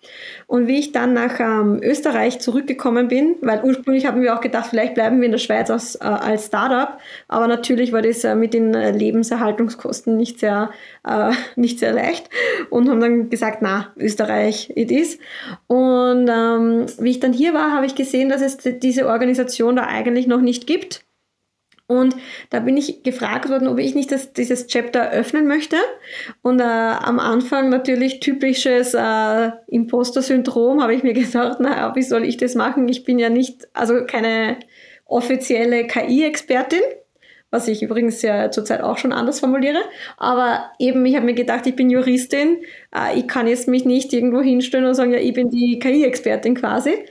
Und 0.48 0.68
wie 0.68 0.80
ich 0.80 0.92
dann 0.92 1.14
nach 1.14 1.40
ähm, 1.40 1.80
Österreich 1.84 2.40
zurückgekommen 2.40 3.08
bin, 3.08 3.36
weil 3.42 3.64
ursprünglich 3.64 4.08
haben 4.08 4.22
wir 4.22 4.36
auch 4.36 4.42
gedacht, 4.42 4.68
vielleicht 4.70 4.96
bleiben 4.96 5.20
wir 5.20 5.26
in 5.26 5.32
der 5.32 5.40
Schweiz 5.40 5.70
als, 5.70 5.96
äh, 5.96 6.04
als 6.04 6.48
Startup, 6.48 6.98
aber 7.28 7.48
natürlich 7.48 7.92
war 7.94 8.02
das 8.02 8.24
äh, 8.24 8.36
mit 8.36 8.54
den 8.54 8.74
äh, 8.74 8.92
Lebenserhaltungskosten 8.92 10.18
nicht 10.18 10.40
sehr, 10.40 10.72
äh, 11.08 11.32
nicht 11.56 11.78
sehr 11.78 11.94
leicht 11.94 12.30
und 12.72 12.90
haben 12.90 13.00
dann 13.00 13.30
gesagt, 13.30 13.60
na, 13.62 13.94
Österreich, 13.98 14.72
it 14.76 14.92
is. 14.92 15.20
Und 15.68 16.28
ähm, 16.28 16.86
wie 17.00 17.12
ich 17.12 17.20
dann 17.20 17.34
hier 17.34 17.54
war, 17.54 17.72
habe 17.72 17.86
ich 17.86 17.94
gesehen, 17.94 18.15
dass 18.30 18.42
es 18.42 18.58
diese 18.80 19.08
Organisation 19.08 19.76
da 19.76 19.86
eigentlich 19.88 20.28
noch 20.28 20.42
nicht 20.42 20.68
gibt. 20.68 21.06
Und 21.88 22.16
da 22.50 22.62
bin 22.62 22.78
ich 22.78 23.04
gefragt 23.04 23.48
worden, 23.48 23.68
ob 23.68 23.78
ich 23.78 23.94
nicht 23.94 24.12
das, 24.12 24.34
dieses 24.34 24.66
Chapter 24.66 25.12
öffnen 25.12 25.48
möchte. 25.48 25.78
Und 26.42 26.60
äh, 26.60 26.64
am 26.64 27.20
Anfang 27.20 27.70
natürlich 27.70 28.22
typisches 28.22 28.96
äh, 28.96 29.52
Imposter-Syndrom, 29.68 30.82
habe 30.82 30.96
ich 30.96 31.04
mir 31.04 31.14
gedacht, 31.14 31.60
naja, 31.60 31.96
wie 31.96 32.02
soll 32.02 32.26
ich 32.26 32.38
das 32.38 32.56
machen? 32.56 32.90
Ich 32.90 33.04
bin 33.04 33.20
ja 33.20 33.30
nicht, 33.30 33.68
also 33.74 34.06
keine 34.06 34.58
offizielle 35.06 35.86
KI-Expertin 35.86 36.82
was 37.56 37.70
ich 37.70 37.82
übrigens 37.82 38.22
ja 38.22 38.52
zurzeit 38.52 38.82
auch 38.82 38.98
schon 38.98 39.14
anders 39.14 39.40
formuliere. 39.40 39.80
Aber 40.18 40.72
eben, 40.78 41.06
ich 41.06 41.16
habe 41.16 41.26
mir 41.26 41.34
gedacht, 41.34 41.66
ich 41.66 41.76
bin 41.76 41.90
Juristin, 41.90 42.58
äh, 42.94 43.18
ich 43.18 43.30
kann 43.30 43.48
jetzt 43.48 43.70
mich 43.70 43.86
nicht 43.86 44.12
irgendwo 44.12 44.42
hinstellen 44.42 44.86
und 44.86 44.94
sagen, 44.94 45.14
ja, 45.14 45.20
ich 45.20 45.34
bin 45.34 45.50
die 45.50 45.80
KI-Expertin 45.80 46.56
quasi. 46.56 47.06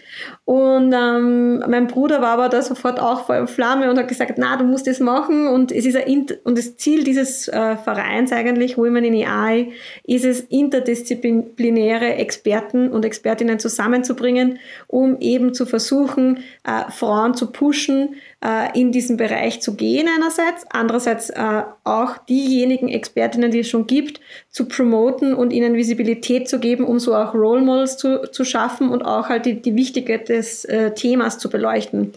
Und 0.47 0.93
ähm, 0.93 1.61
mein 1.61 1.87
Bruder 1.87 2.21
war 2.21 2.33
aber 2.33 2.51
da 2.51 2.61
sofort 2.61 3.01
auch 3.01 3.25
vor 3.25 3.47
Flamme 3.47 3.91
und 3.91 3.99
hat 3.99 4.09
gesagt, 4.09 4.35
na, 4.37 4.57
du 4.57 4.65
musst 4.65 4.87
das 4.87 5.01
machen. 5.01 5.47
Und 5.47 5.73
es 5.73 5.87
ist 5.87 5.97
ein 5.97 6.27
und 6.45 6.59
das 6.59 6.77
Ziel 6.77 7.03
dieses 7.03 7.49
äh, 7.49 7.77
Vereins 7.79 8.31
eigentlich, 8.31 8.77
Women 8.77 9.05
in 9.05 9.27
AI, 9.27 9.73
ist 10.05 10.27
es, 10.27 10.41
interdisziplinäre 10.41 12.17
Experten 12.17 12.91
und 12.91 13.07
Expertinnen 13.07 13.59
zusammenzubringen, 13.59 14.59
um 14.87 15.17
eben 15.19 15.55
zu 15.55 15.65
versuchen, 15.65 16.41
äh, 16.65 16.91
Frauen 16.91 17.33
zu 17.33 17.51
pushen, 17.51 18.17
äh, 18.45 18.79
in 18.79 18.93
diesen 18.93 19.17
Bereich 19.17 19.63
zu 19.63 19.75
gehen 19.75 20.07
einerseits, 20.15 20.67
andererseits 20.69 21.31
äh, 21.31 21.63
auch 21.85 22.19
diejenigen 22.19 22.89
Expertinnen, 22.89 23.51
die 23.51 23.61
es 23.61 23.69
schon 23.71 23.87
gibt, 23.87 24.21
zu 24.51 24.69
promoten 24.69 25.33
und 25.33 25.53
ihnen 25.53 25.75
Visibilität 25.75 26.49
zu 26.49 26.61
geben, 26.61 26.85
um 26.85 26.99
so 26.99 27.15
auch 27.15 27.35
Role 27.35 27.63
Models 27.63 27.97
zu, 27.97 28.31
zu 28.31 28.45
schaffen 28.45 28.91
und 28.91 29.03
auch 29.03 29.31
halt 29.31 29.47
die, 29.47 29.63
die 29.63 29.75
Wichtige 29.75 30.13
des 30.35 30.65
äh, 30.65 30.93
Themas 30.93 31.39
zu 31.39 31.49
beleuchten. 31.49 32.13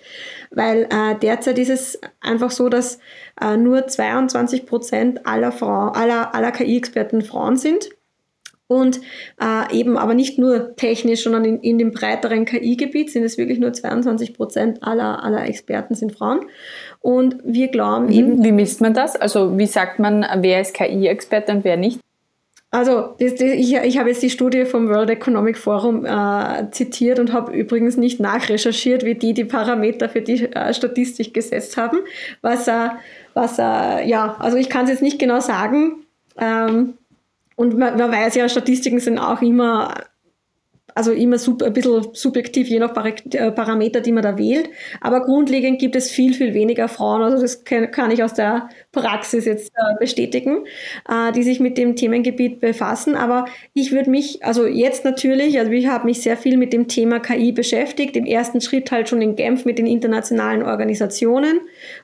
Weil 0.51 0.84
äh, 0.84 1.15
derzeit 1.22 1.57
ist 1.59 1.70
es 1.70 1.99
einfach 2.22 2.51
so, 2.51 2.70
dass 2.70 2.99
äh, 3.41 3.57
nur 3.57 3.88
22 3.88 4.65
Prozent 4.65 5.26
aller, 5.26 5.51
Frau, 5.51 5.89
aller, 5.89 6.34
aller 6.36 6.51
KI-Experten 6.51 7.22
Frauen 7.22 7.57
sind 7.57 7.89
und 8.68 8.99
äh, 9.41 9.74
eben 9.74 9.97
aber 9.97 10.13
nicht 10.13 10.38
nur 10.38 10.76
technisch, 10.76 11.24
sondern 11.24 11.45
in, 11.45 11.59
in 11.61 11.78
dem 11.78 11.91
breiteren 11.91 12.43
KI-Gebiet 12.43 13.09
sind 13.09 13.24
es 13.24 13.38
wirklich 13.38 13.59
nur 13.59 13.72
22 13.72 14.34
Prozent 14.34 14.84
aller, 14.84 15.24
aller 15.24 15.45
Experten 15.45 15.95
sind 15.95 16.11
Frauen. 16.11 16.41
Und 16.99 17.38
wir 17.45 17.70
glauben 17.70 18.07
mhm. 18.07 18.11
eben. 18.11 18.43
Wie 18.43 18.51
misst 18.51 18.82
man 18.82 18.93
das? 18.93 19.15
Also 19.15 19.57
wie 19.57 19.68
sagt 19.68 19.99
man, 19.99 20.26
wer 20.39 20.59
ist 20.59 20.74
KI-Experte 20.74 21.53
und 21.53 21.63
wer 21.63 21.78
nicht? 21.78 22.01
Also 22.70 23.15
das, 23.20 23.36
das, 23.36 23.41
ich, 23.41 23.76
ich 23.76 23.97
habe 23.97 24.09
jetzt 24.09 24.22
die 24.22 24.30
Studie 24.30 24.65
vom 24.65 24.89
World 24.89 25.09
Economic 25.09 25.57
Forum 25.57 26.05
äh, 26.05 26.70
zitiert 26.72 27.18
und 27.18 27.32
habe 27.32 27.53
übrigens 27.53 27.95
nicht 27.95 28.20
nachrecherchiert, 28.20 29.05
wie 29.05 29.15
die 29.15 29.34
die 29.34 29.45
Parameter 29.45 30.09
für 30.09 30.22
die 30.22 30.43
äh, 30.53 30.74
Statistik 30.74 31.34
gesetzt 31.34 31.78
haben. 31.78 31.99
Was, 32.41 32.68
äh, 32.68 32.89
was 33.34 33.57
äh, 33.57 34.05
ja, 34.07 34.36
also 34.39 34.57
ich 34.57 34.70
kann 34.70 34.84
es 34.84 34.91
jetzt 34.91 35.01
nicht 35.01 35.18
genau 35.18 35.39
sagen. 35.39 36.03
Ähm, 36.38 36.95
und 37.55 37.78
man, 37.78 37.97
man 37.97 38.11
weiß 38.11 38.36
ja, 38.36 38.49
Statistiken 38.49 38.99
sind 38.99 39.18
auch 39.18 39.41
immer 39.41 39.93
also 40.98 41.12
immer 41.12 41.38
sub, 41.38 41.62
ein 41.62 41.74
bisschen 41.74 42.08
subjektiv, 42.14 42.68
je 42.68 42.80
nach 42.80 42.93
äh, 42.95 43.52
Parameter, 43.52 44.02
die 44.02 44.12
man 44.12 44.24
da 44.24 44.38
wählt. 44.38 44.70
Aber 45.00 45.22
grundlegend 45.22 45.80
gibt 45.80 45.95
es 45.95 46.10
viel, 46.10 46.34
viel 46.34 46.54
weniger 46.54 46.88
Frauen, 46.88 47.22
also 47.22 47.39
das 47.39 47.64
kann, 47.64 47.91
kann 47.91 48.12
ich 48.12 48.24
aus 48.24 48.34
der 48.34 48.70
Praxis 48.91 49.45
jetzt 49.45 49.72
äh, 49.76 49.95
bestätigen, 50.00 50.66
äh, 51.08 51.32
die 51.32 51.43
sich 51.43 51.60
mit 51.60 51.78
dem 51.78 51.95
Themengebiet 51.95 52.60
befassen. 52.60 53.16
Aber 53.16 53.45
ich 53.74 53.91
würde 53.91 54.10
mich, 54.10 54.43
also 54.43 54.66
jetzt 54.66 55.06
natürlich, 55.06 55.60
also 55.60 55.72
ich 55.72 55.88
habe 55.88 56.06
mich 56.06 56.22
sehr 56.22 56.36
viel 56.36 56.58
mit 56.58 56.74
dem 56.74 56.88
Thema 56.88 57.20
KI 57.20 57.52
beschäftigt, 57.52 58.18
im 58.18 58.26
ersten 58.26 58.60
Schritt 58.60 58.91
halt 58.91 59.08
schon 59.08 59.22
in 59.22 59.36
Genf 59.36 59.66
mit 59.66 59.78
den 59.78 59.86
internationalen 59.86 60.64
Organisationen 60.64 61.60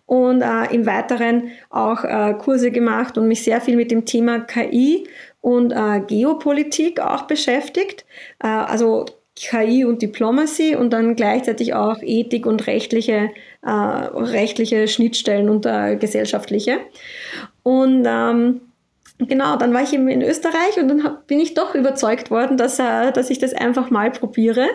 und 0.06 0.41
äh, 0.41 0.74
im 0.74 0.86
Weiteren 0.86 1.50
auch 1.72 2.04
äh, 2.04 2.36
Kurse 2.38 2.70
gemacht 2.70 3.18
und 3.18 3.28
mich 3.28 3.44
sehr 3.44 3.60
viel 3.60 3.76
mit 3.76 3.89
dem 3.89 4.06
Thema 4.06 4.39
KI 4.39 5.08
und 5.44 5.74
äh, 5.74 6.00
Geopolitik 6.08 7.02
auch 7.02 7.24
beschäftigt. 7.24 8.06
Äh, 8.41 8.48
also 8.48 9.06
KI 9.36 9.84
und 9.84 10.02
Diplomacy 10.02 10.76
und 10.76 10.94
dann 10.94 11.16
gleichzeitig 11.16 11.74
auch 11.74 11.98
Ethik 12.02 12.46
und 12.46 12.66
rechtliche, 12.66 13.30
äh, 13.62 13.70
rechtliche 13.70 14.88
Schnittstellen 14.88 15.50
und 15.50 15.66
äh, 15.66 15.98
gesellschaftliche. 15.98 16.78
Und 17.62 18.06
ähm, 18.08 18.62
genau, 19.18 19.58
dann 19.58 19.74
war 19.74 19.84
ich 19.84 19.91
eben 19.91 20.08
in 20.08 20.22
Österreich 20.22 20.78
und 20.78 20.88
dann 20.88 21.04
hab, 21.04 21.28
bin 21.28 21.41
ich 21.41 21.56
doch 21.56 21.76
überzeugt 21.76 22.32
worden, 22.32 22.56
dass, 22.56 22.80
äh, 22.80 23.12
dass 23.12 23.30
ich 23.30 23.39
das 23.39 23.54
einfach 23.54 23.89
mal 23.89 24.12
probiere. 24.12 24.68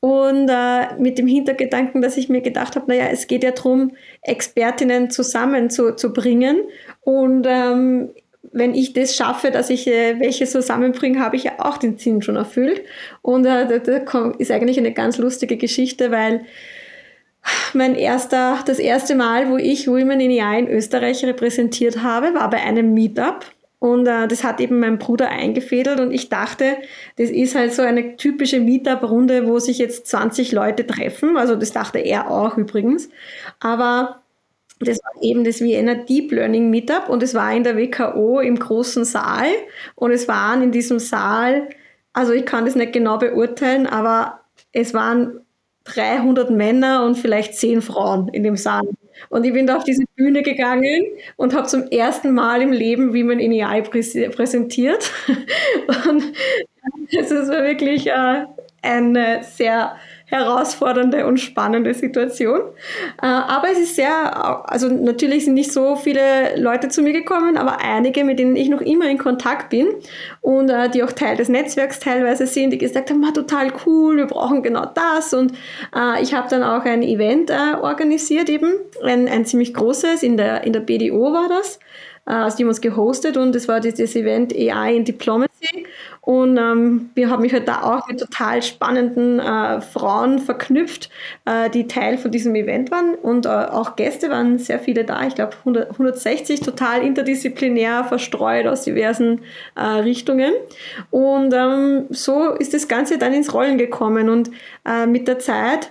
Und 0.00 0.48
äh, 0.48 0.96
mit 0.98 1.18
dem 1.18 1.28
Hintergedanken, 1.28 2.02
dass 2.02 2.16
ich 2.16 2.28
mir 2.28 2.40
gedacht 2.40 2.74
habe, 2.74 2.86
naja, 2.88 3.06
es 3.12 3.28
geht 3.28 3.44
ja 3.44 3.52
darum, 3.52 3.92
Expertinnen 4.22 5.10
zusammenzubringen. 5.10 6.62
Und 7.02 7.46
ähm, 7.48 8.10
wenn 8.52 8.74
ich 8.74 8.92
das 8.92 9.14
schaffe, 9.14 9.50
dass 9.50 9.70
ich 9.70 9.86
äh, 9.86 10.18
welche 10.18 10.46
zusammenbringe, 10.46 11.20
habe 11.20 11.36
ich 11.36 11.44
ja 11.44 11.52
auch 11.58 11.76
den 11.76 11.98
Sinn 11.98 12.22
schon 12.22 12.36
erfüllt. 12.36 12.82
Und 13.22 13.46
äh, 13.46 13.80
das 13.80 14.02
ist 14.38 14.50
eigentlich 14.50 14.78
eine 14.78 14.92
ganz 14.92 15.18
lustige 15.18 15.56
Geschichte, 15.56 16.10
weil 16.10 16.44
mein 17.72 17.94
erster, 17.94 18.58
das 18.66 18.78
erste 18.78 19.14
Mal, 19.14 19.50
wo 19.50 19.56
ich 19.56 19.88
Women 19.88 20.20
in 20.20 20.40
AI 20.40 20.58
in 20.58 20.68
Österreich 20.68 21.24
repräsentiert 21.24 22.02
habe, 22.02 22.34
war 22.34 22.50
bei 22.50 22.60
einem 22.60 22.92
Meetup. 22.92 23.46
Und 23.78 24.06
äh, 24.06 24.28
das 24.28 24.44
hat 24.44 24.60
eben 24.60 24.78
mein 24.78 24.98
Bruder 24.98 25.30
eingefädelt 25.30 26.00
und 26.00 26.12
ich 26.12 26.28
dachte, 26.28 26.76
das 27.16 27.30
ist 27.30 27.54
halt 27.54 27.72
so 27.72 27.80
eine 27.80 28.16
typische 28.16 28.60
Meetup-Runde, 28.60 29.46
wo 29.46 29.58
sich 29.58 29.78
jetzt 29.78 30.06
20 30.06 30.52
Leute 30.52 30.86
treffen. 30.86 31.38
Also 31.38 31.56
das 31.56 31.72
dachte 31.72 31.98
er 31.98 32.30
auch 32.30 32.58
übrigens. 32.58 33.08
Aber 33.58 34.19
das 34.80 34.98
war 35.02 35.22
eben 35.22 35.44
das 35.44 35.60
Vienna 35.60 35.94
Deep 35.94 36.32
Learning 36.32 36.70
Meetup 36.70 37.08
und 37.08 37.22
es 37.22 37.34
war 37.34 37.52
in 37.54 37.64
der 37.64 37.76
WKO 37.76 38.40
im 38.40 38.58
großen 38.58 39.04
Saal 39.04 39.48
und 39.94 40.10
es 40.10 40.26
waren 40.26 40.62
in 40.62 40.72
diesem 40.72 40.98
Saal, 40.98 41.68
also 42.12 42.32
ich 42.32 42.46
kann 42.46 42.64
das 42.64 42.74
nicht 42.74 42.92
genau 42.92 43.18
beurteilen, 43.18 43.86
aber 43.86 44.40
es 44.72 44.94
waren 44.94 45.40
300 45.84 46.50
Männer 46.50 47.04
und 47.04 47.16
vielleicht 47.16 47.54
10 47.54 47.82
Frauen 47.82 48.28
in 48.28 48.42
dem 48.42 48.56
Saal. 48.56 48.82
Und 49.28 49.44
ich 49.44 49.52
bin 49.52 49.66
da 49.66 49.76
auf 49.76 49.84
diese 49.84 50.04
Bühne 50.16 50.42
gegangen 50.42 51.04
und 51.36 51.54
habe 51.54 51.66
zum 51.66 51.88
ersten 51.88 52.32
Mal 52.32 52.62
im 52.62 52.72
Leben 52.72 53.12
wie 53.12 53.22
man 53.22 53.38
in 53.38 53.52
AI 53.52 53.82
präsentiert. 53.82 55.10
Und 56.08 56.32
es 57.12 57.30
war 57.30 57.64
wirklich 57.64 58.06
äh, 58.06 58.44
eine 58.82 59.42
sehr 59.42 59.96
herausfordernde 60.30 61.26
und 61.26 61.38
spannende 61.38 61.92
Situation. 61.94 62.60
Äh, 63.20 63.26
aber 63.26 63.70
es 63.70 63.78
ist 63.78 63.96
sehr, 63.96 64.68
also 64.70 64.88
natürlich 64.88 65.44
sind 65.44 65.54
nicht 65.54 65.72
so 65.72 65.96
viele 65.96 66.56
Leute 66.56 66.88
zu 66.88 67.02
mir 67.02 67.12
gekommen, 67.12 67.56
aber 67.56 67.78
einige, 67.80 68.24
mit 68.24 68.38
denen 68.38 68.56
ich 68.56 68.68
noch 68.68 68.80
immer 68.80 69.08
in 69.08 69.18
Kontakt 69.18 69.70
bin 69.70 69.88
und 70.40 70.70
äh, 70.70 70.88
die 70.88 71.02
auch 71.02 71.12
Teil 71.12 71.36
des 71.36 71.48
Netzwerks 71.48 72.00
teilweise 72.00 72.46
sind, 72.46 72.70
die 72.70 72.78
gesagt 72.78 73.10
haben, 73.10 73.22
total 73.34 73.72
cool, 73.86 74.16
wir 74.16 74.26
brauchen 74.26 74.62
genau 74.62 74.86
das. 74.86 75.34
Und 75.34 75.52
äh, 75.94 76.22
ich 76.22 76.34
habe 76.34 76.48
dann 76.48 76.62
auch 76.62 76.84
ein 76.84 77.02
Event 77.02 77.50
organisiert 77.50 78.48
eben, 78.48 78.72
ein, 79.04 79.28
ein 79.28 79.44
ziemlich 79.44 79.74
großes, 79.74 80.22
in 80.22 80.36
der, 80.36 80.64
in 80.64 80.72
der 80.72 80.80
BDO 80.80 81.32
war 81.32 81.48
das. 81.48 81.78
Also 82.24 82.56
die 82.56 82.62
haben 82.62 82.68
uns 82.68 82.80
gehostet 82.80 83.36
und 83.36 83.54
es 83.56 83.66
war 83.66 83.80
dieses 83.80 84.14
Event 84.14 84.54
AI 84.54 84.94
in 84.94 85.04
Diplomacy. 85.04 85.86
Und 86.20 86.58
ähm, 86.58 87.10
wir 87.14 87.30
haben 87.30 87.42
mich 87.42 87.52
halt 87.52 87.66
da 87.66 87.82
auch 87.82 88.06
mit 88.06 88.20
total 88.20 88.62
spannenden 88.62 89.40
äh, 89.40 89.80
Frauen 89.80 90.38
verknüpft, 90.38 91.10
äh, 91.46 91.70
die 91.70 91.88
Teil 91.88 92.18
von 92.18 92.30
diesem 92.30 92.54
Event 92.54 92.90
waren. 92.90 93.14
Und 93.14 93.46
äh, 93.46 93.48
auch 93.48 93.96
Gäste 93.96 94.30
waren 94.30 94.58
sehr 94.58 94.78
viele 94.78 95.04
da. 95.04 95.26
Ich 95.26 95.34
glaube 95.34 95.56
160, 95.64 96.60
total 96.60 97.02
interdisziplinär 97.02 98.04
verstreut 98.04 98.66
aus 98.66 98.82
diversen 98.82 99.40
äh, 99.74 99.82
Richtungen. 99.82 100.52
Und 101.10 101.54
ähm, 101.54 102.06
so 102.10 102.50
ist 102.50 102.74
das 102.74 102.86
Ganze 102.86 103.18
dann 103.18 103.32
ins 103.32 103.54
Rollen 103.54 103.78
gekommen. 103.78 104.28
Und 104.28 104.50
äh, 104.86 105.06
mit 105.06 105.26
der 105.26 105.38
Zeit 105.38 105.90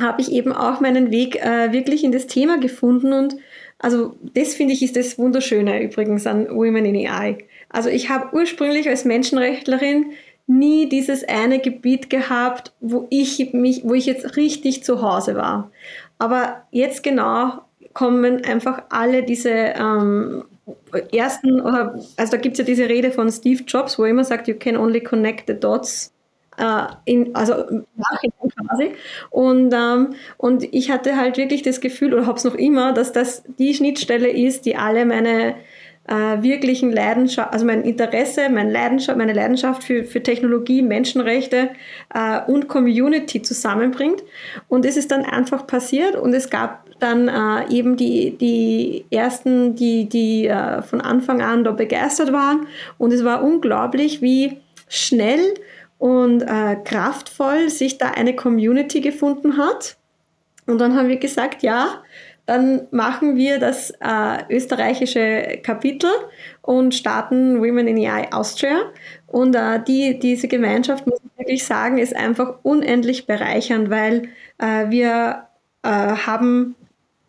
habe 0.00 0.20
ich 0.20 0.32
eben 0.32 0.52
auch 0.52 0.80
meinen 0.80 1.10
Weg 1.10 1.36
äh, 1.36 1.72
wirklich 1.72 2.04
in 2.04 2.12
das 2.12 2.26
Thema 2.26 2.58
gefunden 2.58 3.12
und 3.12 3.36
also 3.78 4.16
das 4.34 4.54
finde 4.54 4.72
ich 4.74 4.82
ist 4.82 4.96
das 4.96 5.18
Wunderschöne 5.18 5.82
übrigens 5.82 6.26
an 6.26 6.48
Women 6.48 6.86
in 6.86 7.08
AI. 7.08 7.38
Also 7.68 7.88
ich 7.88 8.08
habe 8.08 8.34
ursprünglich 8.34 8.88
als 8.88 9.04
Menschenrechtlerin 9.04 10.12
nie 10.46 10.88
dieses 10.88 11.24
eine 11.24 11.58
Gebiet 11.58 12.08
gehabt, 12.08 12.72
wo 12.80 13.06
ich 13.10 13.52
mich, 13.52 13.82
wo 13.84 13.94
ich 13.94 14.06
jetzt 14.06 14.36
richtig 14.36 14.84
zu 14.84 15.02
Hause 15.02 15.34
war. 15.34 15.70
Aber 16.18 16.62
jetzt 16.70 17.02
genau 17.02 17.62
kommen 17.92 18.44
einfach 18.44 18.84
alle 18.90 19.22
diese 19.22 19.50
ähm, 19.50 20.44
ersten, 21.12 21.60
oder, 21.60 21.98
also 22.16 22.32
da 22.32 22.36
gibt 22.38 22.54
es 22.54 22.58
ja 22.58 22.64
diese 22.64 22.88
Rede 22.88 23.10
von 23.10 23.30
Steve 23.30 23.62
Jobs, 23.66 23.98
wo 23.98 24.04
er 24.04 24.10
immer 24.10 24.24
sagt, 24.24 24.48
you 24.48 24.54
can 24.54 24.76
only 24.76 25.00
connect 25.00 25.48
the 25.48 25.54
dots 25.54 26.12
äh, 26.58 26.86
in, 27.04 27.34
also 27.34 27.54
Nachhinein 27.96 28.50
quasi. 28.66 28.92
Und, 29.30 29.72
ähm, 29.74 30.14
und 30.36 30.62
ich 30.74 30.90
hatte 30.90 31.16
halt 31.16 31.36
wirklich 31.36 31.62
das 31.62 31.80
Gefühl, 31.80 32.14
oder 32.14 32.26
habe 32.26 32.38
es 32.38 32.44
noch 32.44 32.54
immer, 32.54 32.92
dass 32.92 33.12
das 33.12 33.44
die 33.58 33.74
Schnittstelle 33.74 34.28
ist, 34.28 34.66
die 34.66 34.76
alle 34.76 35.04
meine 35.04 35.56
äh, 36.08 36.42
wirklichen 36.42 36.92
Leidenschaft, 36.92 37.52
also 37.52 37.66
mein 37.66 37.82
Interesse, 37.82 38.48
mein 38.48 38.70
Leidenschaft, 38.70 39.18
meine 39.18 39.32
Leidenschaft 39.32 39.82
für, 39.82 40.04
für 40.04 40.22
Technologie, 40.22 40.82
Menschenrechte 40.82 41.70
äh, 42.14 42.40
und 42.46 42.68
Community 42.68 43.42
zusammenbringt. 43.42 44.22
Und 44.68 44.84
es 44.84 44.96
ist 44.96 45.10
dann 45.10 45.24
einfach 45.24 45.66
passiert 45.66 46.16
und 46.16 46.32
es 46.32 46.50
gab 46.50 46.86
dann 47.00 47.28
äh, 47.28 47.70
eben 47.70 47.96
die, 47.96 48.36
die 48.38 49.04
ersten, 49.10 49.74
die, 49.74 50.08
die 50.08 50.46
äh, 50.46 50.80
von 50.82 51.00
Anfang 51.00 51.42
an 51.42 51.64
da 51.64 51.72
begeistert 51.72 52.32
waren. 52.32 52.66
Und 52.98 53.12
es 53.12 53.24
war 53.24 53.42
unglaublich, 53.42 54.22
wie 54.22 54.58
schnell 54.88 55.54
und 55.98 56.42
äh, 56.42 56.76
kraftvoll 56.84 57.70
sich 57.70 57.98
da 57.98 58.10
eine 58.10 58.36
Community 58.36 59.00
gefunden 59.00 59.56
hat. 59.56 59.96
Und 60.66 60.78
dann 60.80 60.96
haben 60.96 61.08
wir 61.08 61.18
gesagt, 61.18 61.62
ja, 61.62 62.02
dann 62.46 62.86
machen 62.92 63.36
wir 63.36 63.58
das 63.58 63.90
äh, 64.00 64.54
österreichische 64.54 65.60
Kapitel 65.62 66.10
und 66.62 66.94
starten 66.94 67.60
Women 67.60 67.88
in 67.88 67.98
AI 67.98 68.32
Austria. 68.32 68.92
Und 69.26 69.56
äh, 69.56 69.82
die, 69.82 70.18
diese 70.18 70.46
Gemeinschaft, 70.46 71.06
muss 71.06 71.18
ich 71.18 71.38
wirklich 71.38 71.64
sagen, 71.64 71.98
ist 71.98 72.14
einfach 72.14 72.58
unendlich 72.62 73.26
bereichernd, 73.26 73.90
weil 73.90 74.28
äh, 74.58 74.88
wir 74.90 75.46
äh, 75.82 75.88
haben 75.88 76.76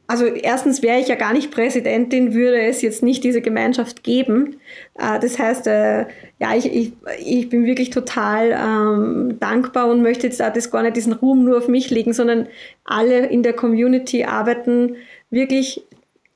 also 0.08 0.26
erstens 0.26 0.82
wäre 0.82 1.00
ich 1.00 1.10
ja 1.10 1.16
gar 1.16 1.34
nicht 1.34 1.52
Präsidentin, 1.52 2.34
würde 2.34 2.62
es 2.62 2.82
jetzt 2.82 3.04
nicht 3.04 3.26
diese 3.26 3.42
Gemeinschaft 3.42 4.04
geben. 4.04 4.56
Äh, 4.98 5.20
das 5.20 5.38
heißt, 5.38 5.68
äh, 5.68 6.06
ja, 6.40 6.56
ich, 6.56 6.74
ich, 6.74 6.94
ich 7.20 7.50
bin 7.50 7.66
wirklich 7.66 7.90
total 7.90 8.52
ähm, 8.52 9.38
dankbar 9.40 9.90
und 9.90 10.02
möchte 10.02 10.28
jetzt 10.28 10.40
das 10.40 10.72
gar 10.72 10.84
nicht 10.84 10.96
diesen 10.96 11.14
Ruhm 11.14 11.44
nur 11.44 11.58
auf 11.58 11.68
mich 11.68 11.90
legen, 11.90 12.14
sondern 12.14 12.48
alle 12.86 13.26
in 13.26 13.44
der 13.44 13.54
Community 13.54 14.24
arbeiten 14.24 14.96
wirklich 15.30 15.84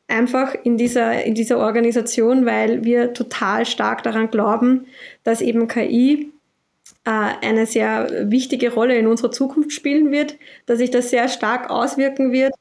einfach 0.10 0.54
in 0.64 0.76
dieser, 0.76 1.24
in 1.24 1.34
dieser 1.34 1.58
Organisation, 1.58 2.46
weil 2.46 2.84
wir 2.84 3.14
total 3.14 3.66
stark 3.66 4.04
daran 4.04 4.30
glauben, 4.30 4.88
dass 5.24 5.40
eben 5.40 5.70
KI 5.70 6.34
äh, 7.06 7.10
eine 7.42 7.66
sehr 7.66 8.30
wichtige 8.30 8.74
Rolle 8.74 8.98
in 8.98 9.08
unserer 9.08 9.32
Zukunft 9.32 9.72
spielen 9.72 10.12
wird, 10.12 10.36
dass 10.66 10.80
sich 10.80 10.92
das 10.92 11.10
sehr 11.10 11.30
stark 11.30 11.70
auswirken 11.70 12.34
wird 12.34 12.54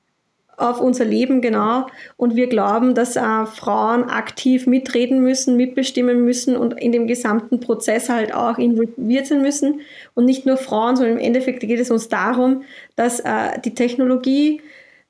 auf 0.61 0.81
unser 0.81 1.05
Leben, 1.05 1.41
genau. 1.41 1.87
Und 2.17 2.37
wir 2.37 2.49
glauben, 2.49 2.95
dass 2.95 3.17
äh, 3.17 3.47
Frauen 3.47 4.05
aktiv 4.05 4.67
mitreden 4.67 5.23
müssen, 5.23 5.57
mitbestimmen 5.57 6.25
müssen 6.25 6.57
und 6.57 6.81
in 6.81 6.93
dem 6.93 7.07
gesamten 7.07 7.61
Prozess 7.61 8.09
halt 8.09 8.35
auch 8.35 8.59
involviert 8.59 9.27
sein 9.27 9.43
müssen. 9.43 9.81
Und 10.15 10.25
nicht 10.25 10.47
nur 10.47 10.57
Frauen, 10.57 10.97
sondern 10.97 11.19
im 11.19 11.25
Endeffekt 11.25 11.61
geht 11.61 11.81
es 11.81 11.91
uns 11.91 12.09
darum, 12.09 12.63
dass 12.97 13.21
äh, 13.21 13.59
die 13.65 13.75
Technologie 13.75 14.61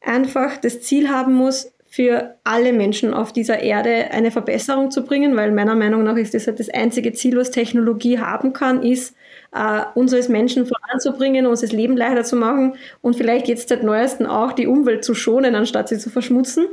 einfach 0.00 0.56
das 0.56 0.80
Ziel 0.80 1.08
haben 1.10 1.34
muss, 1.34 1.72
für 1.92 2.36
alle 2.44 2.72
Menschen 2.72 3.12
auf 3.12 3.32
dieser 3.32 3.58
Erde 3.58 4.12
eine 4.12 4.30
Verbesserung 4.30 4.92
zu 4.92 5.04
bringen, 5.04 5.36
weil 5.36 5.50
meiner 5.50 5.74
Meinung 5.74 6.04
nach 6.04 6.16
ist 6.16 6.34
das 6.34 6.46
halt 6.46 6.60
das 6.60 6.68
einzige 6.68 7.12
Ziel, 7.12 7.36
was 7.36 7.50
Technologie 7.50 8.20
haben 8.20 8.52
kann, 8.52 8.84
ist, 8.84 9.16
äh, 9.52 9.82
uns 9.94 10.14
als 10.14 10.28
Menschen 10.28 10.66
voranzubringen, 10.66 11.46
uns 11.46 11.60
das 11.60 11.72
Leben 11.72 11.96
leichter 11.96 12.24
zu 12.24 12.36
machen 12.36 12.74
und 13.02 13.16
vielleicht 13.16 13.48
jetzt 13.48 13.68
seit 13.68 13.82
neuesten 13.82 14.26
auch 14.26 14.52
die 14.52 14.66
Umwelt 14.66 15.04
zu 15.04 15.14
schonen, 15.14 15.54
anstatt 15.54 15.88
sie 15.88 15.98
zu 15.98 16.10
verschmutzen. 16.10 16.66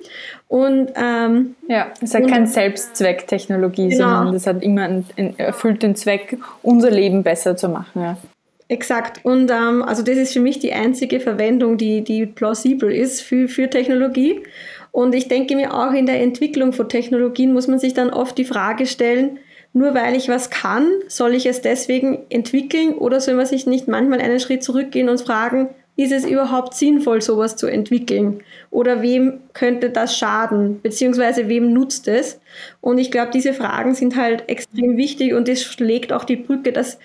Und, 0.47 0.91
ähm, 0.95 1.55
ja, 1.67 1.87
es 2.01 2.13
hat 2.13 2.27
kein 2.27 2.45
Selbstzweck 2.45 3.27
Technologie, 3.27 3.89
genau. 3.89 4.09
sondern 4.09 4.33
das 4.33 4.47
hat 4.47 4.63
immer 4.63 4.83
einen, 4.83 5.05
einen, 5.17 5.39
erfüllt 5.39 5.83
den 5.83 5.95
Zweck, 5.95 6.37
unser 6.61 6.91
Leben 6.91 7.23
besser 7.23 7.57
zu 7.57 7.69
machen. 7.69 8.01
Ja. 8.01 8.17
Exakt. 8.69 9.23
Und 9.23 9.49
ähm, 9.49 9.81
also 9.81 10.03
das 10.03 10.17
ist 10.17 10.33
für 10.33 10.41
mich 10.41 10.59
die 10.59 10.73
einzige 10.73 11.19
Verwendung, 11.19 11.77
die, 11.77 12.03
die 12.03 12.25
plausibel 12.25 12.91
ist 12.91 13.21
für, 13.21 13.47
für 13.47 13.69
Technologie. 13.69 14.41
Und 14.91 15.15
ich 15.15 15.27
denke 15.27 15.55
mir 15.55 15.73
auch 15.73 15.93
in 15.93 16.05
der 16.05 16.21
Entwicklung 16.21 16.73
von 16.73 16.89
Technologien 16.89 17.53
muss 17.53 17.67
man 17.67 17.79
sich 17.79 17.93
dann 17.93 18.09
oft 18.09 18.37
die 18.37 18.45
Frage 18.45 18.85
stellen, 18.85 19.39
nur 19.73 19.93
weil 19.93 20.15
ich 20.15 20.29
was 20.29 20.49
kann, 20.49 20.87
soll 21.07 21.35
ich 21.35 21.45
es 21.45 21.61
deswegen 21.61 22.25
entwickeln 22.29 22.93
oder 22.93 23.19
soll 23.19 23.35
man 23.35 23.45
sich 23.45 23.67
nicht 23.67 23.87
manchmal 23.87 24.21
einen 24.21 24.39
Schritt 24.39 24.63
zurückgehen 24.63 25.09
und 25.09 25.21
fragen, 25.21 25.69
ist 25.97 26.11
es 26.11 26.25
überhaupt 26.25 26.75
sinnvoll, 26.75 27.21
sowas 27.21 27.55
zu 27.55 27.65
entwickeln? 27.65 28.43
Oder 28.69 29.01
wem 29.01 29.39
könnte 29.53 29.89
das 29.89 30.15
schaden? 30.15 30.79
Beziehungsweise 30.81 31.49
wem 31.49 31.73
nutzt 31.73 32.07
es? 32.07 32.39
Und 32.81 32.99
ich 32.99 33.09
glaube, 33.09 33.31
diese 33.33 33.53
Fragen 33.53 33.95
sind 33.95 34.15
halt 34.15 34.47
extrem 34.47 34.95
wichtig 34.95 35.33
und 35.33 35.47
das 35.47 35.63
schlägt 35.63 36.13
auch 36.13 36.23
die 36.23 36.35
Brücke, 36.35 36.71
dass 36.71 36.99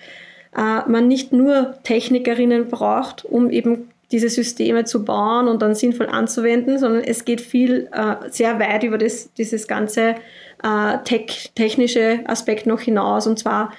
äh, 0.55 0.87
man 0.87 1.07
nicht 1.07 1.33
nur 1.33 1.75
Technikerinnen 1.83 2.67
braucht, 2.67 3.25
um 3.25 3.49
eben 3.49 3.89
diese 4.13 4.29
Systeme 4.29 4.85
zu 4.85 5.03
bauen 5.03 5.47
und 5.47 5.61
dann 5.61 5.73
sinnvoll 5.73 6.07
anzuwenden, 6.07 6.77
sondern 6.77 7.03
es 7.03 7.25
geht 7.25 7.41
viel 7.41 7.89
äh, 7.91 8.29
sehr 8.29 8.59
weit 8.59 8.83
über 8.83 8.99
das, 8.99 9.33
dieses 9.33 9.67
ganze 9.67 10.15
äh, 10.63 10.97
tech, 11.03 11.51
technische 11.55 12.19
Aspekt 12.25 12.67
noch 12.67 12.79
hinaus 12.79 13.25
und 13.27 13.39
zwar 13.39 13.73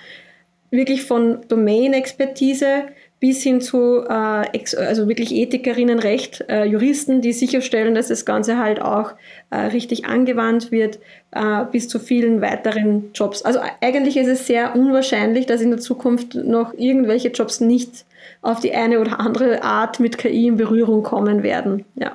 wirklich 0.71 1.05
von 1.05 1.39
Domain-Expertise 1.49 2.87
bis 3.21 3.45
hin 3.45 3.61
zu 3.61 4.03
äh, 4.03 4.67
also 4.77 5.09
wirklich 5.09 5.33
Ethikerinnen, 5.33 6.01
Recht, 6.01 6.45
äh, 6.49 6.65
Juristen, 6.65 7.21
die 7.21 7.33
sicherstellen, 7.33 7.95
dass 7.95 8.09
das 8.09 8.27
Ganze 8.27 8.59
halt 8.59 8.83
auch 8.83 9.13
äh, 9.51 9.57
richtig 9.57 10.05
angewandt 10.05 10.73
wird, 10.73 10.99
äh, 11.31 11.65
bis 11.71 11.89
zu 11.89 12.01
vielen 12.01 12.41
weiteren 12.43 13.13
Jobs. 13.15 13.43
Also 13.43 13.61
eigentlich 13.81 14.17
ist 14.17 14.27
es 14.27 14.49
sehr 14.49 14.75
unwahrscheinlich, 14.75 15.47
dass 15.47 15.61
in 15.61 15.71
der 15.71 15.79
Zukunft 15.79 16.35
noch 16.35 16.75
irgendwelche 16.77 17.29
Jobs 17.29 17.61
nicht 17.61 18.05
auf 18.43 18.61
die 18.61 18.75
eine 18.75 19.01
oder 19.01 19.21
andere 19.21 19.63
Art 19.63 20.01
mit 20.01 20.19
KI 20.19 20.49
in 20.49 20.57
Berührung 20.57 21.03
kommen 21.03 21.43
werden. 21.43 21.85
Ja. 21.95 22.13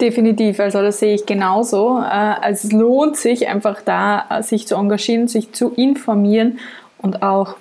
Definitiv, 0.00 0.58
also 0.58 0.82
das 0.82 0.98
sehe 0.98 1.14
ich 1.14 1.24
genauso. 1.24 1.98
Äh, 2.00 2.02
also 2.02 2.68
es 2.68 2.72
lohnt 2.72 3.16
sich 3.16 3.48
einfach 3.48 3.80
da, 3.82 4.24
äh, 4.28 4.42
sich 4.42 4.66
zu 4.66 4.74
engagieren, 4.74 5.28
sich 5.28 5.52
zu 5.52 5.70
informieren 5.70 6.58
und 6.98 7.22
auch 7.22 7.56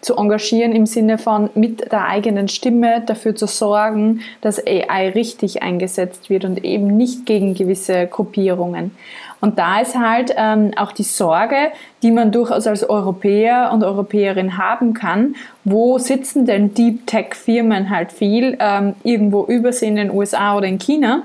zu 0.00 0.16
engagieren 0.16 0.72
im 0.72 0.86
Sinne 0.86 1.18
von 1.18 1.50
mit 1.54 1.90
der 1.90 2.06
eigenen 2.06 2.48
Stimme 2.48 3.02
dafür 3.04 3.34
zu 3.34 3.46
sorgen, 3.46 4.20
dass 4.40 4.64
AI 4.64 5.10
richtig 5.10 5.62
eingesetzt 5.62 6.30
wird 6.30 6.44
und 6.44 6.64
eben 6.64 6.96
nicht 6.96 7.26
gegen 7.26 7.54
gewisse 7.54 8.06
Gruppierungen. 8.06 8.92
Und 9.40 9.58
da 9.58 9.80
ist 9.80 9.96
halt 9.96 10.34
ähm, 10.36 10.72
auch 10.76 10.92
die 10.92 11.04
Sorge, 11.04 11.72
die 12.02 12.10
man 12.10 12.32
durchaus 12.32 12.66
als 12.66 12.88
Europäer 12.88 13.70
und 13.72 13.84
Europäerin 13.84 14.58
haben 14.58 14.94
kann, 14.94 15.36
wo 15.64 15.98
sitzen 15.98 16.44
denn 16.44 16.74
Deep 16.74 17.06
Tech 17.06 17.34
Firmen 17.34 17.90
halt 17.90 18.12
viel, 18.12 18.56
ähm, 18.60 18.94
irgendwo 19.04 19.44
übersehen 19.44 19.96
in 19.96 20.08
den 20.08 20.16
USA 20.16 20.56
oder 20.56 20.66
in 20.66 20.78
China. 20.78 21.22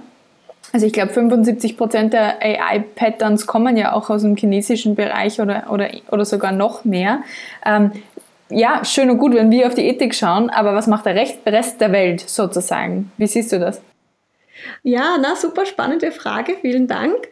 Also 0.72 0.88
ich 0.88 0.93
glaube, 0.93 1.14
75 1.14 1.78
Prozent 1.78 2.14
der 2.14 2.41
AI-Patterns 2.41 3.45
kommen 3.45 3.78
ja 3.78 3.93
auch 3.93 4.09
aus 4.09 4.24
dem 4.24 4.36
chinesischen 4.36 4.95
Bereich 4.95 5.39
oder, 5.39 5.68
oder, 5.70 5.89
oder 6.11 6.26
sogar 6.26 6.51
noch 6.51 6.84
mehr. 6.84 7.22
Ähm, 7.64 7.91
ja, 8.49 8.84
schön 8.84 9.09
und 9.09 9.20
gut, 9.20 9.34
wenn 9.36 9.51
wir 9.51 9.68
auf 9.68 9.76
die 9.76 9.88
Ethik 9.88 10.16
schauen, 10.16 10.49
aber 10.49 10.74
was 10.74 10.88
macht 10.88 11.05
der 11.05 11.16
Rest 11.16 11.82
der 11.82 11.91
Welt 11.91 12.22
sozusagen? 12.22 13.11
Wie 13.18 13.28
siehst 13.28 13.51
du 13.51 13.59
das? 13.59 13.82
Ja, 14.84 15.18
na, 15.22 15.36
super 15.36 15.66
spannende 15.66 16.11
Frage, 16.11 16.55
vielen 16.61 16.88
Dank. 16.88 17.28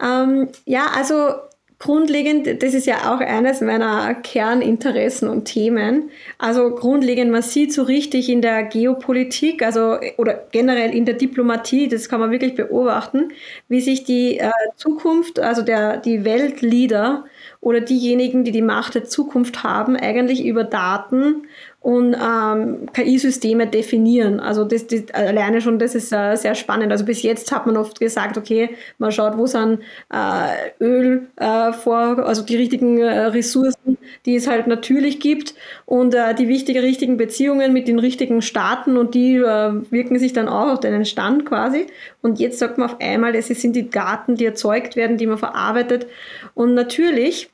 Ähm, 0.00 0.48
ja, 0.64 0.86
also 0.94 1.34
grundlegend, 1.78 2.62
das 2.62 2.72
ist 2.72 2.86
ja 2.86 3.14
auch 3.14 3.20
eines 3.20 3.60
meiner 3.60 4.14
Kerninteressen 4.14 5.28
und 5.28 5.44
Themen. 5.44 6.10
Also 6.38 6.74
grundlegend, 6.74 7.30
man 7.30 7.42
sieht 7.42 7.72
so 7.74 7.82
richtig 7.82 8.30
in 8.30 8.40
der 8.40 8.62
Geopolitik, 8.62 9.62
also 9.62 9.98
oder 10.16 10.46
generell 10.50 10.94
in 10.94 11.04
der 11.04 11.14
Diplomatie, 11.14 11.88
das 11.88 12.08
kann 12.08 12.20
man 12.20 12.30
wirklich 12.30 12.54
beobachten, 12.54 13.32
wie 13.68 13.80
sich 13.80 14.04
die 14.04 14.38
äh, 14.38 14.50
Zukunft, 14.76 15.40
also 15.40 15.62
der, 15.62 15.98
die 15.98 16.24
Weltleader 16.24 17.24
oder 17.60 17.80
diejenigen, 17.80 18.44
die 18.44 18.52
die 18.52 18.62
Macht 18.62 18.94
der 18.94 19.04
Zukunft 19.04 19.62
haben, 19.62 19.96
eigentlich 19.96 20.44
über 20.44 20.64
Daten 20.64 21.46
und 21.84 22.14
ähm, 22.14 22.88
KI-Systeme 22.94 23.66
definieren. 23.66 24.40
Also 24.40 24.64
das, 24.64 24.86
das, 24.86 25.02
alleine 25.12 25.60
schon, 25.60 25.78
das 25.78 25.94
ist 25.94 26.14
äh, 26.14 26.34
sehr 26.34 26.54
spannend. 26.54 26.90
Also 26.90 27.04
bis 27.04 27.22
jetzt 27.22 27.52
hat 27.52 27.66
man 27.66 27.76
oft 27.76 28.00
gesagt, 28.00 28.38
okay, 28.38 28.70
man 28.96 29.12
schaut, 29.12 29.36
wo 29.36 29.46
sind 29.46 29.80
äh, 30.10 30.82
Öl 30.82 31.26
äh, 31.36 31.74
vor, 31.74 32.20
also 32.26 32.40
die 32.42 32.56
richtigen 32.56 33.00
äh, 33.02 33.26
Ressourcen, 33.26 33.98
die 34.24 34.34
es 34.34 34.46
halt 34.46 34.66
natürlich 34.66 35.20
gibt 35.20 35.54
und 35.84 36.14
äh, 36.14 36.34
die 36.34 36.48
wichtigen, 36.48 36.80
richtigen 36.80 37.18
Beziehungen 37.18 37.74
mit 37.74 37.86
den 37.86 37.98
richtigen 37.98 38.40
Staaten 38.40 38.96
und 38.96 39.14
die 39.14 39.34
äh, 39.34 39.72
wirken 39.90 40.18
sich 40.18 40.32
dann 40.32 40.48
auch 40.48 40.72
auf 40.72 40.80
den 40.80 41.04
Stand 41.04 41.44
quasi. 41.44 41.88
Und 42.22 42.40
jetzt 42.40 42.60
sagt 42.60 42.78
man 42.78 42.88
auf 42.88 42.96
einmal, 42.98 43.34
es 43.34 43.48
sind 43.48 43.76
die 43.76 43.90
Daten, 43.90 44.36
die 44.36 44.46
erzeugt 44.46 44.96
werden, 44.96 45.18
die 45.18 45.26
man 45.26 45.36
verarbeitet. 45.36 46.06
Und 46.54 46.72
natürlich 46.72 47.50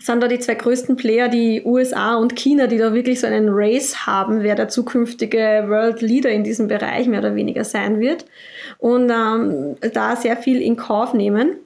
sind 0.00 0.22
da 0.22 0.28
die 0.28 0.38
zwei 0.38 0.54
größten 0.54 0.96
Player, 0.96 1.28
die 1.28 1.62
USA 1.64 2.16
und 2.16 2.34
China, 2.34 2.66
die 2.66 2.78
da 2.78 2.94
wirklich 2.94 3.20
so 3.20 3.26
einen 3.26 3.48
Race 3.50 4.06
haben, 4.06 4.42
wer 4.42 4.54
der 4.54 4.68
zukünftige 4.68 5.66
World 5.68 6.00
Leader 6.00 6.30
in 6.30 6.42
diesem 6.42 6.68
Bereich 6.68 7.06
mehr 7.06 7.20
oder 7.20 7.34
weniger 7.34 7.64
sein 7.64 8.00
wird. 8.00 8.24
Und 8.78 9.10
ähm, 9.10 9.76
da 9.92 10.16
sehr 10.16 10.36
viel 10.36 10.62
in 10.62 10.76
Kauf 10.76 11.12
nehmen 11.12 11.56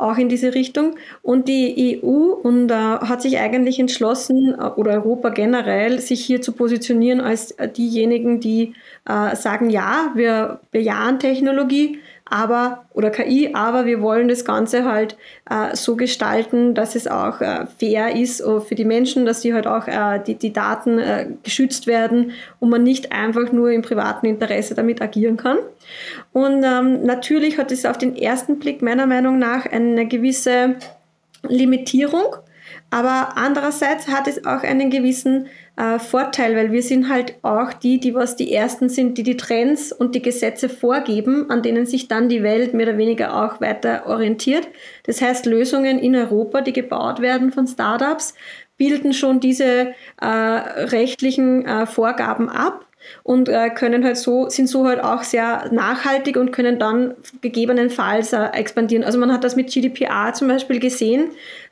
auch 0.00 0.16
in 0.16 0.28
diese 0.28 0.54
Richtung. 0.54 0.96
Und 1.22 1.46
die 1.46 2.00
EU 2.02 2.32
und, 2.32 2.70
äh, 2.70 2.74
hat 2.74 3.22
sich 3.22 3.38
eigentlich 3.38 3.78
entschlossen, 3.78 4.54
äh, 4.58 4.64
oder 4.64 4.92
Europa 4.92 5.28
generell, 5.28 6.00
sich 6.00 6.24
hier 6.24 6.40
zu 6.40 6.52
positionieren 6.52 7.20
als 7.20 7.52
äh, 7.52 7.68
diejenigen, 7.68 8.40
die 8.40 8.74
äh, 9.06 9.36
sagen, 9.36 9.70
ja, 9.70 10.10
wir 10.14 10.60
bejahen 10.70 11.18
Technologie, 11.18 11.98
aber 12.30 12.84
oder 12.94 13.10
KI, 13.10 13.50
aber 13.54 13.86
wir 13.86 14.00
wollen 14.00 14.28
das 14.28 14.44
Ganze 14.44 14.84
halt 14.84 15.16
äh, 15.50 15.74
so 15.74 15.96
gestalten, 15.96 16.74
dass 16.74 16.94
es 16.94 17.08
auch 17.08 17.40
äh, 17.40 17.66
fair 17.78 18.14
ist 18.14 18.40
uh, 18.44 18.60
für 18.60 18.76
die 18.76 18.84
Menschen, 18.84 19.26
dass 19.26 19.40
die 19.40 19.52
halt 19.52 19.66
auch 19.66 19.88
äh, 19.88 20.20
die, 20.24 20.36
die 20.36 20.52
Daten 20.52 20.98
äh, 20.98 21.26
geschützt 21.42 21.88
werden 21.88 22.32
und 22.60 22.70
man 22.70 22.84
nicht 22.84 23.12
einfach 23.12 23.50
nur 23.52 23.70
im 23.72 23.82
privaten 23.82 24.26
Interesse 24.26 24.74
damit 24.74 25.02
agieren 25.02 25.36
kann. 25.36 25.58
Und 26.32 26.62
ähm, 26.64 27.04
natürlich 27.04 27.58
hat 27.58 27.72
es 27.72 27.84
auf 27.84 27.98
den 27.98 28.16
ersten 28.16 28.60
Blick 28.60 28.80
meiner 28.80 29.06
Meinung 29.06 29.38
nach 29.38 29.66
eine 29.66 30.06
gewisse 30.06 30.76
Limitierung, 31.48 32.36
aber 32.90 33.36
andererseits 33.36 34.08
hat 34.08 34.26
es 34.26 34.44
auch 34.44 34.62
einen 34.62 34.90
gewissen 34.90 35.46
äh, 35.76 35.98
Vorteil, 36.00 36.56
weil 36.56 36.72
wir 36.72 36.82
sind 36.82 37.08
halt 37.08 37.36
auch 37.42 37.72
die, 37.72 38.00
die 38.00 38.14
was 38.14 38.34
die 38.34 38.52
Ersten 38.52 38.88
sind, 38.88 39.16
die 39.16 39.22
die 39.22 39.36
Trends 39.36 39.92
und 39.92 40.14
die 40.14 40.22
Gesetze 40.22 40.68
vorgeben, 40.68 41.48
an 41.50 41.62
denen 41.62 41.86
sich 41.86 42.08
dann 42.08 42.28
die 42.28 42.42
Welt 42.42 42.74
mehr 42.74 42.88
oder 42.88 42.98
weniger 42.98 43.34
auch 43.34 43.60
weiter 43.60 44.06
orientiert. 44.06 44.66
Das 45.04 45.22
heißt, 45.22 45.46
Lösungen 45.46 45.98
in 46.00 46.16
Europa, 46.16 46.62
die 46.62 46.72
gebaut 46.72 47.20
werden 47.20 47.52
von 47.52 47.68
Startups, 47.68 48.34
bilden 48.76 49.12
schon 49.12 49.40
diese 49.40 49.94
äh, 50.20 50.26
rechtlichen 50.26 51.66
äh, 51.66 51.86
Vorgaben 51.86 52.48
ab 52.48 52.86
und 53.22 53.48
äh, 53.48 53.70
können 53.70 54.04
halt 54.04 54.16
so, 54.16 54.48
sind 54.48 54.68
so 54.68 54.86
halt 54.86 55.02
auch 55.02 55.22
sehr 55.22 55.70
nachhaltig 55.72 56.36
und 56.36 56.52
können 56.52 56.78
dann 56.78 57.14
gegebenenfalls 57.40 58.32
äh, 58.32 58.46
expandieren. 58.52 59.04
Also 59.04 59.18
man 59.18 59.32
hat 59.32 59.44
das 59.44 59.56
mit 59.56 59.70
GDPR 59.70 60.32
zum 60.34 60.48
Beispiel 60.48 60.80
gesehen, 60.80 61.30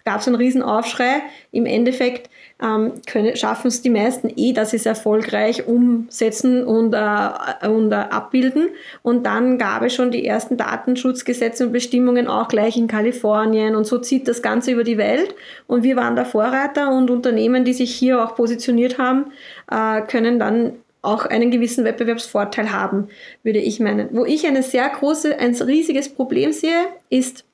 gab 0.09 0.23
es 0.23 0.27
einen 0.27 0.37
riesen 0.37 0.63
Aufschrei. 0.63 1.21
Im 1.53 1.67
Endeffekt 1.67 2.31
ähm, 2.63 2.93
schaffen 3.35 3.69
es 3.69 3.83
die 3.83 3.91
meisten 3.91 4.33
eh, 4.35 4.55
dass 4.55 4.71
sie 4.71 4.77
es 4.77 4.87
erfolgreich 4.87 5.67
umsetzen 5.67 6.65
und, 6.65 6.95
äh, 6.95 7.69
und 7.69 7.93
äh, 7.93 7.97
abbilden. 7.97 8.69
Und 9.03 9.27
dann 9.27 9.59
gab 9.59 9.83
es 9.83 9.93
schon 9.93 10.11
die 10.11 10.25
ersten 10.25 10.57
Datenschutzgesetze 10.57 11.67
und 11.67 11.73
Bestimmungen 11.73 12.27
auch 12.27 12.49
gleich 12.49 12.79
in 12.79 12.87
Kalifornien 12.87 13.77
und 13.77 13.87
so 13.87 13.99
zieht 13.99 14.27
das 14.29 14.41
Ganze 14.41 14.71
über 14.71 14.83
die 14.83 14.97
Welt. 14.97 15.35
Und 15.67 15.83
wir 15.83 15.97
waren 15.97 16.17
der 16.17 16.25
Vorreiter 16.25 16.91
und 16.91 17.11
Unternehmen, 17.11 17.67
die 17.67 17.75
sich 17.75 17.95
hier 17.95 18.25
auch 18.25 18.35
positioniert 18.35 18.97
haben, 18.97 19.27
äh, 19.71 20.01
können 20.01 20.39
dann 20.39 20.73
auch 21.03 21.27
einen 21.27 21.51
gewissen 21.51 21.85
Wettbewerbsvorteil 21.85 22.73
haben, 22.73 23.09
würde 23.43 23.59
ich 23.59 23.79
meinen. 23.79 24.09
Wo 24.13 24.25
ich 24.25 24.47
eine 24.47 24.63
sehr 24.63 24.89
große, 24.89 25.39
ein 25.39 25.55
riesiges 25.55 26.09
Problem 26.09 26.53
sehe, 26.53 26.87
ist, 27.11 27.45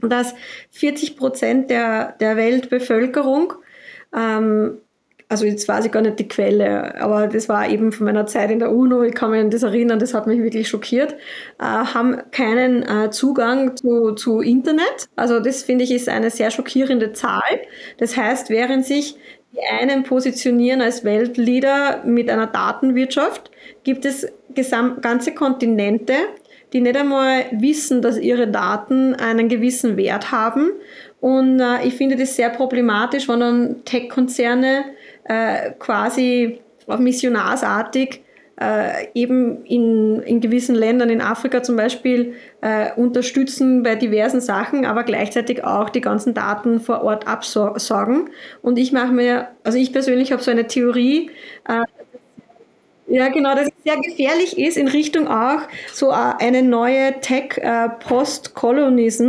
dass 0.00 0.34
40 0.70 1.16
Prozent 1.16 1.70
der, 1.70 2.14
der 2.20 2.36
Weltbevölkerung 2.36 3.54
ähm, 4.14 4.78
also 5.28 5.44
jetzt 5.44 5.68
weiß 5.68 5.84
ich 5.84 5.92
gar 5.92 6.00
nicht 6.00 6.18
die 6.18 6.28
Quelle, 6.28 6.98
aber 7.00 7.26
das 7.26 7.48
war 7.48 7.68
eben 7.68 7.92
von 7.92 8.06
meiner 8.06 8.26
Zeit 8.26 8.50
in 8.50 8.60
der 8.60 8.72
UNO, 8.72 9.02
ich 9.02 9.14
kann 9.14 9.30
mich 9.30 9.40
an 9.40 9.50
das 9.50 9.62
erinnern, 9.62 9.98
das 9.98 10.14
hat 10.14 10.26
mich 10.26 10.42
wirklich 10.42 10.68
schockiert, 10.68 11.12
äh, 11.58 11.64
haben 11.64 12.22
keinen 12.30 12.82
äh, 12.82 13.10
Zugang 13.10 13.76
zu, 13.76 14.12
zu 14.12 14.40
Internet. 14.40 15.08
Also 15.16 15.40
das 15.40 15.62
finde 15.62 15.84
ich 15.84 15.92
ist 15.92 16.08
eine 16.08 16.30
sehr 16.30 16.50
schockierende 16.50 17.12
Zahl. 17.12 17.60
Das 17.98 18.16
heißt, 18.16 18.48
während 18.48 18.86
sich 18.86 19.16
die 19.52 19.60
einen 19.80 20.02
positionieren 20.02 20.80
als 20.80 21.04
Weltleader 21.04 22.04
mit 22.04 22.30
einer 22.30 22.46
Datenwirtschaft, 22.46 23.50
gibt 23.84 24.04
es 24.04 24.26
ganze 25.00 25.34
Kontinente, 25.34 26.14
die 26.72 26.80
nicht 26.80 26.96
einmal 26.96 27.46
wissen, 27.52 28.02
dass 28.02 28.18
ihre 28.18 28.48
Daten 28.48 29.14
einen 29.14 29.48
gewissen 29.48 29.96
Wert 29.96 30.32
haben 30.32 30.70
und 31.20 31.60
äh, 31.60 31.86
ich 31.86 31.94
finde 31.94 32.16
das 32.16 32.36
sehr 32.36 32.50
problematisch, 32.50 33.28
wenn 33.28 33.40
dann 33.40 33.84
Tech-Konzerne 33.84 34.84
äh, 35.24 35.72
quasi 35.78 36.60
missionarsartig 36.86 38.22
äh, 38.60 39.06
eben 39.14 39.64
in, 39.64 40.20
in 40.22 40.40
gewissen 40.40 40.74
Ländern, 40.74 41.10
in 41.10 41.20
Afrika 41.20 41.62
zum 41.62 41.76
Beispiel, 41.76 42.34
äh, 42.60 42.92
unterstützen 42.94 43.82
bei 43.82 43.94
diversen 43.94 44.40
Sachen, 44.40 44.84
aber 44.84 45.04
gleichzeitig 45.04 45.64
auch 45.64 45.90
die 45.90 46.00
ganzen 46.00 46.34
Daten 46.34 46.80
vor 46.80 47.02
Ort 47.02 47.26
absorgen. 47.26 48.30
Und 48.62 48.78
ich 48.78 48.92
mache 48.92 49.12
mir, 49.12 49.48
also 49.64 49.78
ich 49.78 49.92
persönlich 49.92 50.32
habe 50.32 50.42
so 50.42 50.50
eine 50.50 50.66
Theorie, 50.66 51.30
äh, 51.68 51.84
ja, 53.08 53.28
genau, 53.28 53.54
dass 53.54 53.68
es 53.68 53.72
sehr 53.84 53.96
gefährlich 53.96 54.58
ist 54.58 54.76
in 54.76 54.86
Richtung 54.86 55.28
auch 55.28 55.60
so 55.92 56.10
äh, 56.10 56.34
eine 56.40 56.62
neue 56.62 57.18
Tech-Post-Colonism. 57.20 59.24
Äh, 59.24 59.28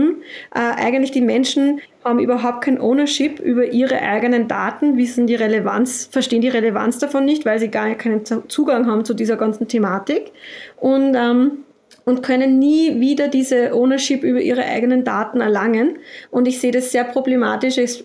äh, 0.53 0.59
eigentlich 0.83 1.11
die 1.11 1.21
Menschen 1.21 1.79
haben 2.03 2.19
überhaupt 2.19 2.59
kein 2.61 2.81
Ownership 2.81 3.39
über 3.39 3.67
ihre 3.67 4.01
eigenen 4.01 4.49
Daten, 4.49 4.97
wissen 4.97 5.27
die 5.27 5.35
Relevanz, 5.35 6.09
verstehen 6.11 6.41
die 6.41 6.49
Relevanz 6.49 6.99
davon 6.99 7.23
nicht, 7.23 7.45
weil 7.45 7.59
sie 7.59 7.69
gar 7.69 7.95
keinen 7.95 8.25
Zugang 8.25 8.85
haben 8.85 9.05
zu 9.05 9.13
dieser 9.13 9.37
ganzen 9.37 9.69
Thematik 9.69 10.33
und, 10.77 11.15
ähm, 11.15 11.59
und 12.03 12.21
können 12.21 12.59
nie 12.59 12.99
wieder 12.99 13.29
diese 13.29 13.73
Ownership 13.73 14.23
über 14.23 14.41
ihre 14.41 14.65
eigenen 14.65 15.05
Daten 15.05 15.39
erlangen. 15.41 15.99
Und 16.31 16.47
ich 16.47 16.59
sehe 16.59 16.71
das 16.71 16.91
sehr 16.91 17.05
problematisch, 17.05 18.03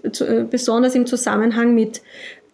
besonders 0.50 0.94
im 0.94 1.06
Zusammenhang 1.06 1.74
mit 1.74 2.02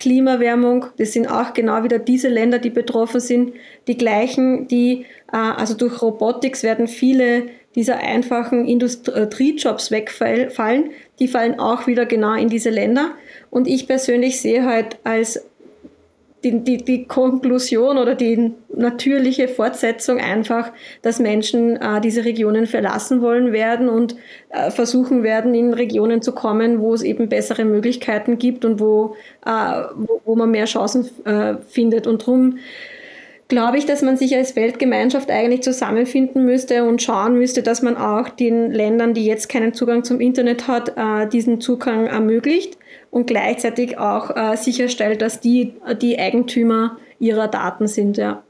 Klimawärmung. 0.00 0.86
Das 0.98 1.12
sind 1.12 1.28
auch 1.28 1.54
genau 1.54 1.84
wieder 1.84 2.00
diese 2.00 2.28
Länder, 2.28 2.58
die 2.58 2.70
betroffen 2.70 3.20
sind. 3.20 3.52
Die 3.86 3.96
gleichen, 3.96 4.66
die, 4.66 5.06
äh, 5.32 5.36
also 5.36 5.74
durch 5.74 6.02
Robotics 6.02 6.64
werden 6.64 6.88
viele 6.88 7.44
dieser 7.76 7.98
einfachen 7.98 8.66
Industriejobs 8.66 9.92
wegfallen. 9.92 10.90
Die 11.20 11.28
fallen 11.28 11.60
auch 11.60 11.86
wieder 11.86 12.06
genau 12.06 12.34
in 12.34 12.48
diese 12.48 12.70
Länder. 12.70 13.12
Und 13.50 13.68
ich 13.68 13.86
persönlich 13.86 14.40
sehe 14.40 14.64
halt 14.64 14.98
als 15.04 15.44
die, 16.44 16.60
die, 16.64 16.78
die 16.78 17.04
Konklusion 17.06 17.98
oder 17.98 18.14
die 18.14 18.52
natürliche 18.74 19.48
Fortsetzung 19.48 20.18
einfach, 20.18 20.72
dass 21.02 21.18
Menschen 21.18 21.76
äh, 21.76 22.00
diese 22.00 22.24
Regionen 22.24 22.66
verlassen 22.66 23.20
wollen 23.20 23.52
werden 23.52 23.88
und 23.88 24.16
äh, 24.48 24.70
versuchen 24.70 25.22
werden, 25.22 25.54
in 25.54 25.74
Regionen 25.74 26.22
zu 26.22 26.32
kommen, 26.32 26.80
wo 26.80 26.94
es 26.94 27.02
eben 27.02 27.28
bessere 27.28 27.64
Möglichkeiten 27.64 28.38
gibt 28.38 28.64
und 28.64 28.80
wo, 28.80 29.16
äh, 29.44 29.50
wo, 29.94 30.20
wo, 30.24 30.34
man 30.34 30.50
mehr 30.50 30.64
Chancen 30.64 31.08
äh, 31.26 31.56
findet. 31.68 32.06
Und 32.06 32.22
darum 32.22 32.58
glaube 33.48 33.76
ich, 33.76 33.84
dass 33.84 34.00
man 34.00 34.16
sich 34.16 34.34
als 34.34 34.56
Weltgemeinschaft 34.56 35.30
eigentlich 35.30 35.62
zusammenfinden 35.62 36.46
müsste 36.46 36.84
und 36.84 37.02
schauen 37.02 37.36
müsste, 37.36 37.62
dass 37.62 37.82
man 37.82 37.96
auch 37.96 38.30
den 38.30 38.70
Ländern, 38.70 39.12
die 39.12 39.26
jetzt 39.26 39.48
keinen 39.48 39.74
Zugang 39.74 40.04
zum 40.04 40.20
Internet 40.20 40.68
hat, 40.68 40.96
äh, 40.96 41.28
diesen 41.28 41.60
Zugang 41.60 42.06
ermöglicht 42.06 42.78
und 43.10 43.26
gleichzeitig 43.26 43.98
auch 43.98 44.34
äh, 44.34 44.56
sicherstellt, 44.56 45.22
dass 45.22 45.40
die 45.40 45.74
die 46.00 46.18
Eigentümer 46.18 46.98
ihrer 47.18 47.48
Daten 47.48 47.86
sind, 47.86 48.16
ja. 48.16 48.42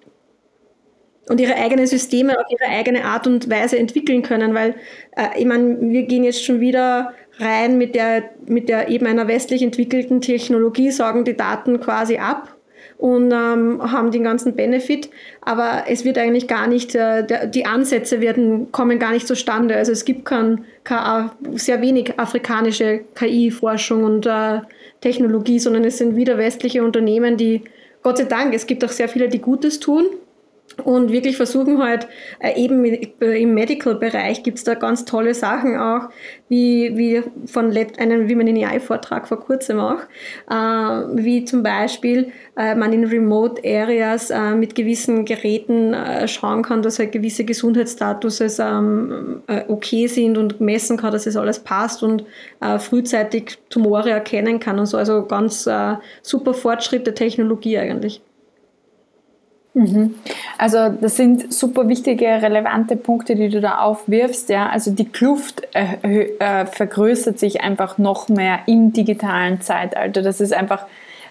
Und 1.28 1.40
ihre 1.40 1.54
eigenen 1.54 1.86
Systeme 1.86 2.36
auf 2.38 2.46
ihre 2.50 2.68
eigene 2.70 3.04
Art 3.04 3.26
und 3.28 3.48
Weise 3.48 3.78
entwickeln 3.78 4.22
können, 4.22 4.52
weil 4.52 4.74
äh, 5.16 5.38
ich 5.38 5.46
meine, 5.46 5.80
wir 5.80 6.02
gehen 6.02 6.24
jetzt 6.24 6.44
schon 6.44 6.60
wieder 6.60 7.14
rein 7.38 7.78
mit 7.78 7.94
der, 7.94 8.30
mit 8.46 8.68
der 8.68 8.88
eben 8.88 9.06
einer 9.06 9.28
westlich 9.28 9.62
entwickelten 9.62 10.20
Technologie, 10.20 10.90
sorgen 10.90 11.24
die 11.24 11.36
Daten 11.36 11.80
quasi 11.80 12.18
ab 12.18 12.56
und 13.00 13.32
ähm, 13.32 13.80
haben 13.80 14.10
den 14.10 14.24
ganzen 14.24 14.54
Benefit, 14.54 15.08
aber 15.40 15.84
es 15.88 16.04
wird 16.04 16.18
eigentlich 16.18 16.46
gar 16.46 16.66
nicht, 16.66 16.94
äh, 16.94 17.24
der, 17.24 17.46
die 17.46 17.64
Ansätze 17.64 18.20
werden, 18.20 18.70
kommen 18.72 18.98
gar 18.98 19.12
nicht 19.12 19.26
zustande. 19.26 19.74
Also 19.74 19.90
es 19.92 20.04
gibt 20.04 20.26
kein, 20.26 20.66
kein 20.84 21.30
sehr 21.54 21.80
wenig 21.80 22.20
afrikanische 22.20 23.00
KI-Forschung 23.14 24.04
und 24.04 24.26
äh, 24.26 24.60
Technologie, 25.00 25.58
sondern 25.58 25.84
es 25.84 25.96
sind 25.96 26.14
wieder 26.14 26.36
westliche 26.36 26.84
Unternehmen, 26.84 27.38
die, 27.38 27.62
Gott 28.02 28.18
sei 28.18 28.24
Dank, 28.24 28.54
es 28.54 28.66
gibt 28.66 28.84
auch 28.84 28.90
sehr 28.90 29.08
viele, 29.08 29.30
die 29.30 29.40
Gutes 29.40 29.80
tun, 29.80 30.04
und 30.84 31.12
wirklich 31.12 31.36
versuchen 31.36 31.82
halt 31.82 32.06
äh, 32.38 32.58
eben 32.58 32.84
äh, 32.84 33.42
im 33.42 33.54
Medical-Bereich 33.54 34.42
gibt 34.42 34.58
es 34.58 34.64
da 34.64 34.74
ganz 34.74 35.04
tolle 35.04 35.34
Sachen 35.34 35.76
auch, 35.76 36.08
wie, 36.48 36.96
wie 36.96 37.22
von 37.46 37.76
einem 37.98 38.28
wie 38.28 38.34
man 38.34 38.46
in 38.46 38.64
AI-Vortrag 38.64 39.28
vor 39.28 39.40
kurzem 39.40 39.80
auch, 39.80 40.00
äh, 40.48 40.54
wie 40.54 41.44
zum 41.44 41.62
Beispiel 41.62 42.32
äh, 42.56 42.74
man 42.74 42.92
in 42.92 43.04
Remote 43.04 43.62
Areas 43.64 44.32
mit 44.56 44.74
gewissen 44.74 45.24
Geräten 45.24 45.94
schauen 46.26 46.62
kann, 46.62 46.82
dass 46.82 46.98
halt 46.98 47.12
gewisse 47.12 47.44
Gesundheitsstatuses 47.44 48.58
ähm, 48.58 49.42
okay 49.68 50.06
sind 50.06 50.38
und 50.38 50.60
messen 50.60 50.96
kann, 50.96 51.12
dass 51.12 51.26
es 51.26 51.36
alles 51.36 51.58
passt 51.58 52.02
und 52.02 52.24
frühzeitig 52.78 53.58
Tumore 53.70 54.10
erkennen 54.10 54.60
kann 54.60 54.78
und 54.78 54.86
so. 54.86 54.96
Also 54.96 55.24
ganz 55.24 55.68
super 56.22 56.54
Fortschritt 56.54 57.06
der 57.06 57.14
Technologie 57.14 57.78
eigentlich. 57.78 58.22
Mhm. 59.72 60.14
Also 60.58 60.88
das 60.88 61.16
sind 61.16 61.52
super 61.52 61.88
wichtige, 61.88 62.26
relevante 62.26 62.96
Punkte, 62.96 63.36
die 63.36 63.48
du 63.48 63.60
da 63.60 63.78
aufwirfst. 63.78 64.48
Ja? 64.48 64.68
Also 64.68 64.90
die 64.90 65.04
Kluft 65.04 65.62
äh, 65.74 66.24
äh, 66.38 66.66
vergrößert 66.66 67.38
sich 67.38 67.60
einfach 67.62 67.98
noch 67.98 68.28
mehr 68.28 68.60
im 68.66 68.92
digitalen 68.92 69.60
Zeitalter. 69.60 70.22
Das 70.22 70.40
ist 70.40 70.52
einfach 70.52 70.86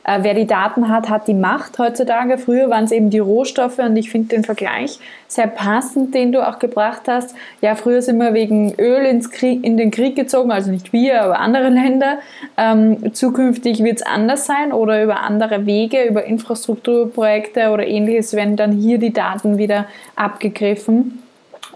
äh, 0.09 0.23
wer 0.23 0.33
die 0.33 0.47
Daten 0.47 0.89
hat, 0.89 1.07
hat 1.07 1.27
die 1.27 1.35
Macht 1.35 1.77
heutzutage. 1.77 2.39
Früher 2.39 2.69
waren 2.69 2.85
es 2.85 2.91
eben 2.91 3.11
die 3.11 3.19
Rohstoffe 3.19 3.77
und 3.77 3.95
ich 3.95 4.09
finde 4.09 4.29
den 4.29 4.43
Vergleich 4.43 4.99
sehr 5.27 5.45
passend, 5.45 6.15
den 6.15 6.31
du 6.31 6.47
auch 6.47 6.57
gebracht 6.57 7.03
hast. 7.07 7.35
Ja, 7.61 7.75
früher 7.75 8.01
sind 8.01 8.17
wir 8.17 8.33
wegen 8.33 8.73
Öl 8.79 9.05
ins 9.05 9.29
Krieg, 9.29 9.63
in 9.63 9.77
den 9.77 9.91
Krieg 9.91 10.15
gezogen, 10.15 10.51
also 10.51 10.71
nicht 10.71 10.93
wir, 10.93 11.21
aber 11.21 11.39
andere 11.39 11.69
Länder. 11.69 12.17
Ähm, 12.57 13.13
zukünftig 13.13 13.83
wird 13.83 13.97
es 13.97 14.05
anders 14.05 14.47
sein 14.47 14.73
oder 14.73 15.03
über 15.03 15.19
andere 15.21 15.67
Wege, 15.67 16.03
über 16.03 16.23
Infrastrukturprojekte 16.23 17.69
oder 17.69 17.85
ähnliches 17.85 18.33
werden 18.33 18.55
dann 18.55 18.71
hier 18.71 18.97
die 18.97 19.13
Daten 19.13 19.59
wieder 19.59 19.85
abgegriffen, 20.15 21.21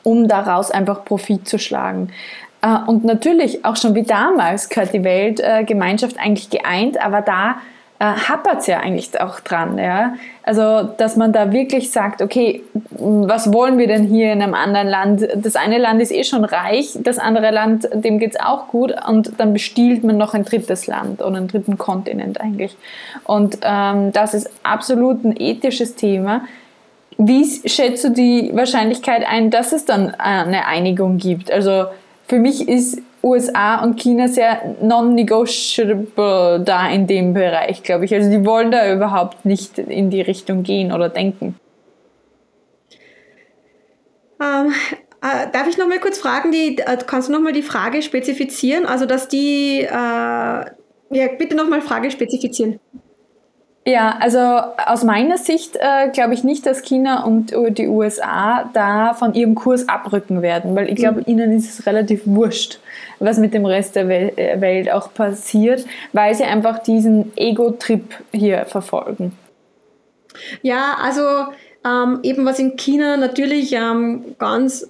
um 0.02 0.28
daraus 0.28 0.72
einfach 0.72 1.06
Profit 1.06 1.48
zu 1.48 1.60
schlagen. 1.60 2.10
Äh, 2.64 2.78
und 2.88 3.06
natürlich, 3.06 3.64
auch 3.64 3.76
schon 3.76 3.94
wie 3.94 4.04
damals, 4.04 4.70
gehört 4.70 4.92
die 4.92 5.04
Weltgemeinschaft 5.04 6.18
eigentlich 6.18 6.50
geeint, 6.50 7.00
aber 7.00 7.22
da 7.22 7.58
äh, 8.04 8.06
hapert 8.06 8.60
es 8.60 8.68
ja 8.68 8.82
eigentlich 8.82 9.18
auch 9.22 9.40
dran. 9.40 9.78
Ja? 9.78 10.16
Also, 10.44 10.84
dass 10.98 11.16
man 11.16 11.32
da 11.32 11.54
wirklich 11.54 11.90
sagt, 11.92 12.22
okay, 12.22 12.62
was 12.92 13.54
wollen 13.54 13.78
wir 13.78 13.88
denn 13.88 14.04
hier 14.04 14.34
in 14.34 14.42
einem 14.42 14.56
anderen 14.56 14.90
Land? 14.90 15.26
Das 15.36 15.56
eine 15.56 15.78
Land 15.78 16.02
ist 16.02 16.12
eh 16.12 16.26
schon 16.26 16.44
reich, 16.44 16.98
das 17.02 17.18
andere 17.18 17.52
Land, 17.52 17.88
dem 17.94 18.20
geht 18.20 18.32
es 18.32 18.40
auch 18.42 18.68
gut 18.68 18.94
und 19.08 19.32
dann 19.38 19.54
bestiehlt 19.54 20.04
man 20.04 20.18
noch 20.18 20.34
ein 20.34 20.44
drittes 20.44 20.86
Land 20.86 21.22
oder 21.22 21.38
einen 21.38 21.48
dritten 21.48 21.78
Kontinent 21.78 22.42
eigentlich. 22.42 22.76
Und 23.24 23.60
ähm, 23.62 24.12
das 24.12 24.34
ist 24.34 24.50
absolut 24.64 25.24
ein 25.24 25.36
ethisches 25.40 25.96
Thema. 25.96 26.42
Wie 27.18 27.46
schätzt 27.70 28.04
du 28.04 28.10
die 28.10 28.52
Wahrscheinlichkeit 28.54 29.24
ein, 29.26 29.50
dass 29.50 29.72
es 29.72 29.86
dann 29.86 30.14
eine 30.16 30.66
Einigung 30.68 31.20
gibt? 31.20 31.52
Also 31.52 31.86
für 32.28 32.40
mich 32.40 32.68
ist 32.68 33.00
USA 33.24 33.82
und 33.82 34.00
China 34.00 34.28
sehr 34.28 34.76
non-negotiable 34.82 36.62
da 36.66 36.90
in 36.90 37.08
dem 37.08 37.34
Bereich, 37.34 37.82
glaube 37.82 38.06
ich. 38.06 38.14
Also 38.14 38.30
die 38.30 38.46
wollen 38.46 38.72
da 38.72 38.92
überhaupt 38.92 39.46
nicht 39.46 39.78
in 39.78 40.10
die 40.10 40.22
Richtung 40.22 40.64
gehen 40.64 40.92
oder 40.92 41.08
denken. 41.10 41.56
Ähm, 44.42 44.74
äh, 45.22 45.50
darf 45.54 45.68
ich 45.70 45.78
noch 45.78 45.88
mal 45.88 46.00
kurz 46.00 46.18
fragen, 46.18 46.52
die, 46.52 46.80
äh, 46.80 46.98
kannst 47.08 47.30
du 47.30 47.32
noch 47.32 47.40
mal 47.40 47.54
die 47.54 47.62
Frage 47.62 48.02
spezifizieren? 48.02 48.86
Also, 48.86 49.06
dass 49.06 49.30
die, 49.30 49.80
äh, 49.80 49.90
ja, 49.90 51.28
bitte 51.38 51.56
noch 51.56 51.70
mal 51.70 51.82
Frage 51.82 52.12
spezifizieren. 52.12 52.80
Ja, 53.86 54.18
also 54.20 54.40
aus 54.40 55.04
meiner 55.04 55.38
Sicht 55.38 55.76
äh, 55.76 56.10
glaube 56.10 56.34
ich 56.34 56.44
nicht, 56.46 56.66
dass 56.66 56.84
China 56.84 57.24
und 57.26 57.54
die 57.78 57.88
USA 57.88 58.70
da 58.74 59.14
von 59.14 59.34
ihrem 59.34 59.56
Kurs 59.56 59.90
abrücken 59.90 60.42
werden, 60.42 60.74
weil 60.74 60.90
ich 60.90 60.96
glaube, 60.96 61.20
mhm. 61.20 61.26
ihnen 61.28 61.52
ist 61.52 61.80
es 61.80 61.86
relativ 61.86 62.22
wurscht, 62.26 62.80
was 63.24 63.38
mit 63.38 63.54
dem 63.54 63.66
Rest 63.66 63.96
der 63.96 64.08
äh, 64.10 64.62
Welt 64.62 64.92
auch 64.92 65.14
passiert, 65.14 65.86
weil 66.12 66.36
sie 66.36 66.44
einfach 66.44 66.80
diesen 66.80 67.32
Ego-Trip 67.36 68.04
hier 68.32 68.66
verfolgen. 68.66 69.38
Ja, 70.62 70.98
also 71.02 71.52
ähm, 71.86 72.20
eben 72.24 72.46
was 72.46 72.60
in 72.60 72.76
China 72.76 73.18
natürlich 73.18 73.74
ähm, 73.74 74.36
ganz 74.40 74.90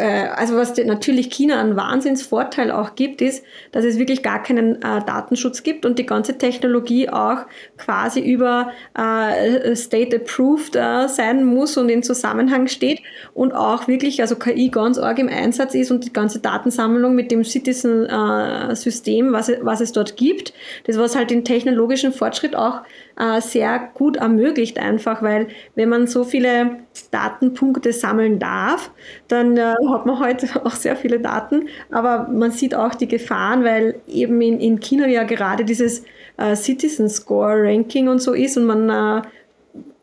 also 0.00 0.56
was 0.56 0.76
natürlich 0.76 1.30
China 1.30 1.60
einen 1.60 1.76
Wahnsinnsvorteil 1.76 2.70
auch 2.70 2.94
gibt, 2.94 3.22
ist, 3.22 3.44
dass 3.72 3.84
es 3.84 3.98
wirklich 3.98 4.22
gar 4.22 4.42
keinen 4.42 4.82
äh, 4.82 5.04
Datenschutz 5.04 5.62
gibt 5.62 5.86
und 5.86 5.98
die 5.98 6.06
ganze 6.06 6.38
Technologie 6.38 7.08
auch 7.08 7.46
quasi 7.78 8.20
über 8.20 8.72
äh, 8.94 9.74
State 9.74 10.16
Approved 10.16 10.76
äh, 10.76 11.08
sein 11.08 11.44
muss 11.44 11.76
und 11.76 11.88
in 11.88 12.02
Zusammenhang 12.02 12.68
steht 12.68 13.00
und 13.34 13.52
auch 13.52 13.88
wirklich, 13.88 14.20
also 14.20 14.36
KI 14.36 14.68
ganz 14.68 14.98
arg 14.98 15.18
im 15.18 15.28
Einsatz 15.28 15.74
ist 15.74 15.90
und 15.90 16.04
die 16.04 16.12
ganze 16.12 16.40
Datensammlung 16.40 17.14
mit 17.14 17.30
dem 17.30 17.44
Citizen-System, 17.44 19.32
was, 19.32 19.50
was 19.62 19.80
es 19.80 19.92
dort 19.92 20.16
gibt, 20.16 20.52
das 20.84 20.98
was 20.98 21.16
halt 21.16 21.30
den 21.30 21.44
technologischen 21.44 22.12
Fortschritt 22.12 22.54
auch 22.56 22.82
äh, 23.18 23.40
sehr 23.40 23.90
gut 23.94 24.16
ermöglicht 24.16 24.78
einfach, 24.78 25.22
weil 25.22 25.48
wenn 25.74 25.88
man 25.88 26.06
so 26.06 26.24
viele 26.24 26.78
Datenpunkte 27.10 27.92
sammeln 27.92 28.38
darf, 28.38 28.90
dann 29.28 29.56
äh, 29.56 29.74
hat 29.90 30.06
man 30.06 30.18
heute 30.18 30.48
auch 30.64 30.72
sehr 30.72 30.96
viele 30.96 31.20
Daten, 31.20 31.68
aber 31.90 32.28
man 32.28 32.50
sieht 32.50 32.74
auch 32.74 32.94
die 32.94 33.08
Gefahren, 33.08 33.64
weil 33.64 33.96
eben 34.06 34.40
in, 34.40 34.60
in 34.60 34.80
China 34.80 35.06
ja 35.06 35.24
gerade 35.24 35.64
dieses 35.64 36.04
äh, 36.36 36.54
Citizen 36.54 37.08
Score 37.08 37.62
Ranking 37.62 38.08
und 38.08 38.20
so 38.20 38.34
ist 38.34 38.56
und 38.56 38.64
man 38.64 38.90
äh, 38.90 39.22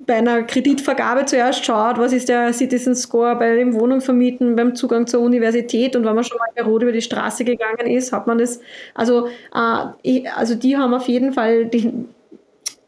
bei 0.05 0.15
einer 0.15 0.43
Kreditvergabe 0.43 1.25
zuerst 1.25 1.63
schaut, 1.63 1.97
was 1.97 2.11
ist 2.11 2.27
der 2.27 2.51
Citizen 2.51 2.95
Score 2.95 3.35
bei 3.35 3.55
dem 3.55 3.73
Wohnung 3.73 4.01
vermieten, 4.01 4.55
beim 4.55 4.75
Zugang 4.75 5.07
zur 5.07 5.21
Universität 5.21 5.95
und 5.95 6.03
wenn 6.03 6.15
man 6.15 6.23
schon 6.23 6.37
mal 6.37 6.47
bei 6.55 6.63
Rot 6.63 6.81
über 6.83 6.91
die 6.91 7.01
Straße 7.01 7.45
gegangen 7.45 7.87
ist, 7.87 8.11
hat 8.11 8.27
man 8.27 8.37
das, 8.37 8.59
also, 8.93 9.27
äh, 9.53 10.27
also 10.35 10.55
die 10.55 10.75
haben 10.77 10.93
auf 10.93 11.07
jeden 11.07 11.31
Fall 11.31 11.67
den, 11.67 12.09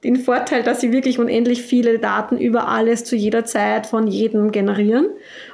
den 0.05 0.17
Vorteil, 0.17 0.63
dass 0.63 0.81
sie 0.81 0.91
wirklich 0.91 1.19
unendlich 1.19 1.63
viele 1.63 1.99
Daten 1.99 2.37
über 2.37 2.67
alles 2.67 3.03
zu 3.03 3.15
jeder 3.15 3.45
Zeit 3.45 3.87
von 3.87 4.07
jedem 4.07 4.51
generieren 4.51 5.07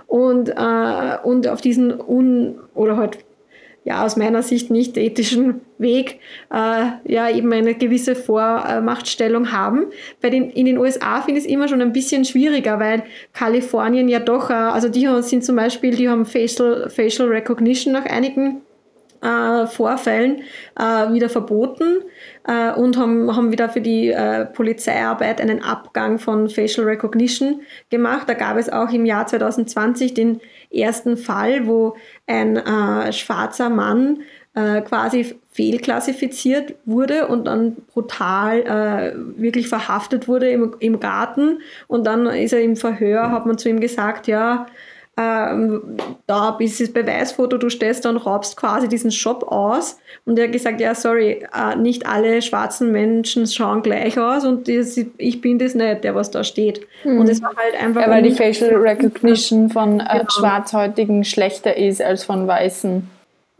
und, 0.07 0.49
äh, 0.49 1.17
und 1.23 1.47
auf 1.47 1.61
diesen 1.61 1.99
un 1.99 2.59
oder 2.75 2.97
halt 2.97 3.19
ja 3.83 4.05
aus 4.05 4.15
meiner 4.15 4.43
Sicht 4.43 4.69
nicht 4.69 4.97
ethischen 4.97 5.61
Weg 5.77 6.19
äh, 6.51 6.85
ja 7.05 7.29
eben 7.29 7.51
eine 7.51 7.73
gewisse 7.73 8.15
Vormachtstellung 8.15 9.51
haben. 9.51 9.85
Bei 10.21 10.29
den, 10.29 10.51
in 10.51 10.65
den 10.65 10.77
USA 10.77 11.21
finde 11.21 11.39
ich 11.39 11.47
es 11.47 11.51
immer 11.51 11.67
schon 11.67 11.81
ein 11.81 11.93
bisschen 11.93 12.25
schwieriger, 12.25 12.79
weil 12.79 13.03
Kalifornien 13.33 14.07
ja 14.07 14.19
doch, 14.19 14.49
äh, 14.49 14.53
also 14.53 14.89
die 14.89 15.07
sind 15.21 15.43
zum 15.43 15.55
Beispiel, 15.55 15.95
die 15.95 16.09
haben 16.09 16.25
Facial, 16.25 16.89
Facial 16.89 17.29
Recognition 17.29 17.93
nach 17.93 18.05
einigen 18.05 18.61
äh, 19.21 19.67
Vorfällen 19.67 20.41
äh, 20.77 21.13
wieder 21.13 21.29
verboten 21.29 21.99
äh, 22.47 22.71
und 22.73 22.97
haben, 22.97 23.35
haben 23.35 23.51
wieder 23.51 23.69
für 23.69 23.81
die 23.81 24.09
äh, 24.09 24.45
Polizeiarbeit 24.45 25.39
einen 25.39 25.63
Abgang 25.63 26.19
von 26.19 26.49
Facial 26.49 26.87
Recognition 26.87 27.61
gemacht. 27.89 28.27
Da 28.27 28.33
gab 28.33 28.57
es 28.57 28.69
auch 28.69 28.89
im 28.91 29.05
Jahr 29.05 29.27
2020 29.27 30.13
den 30.13 30.41
ersten 30.71 31.17
Fall, 31.17 31.67
wo 31.67 31.95
ein 32.27 32.57
äh, 32.57 33.13
schwarzer 33.13 33.69
Mann 33.69 34.21
äh, 34.55 34.81
quasi 34.81 35.35
fehlklassifiziert 35.51 36.75
wurde 36.85 37.27
und 37.27 37.45
dann 37.45 37.75
brutal 37.93 39.13
wirklich 39.35 39.67
verhaftet 39.67 40.29
wurde 40.29 40.49
im, 40.49 40.75
im 40.79 41.01
Garten. 41.01 41.59
Und 41.87 42.07
dann 42.07 42.25
ist 42.27 42.53
er 42.53 42.61
im 42.61 42.77
Verhör, 42.77 43.31
hat 43.31 43.45
man 43.45 43.57
zu 43.57 43.67
ihm 43.67 43.81
gesagt, 43.81 44.27
ja, 44.27 44.65
ähm, 45.21 45.81
da 46.27 46.51
bis 46.51 46.77
das 46.77 46.91
Beweisfoto, 46.91 47.57
du 47.57 47.69
stellst 47.69 48.05
dann 48.05 48.17
raubst 48.17 48.57
quasi 48.57 48.87
diesen 48.87 49.11
Shop 49.11 49.43
aus. 49.43 49.99
Und 50.25 50.37
er 50.39 50.45
hat 50.45 50.51
gesagt, 50.51 50.81
ja, 50.81 50.95
sorry, 50.95 51.45
äh, 51.53 51.75
nicht 51.75 52.05
alle 52.07 52.41
schwarzen 52.41 52.91
Menschen 52.91 53.47
schauen 53.47 53.83
gleich 53.83 54.17
aus 54.17 54.45
und 54.45 54.67
das, 54.67 54.99
ich 55.17 55.41
bin 55.41 55.59
das 55.59 55.75
nicht, 55.75 56.03
der 56.03 56.15
was 56.15 56.31
da 56.31 56.43
steht. 56.43 56.81
Mhm. 57.03 57.19
Und 57.19 57.29
es 57.29 57.41
war 57.41 57.53
halt 57.55 57.81
einfach. 57.81 58.01
Ja, 58.01 58.09
weil 58.09 58.23
die 58.23 58.31
Facial 58.31 58.75
Recognition 58.75 59.69
von 59.69 59.99
äh, 59.99 60.03
genau. 60.03 60.29
Schwarzhäutigen 60.29 61.23
schlechter 61.23 61.75
ist 61.77 62.01
als 62.01 62.23
von 62.23 62.47
Weißen. 62.47 63.07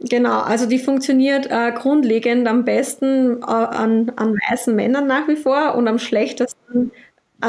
Genau, 0.00 0.40
also 0.40 0.66
die 0.66 0.78
funktioniert 0.78 1.46
äh, 1.46 1.70
grundlegend 1.72 2.48
am 2.48 2.64
besten 2.64 3.40
äh, 3.40 3.44
an, 3.44 4.10
an 4.16 4.34
weißen 4.50 4.74
Männern 4.74 5.06
nach 5.06 5.28
wie 5.28 5.36
vor 5.36 5.76
und 5.76 5.86
am 5.86 5.98
schlechtesten 5.98 6.90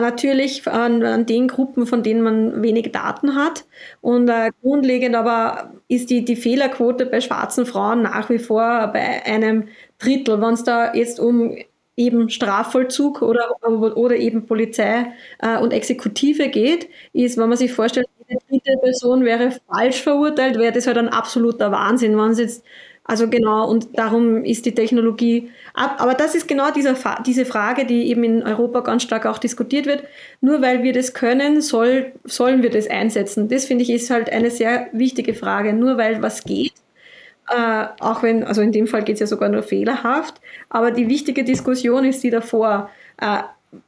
natürlich 0.01 0.67
an, 0.67 1.03
an, 1.03 1.25
den 1.25 1.47
Gruppen, 1.47 1.85
von 1.85 2.03
denen 2.03 2.21
man 2.21 2.61
wenig 2.63 2.91
Daten 2.91 3.35
hat. 3.35 3.65
Und 4.01 4.29
äh, 4.29 4.51
grundlegend 4.61 5.15
aber 5.15 5.73
ist 5.87 6.09
die, 6.09 6.25
die 6.25 6.35
Fehlerquote 6.35 7.05
bei 7.05 7.21
schwarzen 7.21 7.65
Frauen 7.65 8.01
nach 8.01 8.29
wie 8.29 8.39
vor 8.39 8.87
bei 8.93 9.25
einem 9.25 9.67
Drittel. 9.99 10.41
Wenn 10.41 10.53
es 10.53 10.63
da 10.63 10.93
jetzt 10.93 11.19
um 11.19 11.55
eben 11.95 12.29
Strafvollzug 12.29 13.21
oder, 13.21 13.55
oder 13.63 14.15
eben 14.15 14.45
Polizei 14.45 15.13
äh, 15.39 15.57
und 15.59 15.73
Exekutive 15.73 16.49
geht, 16.49 16.89
ist, 17.13 17.37
wenn 17.37 17.49
man 17.49 17.57
sich 17.57 17.71
vorstellt, 17.71 18.07
eine 18.27 18.39
dritte 18.49 18.77
Person 18.81 19.25
wäre 19.25 19.51
falsch 19.69 20.01
verurteilt, 20.01 20.57
wäre 20.57 20.71
das 20.71 20.87
halt 20.87 20.97
ein 20.97 21.09
absoluter 21.09 21.71
Wahnsinn, 21.71 22.17
wenn 22.17 22.31
es 22.31 22.39
jetzt 22.39 22.63
also 23.05 23.27
genau, 23.27 23.69
und 23.69 23.97
darum 23.97 24.45
ist 24.45 24.65
die 24.65 24.73
Technologie 24.73 25.51
ab. 25.73 25.97
Aber 25.99 26.13
das 26.13 26.35
ist 26.35 26.47
genau 26.47 26.71
diese, 26.71 26.95
diese 27.25 27.45
Frage, 27.45 27.85
die 27.85 28.09
eben 28.09 28.23
in 28.23 28.43
Europa 28.43 28.79
ganz 28.79 29.03
stark 29.03 29.25
auch 29.25 29.39
diskutiert 29.39 29.85
wird. 29.85 30.03
Nur 30.39 30.61
weil 30.61 30.83
wir 30.83 30.93
das 30.93 31.13
können, 31.13 31.61
soll, 31.61 32.13
sollen 32.23 32.63
wir 32.63 32.69
das 32.69 32.87
einsetzen. 32.87 33.49
Das 33.49 33.65
finde 33.65 33.83
ich 33.83 33.89
ist 33.89 34.09
halt 34.09 34.29
eine 34.31 34.51
sehr 34.51 34.87
wichtige 34.93 35.33
Frage. 35.33 35.73
Nur 35.73 35.97
weil 35.97 36.21
was 36.21 36.45
geht, 36.45 36.73
äh, 37.49 37.85
auch 37.99 38.23
wenn, 38.23 38.43
also 38.43 38.61
in 38.61 38.71
dem 38.71 38.87
Fall 38.87 39.03
geht 39.03 39.15
es 39.15 39.19
ja 39.19 39.27
sogar 39.27 39.49
nur 39.49 39.63
fehlerhaft, 39.63 40.39
aber 40.69 40.91
die 40.91 41.09
wichtige 41.09 41.43
Diskussion 41.43 42.05
ist 42.05 42.23
die 42.23 42.29
davor. 42.29 42.89
Äh, 43.19 43.39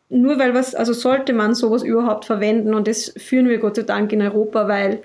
nur 0.09 0.39
weil 0.39 0.53
was, 0.53 0.75
also 0.75 0.93
sollte 0.93 1.33
man 1.33 1.55
sowas 1.55 1.83
überhaupt 1.83 2.25
verwenden 2.25 2.73
und 2.73 2.87
das 2.87 3.13
führen 3.17 3.47
wir 3.47 3.59
Gott 3.59 3.75
sei 3.77 3.83
Dank 3.83 4.11
in 4.11 4.21
Europa, 4.21 4.67
weil 4.67 5.01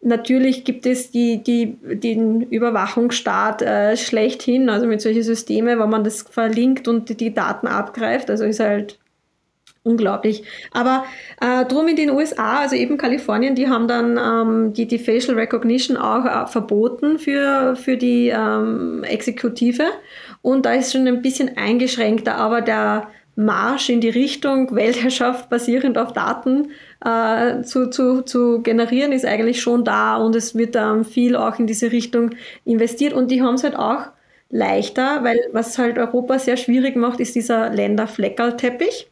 Natürlich 0.00 0.64
gibt 0.64 0.86
es 0.86 1.10
die, 1.10 1.42
die, 1.42 1.76
den 1.82 2.42
Überwachungsstaat 2.42 3.62
äh, 3.62 3.96
schlechthin, 3.96 4.70
also 4.70 4.86
mit 4.86 5.00
solchen 5.00 5.24
Systemen, 5.24 5.80
wo 5.80 5.86
man 5.86 6.04
das 6.04 6.22
verlinkt 6.22 6.86
und 6.86 7.08
die, 7.08 7.16
die 7.16 7.34
Daten 7.34 7.66
abgreift. 7.66 8.30
Also 8.30 8.44
ist 8.44 8.60
halt 8.60 8.98
unglaublich. 9.82 10.44
Aber 10.72 11.04
äh, 11.40 11.64
drum 11.64 11.88
in 11.88 11.96
den 11.96 12.10
USA, 12.10 12.60
also 12.60 12.76
eben 12.76 12.96
Kalifornien, 12.96 13.54
die 13.54 13.68
haben 13.68 13.88
dann 13.88 14.18
ähm, 14.18 14.72
die, 14.72 14.86
die 14.86 14.98
Facial 14.98 15.36
Recognition 15.36 15.96
auch 15.96 16.24
äh, 16.24 16.46
verboten 16.46 17.18
für, 17.18 17.74
für 17.74 17.96
die 17.96 18.28
ähm, 18.28 19.02
Exekutive. 19.04 19.84
Und 20.42 20.66
da 20.66 20.74
ist 20.74 20.92
schon 20.92 21.08
ein 21.08 21.22
bisschen 21.22 21.56
eingeschränkter, 21.56 22.36
aber 22.36 22.60
der 22.60 23.08
Marsch 23.34 23.88
in 23.88 24.00
die 24.00 24.10
Richtung 24.10 24.72
Weltherrschaft 24.74 25.48
basierend 25.48 25.98
auf 25.98 26.12
Daten 26.12 26.68
äh, 27.04 27.62
zu, 27.62 27.90
zu, 27.90 28.22
zu 28.22 28.62
generieren, 28.62 29.12
ist 29.12 29.24
eigentlich 29.24 29.60
schon 29.60 29.84
da 29.84 30.16
und 30.16 30.34
es 30.34 30.56
wird 30.56 30.76
ähm, 30.76 31.04
viel 31.04 31.36
auch 31.36 31.58
in 31.58 31.66
diese 31.66 31.92
Richtung 31.92 32.30
investiert. 32.64 33.12
Und 33.12 33.30
die 33.30 33.42
haben 33.42 33.54
es 33.54 33.64
halt 33.64 33.76
auch 33.76 34.06
leichter, 34.50 35.22
weil 35.24 35.38
was 35.52 35.78
halt 35.78 35.98
Europa 35.98 36.38
sehr 36.38 36.56
schwierig 36.56 36.96
macht, 36.96 37.20
ist 37.20 37.34
dieser 37.34 37.70
Länderfleckerlteppich 37.70 39.08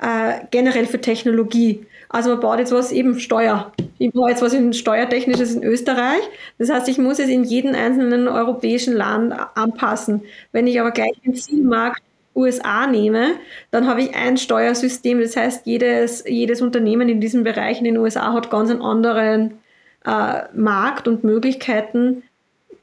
äh, 0.00 0.40
generell 0.50 0.86
für 0.86 1.00
Technologie. 1.00 1.86
Also 2.08 2.30
man 2.30 2.40
baut 2.40 2.58
jetzt 2.58 2.72
was 2.72 2.92
eben 2.92 3.18
Steuer. 3.18 3.72
Ich 3.98 4.12
baue 4.12 4.30
jetzt 4.30 4.42
was 4.42 4.52
in 4.52 4.72
Steuertechnisches 4.72 5.54
in 5.54 5.64
Österreich. 5.64 6.20
Das 6.58 6.70
heißt, 6.70 6.88
ich 6.88 6.98
muss 6.98 7.18
es 7.18 7.28
in 7.28 7.44
jedem 7.44 7.74
einzelnen 7.74 8.28
europäischen 8.28 8.94
Land 8.94 9.34
anpassen. 9.54 10.22
Wenn 10.52 10.66
ich 10.66 10.80
aber 10.80 10.92
gleich 10.92 11.12
den 11.24 11.34
Zielmarkt 11.34 12.02
USA 12.36 12.86
nehme, 12.86 13.36
dann 13.70 13.86
habe 13.86 14.02
ich 14.02 14.14
ein 14.14 14.36
Steuersystem. 14.36 15.20
Das 15.20 15.36
heißt, 15.36 15.66
jedes, 15.66 16.24
jedes 16.26 16.62
Unternehmen 16.62 17.08
in 17.08 17.20
diesem 17.20 17.44
Bereich 17.44 17.78
in 17.78 17.84
den 17.84 17.96
USA 17.96 18.32
hat 18.32 18.50
ganz 18.50 18.70
einen 18.70 18.82
anderen 18.82 19.58
äh, 20.04 20.42
Markt 20.54 21.08
und 21.08 21.24
Möglichkeiten, 21.24 22.22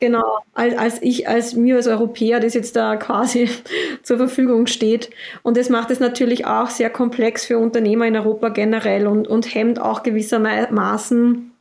Genau, 0.04 0.40
als, 0.54 0.78
als 0.78 1.02
ich, 1.02 1.30
als 1.30 1.54
mir 1.54 1.78
als 1.78 1.88
Europäer, 1.88 2.42
das 2.42 2.56
jetzt 2.56 2.76
da 2.76 2.98
quasi 2.98 3.50
zur 4.04 4.18
Verfügung 4.18 4.68
steht. 4.68 5.10
Und 5.44 5.56
das 5.56 5.70
macht 5.70 5.92
es 5.92 6.02
natürlich 6.02 6.46
auch 6.46 6.70
sehr 6.70 6.90
komplex 6.90 7.46
für 7.46 7.58
Unternehmer 7.58 8.06
in 8.06 8.18
Europa 8.18 8.50
generell 8.50 9.08
und, 9.08 9.30
und 9.30 9.56
hemmt 9.56 9.80
auch 9.80 10.04
gewissermaßen 10.04 11.54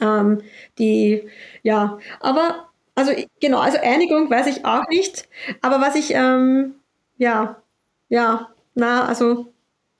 ähm, 0.00 0.42
die, 0.78 1.28
ja, 1.62 1.98
aber, 2.18 2.68
also 2.96 3.12
genau, 3.40 3.60
also 3.60 3.78
Einigung 3.80 4.28
weiß 4.28 4.48
ich 4.48 4.64
auch 4.64 4.88
nicht, 4.88 5.28
aber 5.62 5.80
was 5.80 5.94
ich, 5.94 6.14
ähm, 6.14 6.74
ja, 7.16 7.56
ja, 8.08 8.48
na, 8.74 9.06
also, 9.06 9.46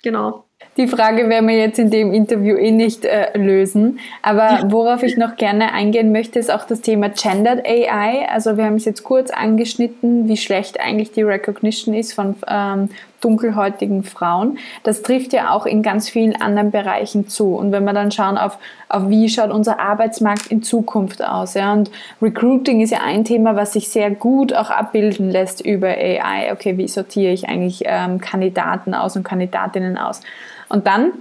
genau. 0.03 0.45
Die 0.77 0.89
Frage 0.89 1.29
werden 1.29 1.49
wir 1.49 1.57
jetzt 1.57 1.79
in 1.79 1.91
dem 1.91 2.13
Interview 2.13 2.57
eh 2.57 2.71
nicht 2.71 3.05
äh, 3.05 3.37
lösen. 3.37 4.01
Aber 4.23 4.65
worauf 4.71 5.03
ich 5.03 5.17
noch 5.17 5.37
gerne 5.37 5.73
eingehen 5.73 6.11
möchte, 6.11 6.39
ist 6.39 6.51
auch 6.51 6.65
das 6.65 6.81
Thema 6.81 7.11
Gendered 7.11 7.65
AI. 7.65 8.27
Also 8.29 8.57
wir 8.57 8.65
haben 8.65 8.77
es 8.77 8.85
jetzt 8.85 9.05
kurz 9.05 9.31
angeschnitten, 9.31 10.29
wie 10.29 10.37
schlecht 10.37 10.81
eigentlich 10.81 11.13
die 11.13 11.23
Recognition 11.23 11.95
ist 11.95 12.13
von 12.13 12.35
ähm, 12.49 12.89
dunkelhäutigen 13.25 14.05
Frauen. 14.05 14.59
Das 14.83 15.03
trifft 15.03 15.33
ja 15.33 15.51
auch 15.51 15.67
in 15.67 15.83
ganz 15.83 16.09
vielen 16.09 16.41
anderen 16.41 16.71
Bereichen 16.71 17.29
zu. 17.29 17.55
Und 17.55 17.73
wenn 17.73 17.85
wir 17.85 17.93
dann 17.93 18.11
schauen 18.11 18.37
auf, 18.37 18.59
auf 18.89 19.09
wie 19.09 19.29
schaut 19.29 19.51
unser 19.51 19.81
Arbeitsmarkt 19.81 20.49
in 20.49 20.63
Zukunft 20.63 21.25
aus, 21.25 21.55
ja, 21.55 21.73
und 21.73 21.91
Recruiting 22.21 22.81
ist 22.81 22.91
ja 22.91 23.01
ein 23.05 23.25
Thema, 23.25 23.57
was 23.57 23.73
sich 23.73 23.89
sehr 23.89 24.11
gut 24.11 24.53
auch 24.53 24.71
abbilden 24.71 25.31
lässt 25.31 25.65
über 25.65 25.89
AI. 25.89 26.53
Okay, 26.53 26.77
wie 26.77 26.89
sortiere 26.89 27.33
ich 27.33 27.49
eigentlich 27.49 27.83
ähm, 27.87 28.21
Kandidaten 28.21 28.95
aus 28.95 29.17
und 29.17 29.23
Kandidatinnen 29.25 29.97
aus? 29.97 30.21
Und 30.69 30.87
dann, 30.87 31.13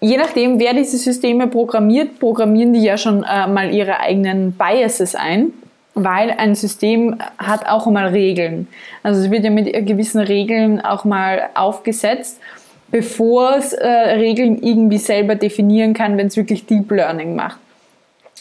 je 0.00 0.16
nachdem, 0.16 0.58
wer 0.58 0.74
diese 0.74 0.98
Systeme 0.98 1.46
programmiert, 1.48 2.18
programmieren 2.20 2.72
die 2.72 2.82
ja 2.82 2.96
schon 2.98 3.22
äh, 3.24 3.46
mal 3.46 3.72
ihre 3.72 4.00
eigenen 4.00 4.52
Biases 4.52 5.14
ein, 5.14 5.52
weil 5.96 6.30
ein 6.30 6.54
System 6.54 7.16
hat 7.38 7.66
auch 7.66 7.86
mal 7.86 8.08
Regeln. 8.08 8.68
Also 9.02 9.22
es 9.22 9.30
wird 9.30 9.44
ja 9.44 9.50
mit 9.50 9.72
gewissen 9.86 10.20
Regeln 10.20 10.80
auch 10.80 11.06
mal 11.06 11.48
aufgesetzt, 11.54 12.38
bevor 12.90 13.56
es 13.56 13.72
äh, 13.72 13.88
Regeln 13.88 14.62
irgendwie 14.62 14.98
selber 14.98 15.34
definieren 15.34 15.94
kann, 15.94 16.18
wenn 16.18 16.26
es 16.26 16.36
wirklich 16.36 16.66
Deep 16.66 16.90
Learning 16.90 17.34
macht. 17.34 17.58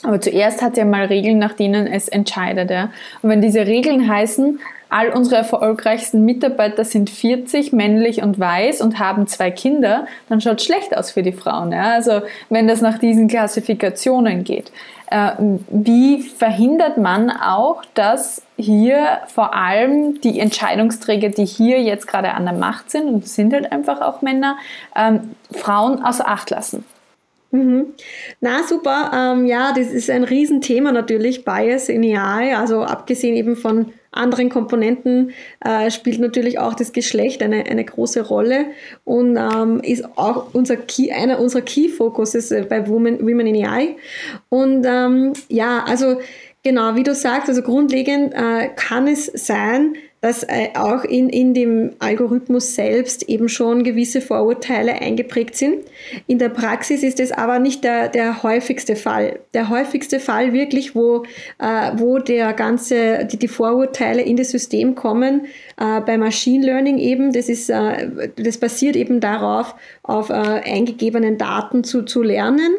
Aber 0.03 0.19
zuerst 0.19 0.61
hat 0.61 0.75
ja 0.75 0.83
mal 0.83 1.05
Regeln, 1.05 1.39
nach 1.39 1.53
denen 1.53 1.87
es 1.87 2.09
entscheidet. 2.09 2.69
Ja. 2.69 2.91
Und 3.21 3.29
wenn 3.29 3.41
diese 3.41 3.65
Regeln 3.65 4.07
heißen, 4.07 4.59
all 4.89 5.09
unsere 5.09 5.37
erfolgreichsten 5.37 6.25
Mitarbeiter 6.25 6.85
sind 6.85 7.09
40, 7.09 7.73
männlich 7.73 8.21
und 8.21 8.39
weiß 8.39 8.81
und 8.81 8.99
haben 8.99 9.27
zwei 9.27 9.51
Kinder, 9.51 10.07
dann 10.29 10.41
schaut 10.41 10.59
es 10.59 10.65
schlecht 10.65 10.95
aus 10.95 11.11
für 11.11 11.23
die 11.23 11.31
Frauen. 11.31 11.71
Ja? 11.71 11.93
Also 11.93 12.21
wenn 12.49 12.67
das 12.67 12.81
nach 12.81 12.97
diesen 12.97 13.27
Klassifikationen 13.27 14.43
geht. 14.43 14.71
Äh, 15.07 15.31
wie 15.69 16.23
verhindert 16.23 16.97
man 16.97 17.29
auch, 17.29 17.83
dass 17.93 18.41
hier 18.57 19.19
vor 19.27 19.53
allem 19.53 20.19
die 20.21 20.39
Entscheidungsträger, 20.39 21.29
die 21.29 21.45
hier 21.45 21.81
jetzt 21.81 22.07
gerade 22.07 22.33
an 22.33 22.45
der 22.45 22.55
Macht 22.55 22.89
sind, 22.89 23.07
und 23.07 23.27
sind 23.27 23.53
halt 23.53 23.71
einfach 23.71 24.01
auch 24.01 24.21
Männer, 24.21 24.57
ähm, 24.95 25.35
Frauen 25.51 26.03
außer 26.03 26.27
Acht 26.27 26.49
lassen? 26.49 26.85
Mhm. 27.55 27.93
Na 28.41 28.63
super, 28.63 29.11
ähm, 29.13 29.45
ja, 29.45 29.71
das 29.73 29.87
ist 29.87 30.09
ein 30.09 30.25
Riesenthema 30.25 30.91
natürlich, 30.91 31.45
Bias 31.45 31.87
in 31.87 32.03
AI, 32.03 32.57
also 32.57 32.83
abgesehen 32.83 33.35
eben 33.35 33.55
von 33.55 33.93
anderen 34.11 34.49
Komponenten 34.49 35.31
äh, 35.63 35.89
spielt 35.89 36.19
natürlich 36.19 36.59
auch 36.59 36.73
das 36.73 36.91
Geschlecht 36.91 37.41
eine, 37.41 37.65
eine 37.65 37.85
große 37.85 38.27
Rolle 38.27 38.67
und 39.03 39.37
ähm, 39.37 39.79
ist 39.83 40.05
auch 40.17 40.53
unser 40.53 40.77
Key, 40.77 41.11
einer 41.11 41.39
unserer 41.39 41.61
Key-Focuses 41.61 42.51
äh, 42.51 42.65
bei 42.67 42.87
Women, 42.89 43.21
Women 43.21 43.47
in 43.47 43.65
AI. 43.65 43.95
Und 44.49 44.85
ähm, 44.85 45.33
ja, 45.47 45.83
also 45.85 46.19
genau, 46.63 46.95
wie 46.95 47.03
du 47.03 47.13
sagst, 47.13 47.47
also 47.47 47.61
grundlegend 47.61 48.33
äh, 48.33 48.69
kann 48.75 49.07
es 49.07 49.25
sein, 49.27 49.95
dass 50.25 50.41
äh, 50.41 50.69
auch 50.73 51.03
in, 51.03 51.29
in 51.29 51.53
dem 51.53 51.91
Algorithmus 51.99 52.73
selbst 52.73 53.29
eben 53.29 53.47
schon 53.47 53.83
gewisse 53.83 54.21
Vorurteile 54.21 54.93
eingeprägt 54.93 55.55
sind. 55.55 55.85
In 56.25 56.39
der 56.39 56.49
Praxis 56.49 57.03
ist 57.03 57.19
es 57.19 57.31
aber 57.31 57.59
nicht 57.59 57.83
der, 57.83 58.09
der 58.09 58.41
häufigste 58.41 58.95
Fall. 58.95 59.37
Der 59.53 59.69
häufigste 59.69 60.19
Fall 60.19 60.51
wirklich, 60.51 60.95
wo, 60.95 61.25
äh, 61.59 61.91
wo 61.97 62.17
der 62.17 62.53
ganze, 62.53 63.25
die, 63.25 63.37
die 63.37 63.47
Vorurteile 63.47 64.23
in 64.23 64.35
das 64.35 64.49
System 64.49 64.95
kommen, 64.95 65.45
äh, 65.77 66.01
bei 66.01 66.17
Machine 66.17 66.65
Learning 66.65 66.97
eben, 66.97 67.33
das 67.33 67.49
ist, 67.49 67.69
äh, 67.69 68.29
das 68.35 68.57
basiert 68.57 68.95
eben 68.95 69.19
darauf, 69.19 69.75
auf 70.03 70.29
äh, 70.29 70.33
eingegebenen 70.33 71.37
Daten 71.37 71.83
zu, 71.83 72.03
zu 72.03 72.21
lernen. 72.21 72.75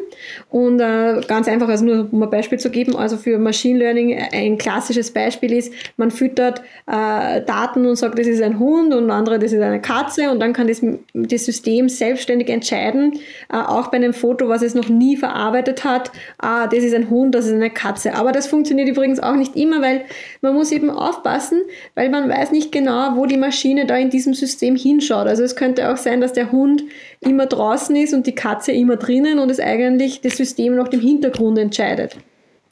Und 0.49 0.79
äh, 0.79 1.21
ganz 1.27 1.47
einfach, 1.47 1.67
also 1.67 1.85
nur 1.85 2.07
um 2.11 2.23
ein 2.23 2.29
Beispiel 2.29 2.59
zu 2.59 2.69
geben, 2.69 2.95
also 2.95 3.17
für 3.17 3.37
Machine 3.37 3.79
Learning 3.79 4.17
ein 4.31 4.57
klassisches 4.57 5.11
Beispiel 5.11 5.53
ist, 5.53 5.73
man 5.97 6.11
füttert 6.11 6.61
äh, 6.87 7.41
Daten 7.41 7.85
und 7.85 7.95
sagt, 7.97 8.17
das 8.17 8.27
ist 8.27 8.41
ein 8.41 8.59
Hund 8.59 8.93
und 8.93 9.11
andere, 9.11 9.39
das 9.39 9.51
ist 9.51 9.61
eine 9.61 9.81
Katze 9.81 10.31
und 10.31 10.39
dann 10.39 10.53
kann 10.53 10.67
das, 10.67 10.81
das 11.13 11.45
System 11.45 11.89
selbstständig 11.89 12.49
entscheiden, 12.49 13.19
äh, 13.51 13.57
auch 13.57 13.87
bei 13.87 13.97
einem 13.97 14.13
Foto, 14.13 14.49
was 14.49 14.61
es 14.61 14.73
noch 14.73 14.89
nie 14.89 15.17
verarbeitet 15.17 15.83
hat, 15.83 16.11
ah, 16.39 16.67
das 16.67 16.83
ist 16.83 16.95
ein 16.95 17.09
Hund, 17.09 17.35
das 17.35 17.45
ist 17.45 17.53
eine 17.53 17.69
Katze. 17.69 18.15
Aber 18.15 18.31
das 18.31 18.47
funktioniert 18.47 18.87
übrigens 18.89 19.19
auch 19.19 19.35
nicht 19.35 19.55
immer, 19.55 19.81
weil 19.81 20.05
man 20.41 20.53
muss 20.53 20.71
eben 20.71 20.89
aufpassen, 20.89 21.61
weil 21.95 22.09
man 22.09 22.29
weiß 22.29 22.51
nicht 22.51 22.71
genau, 22.71 22.86
wo 22.87 23.25
die 23.25 23.37
Maschine 23.37 23.85
da 23.85 23.97
in 23.97 24.09
diesem 24.09 24.33
System 24.33 24.75
hinschaut. 24.75 25.27
Also 25.27 25.43
es 25.43 25.55
könnte 25.55 25.91
auch 25.91 25.97
sein, 25.97 26.21
dass 26.21 26.33
der 26.33 26.51
Hund 26.51 26.83
immer 27.19 27.45
draußen 27.45 27.95
ist 27.95 28.13
und 28.13 28.27
die 28.27 28.35
Katze 28.35 28.71
immer 28.71 28.97
drinnen 28.97 29.39
und 29.39 29.49
es 29.49 29.59
eigentlich 29.59 30.21
das 30.21 30.37
System 30.37 30.75
noch 30.75 30.91
im 30.91 30.99
Hintergrund 30.99 31.57
entscheidet. 31.57 32.17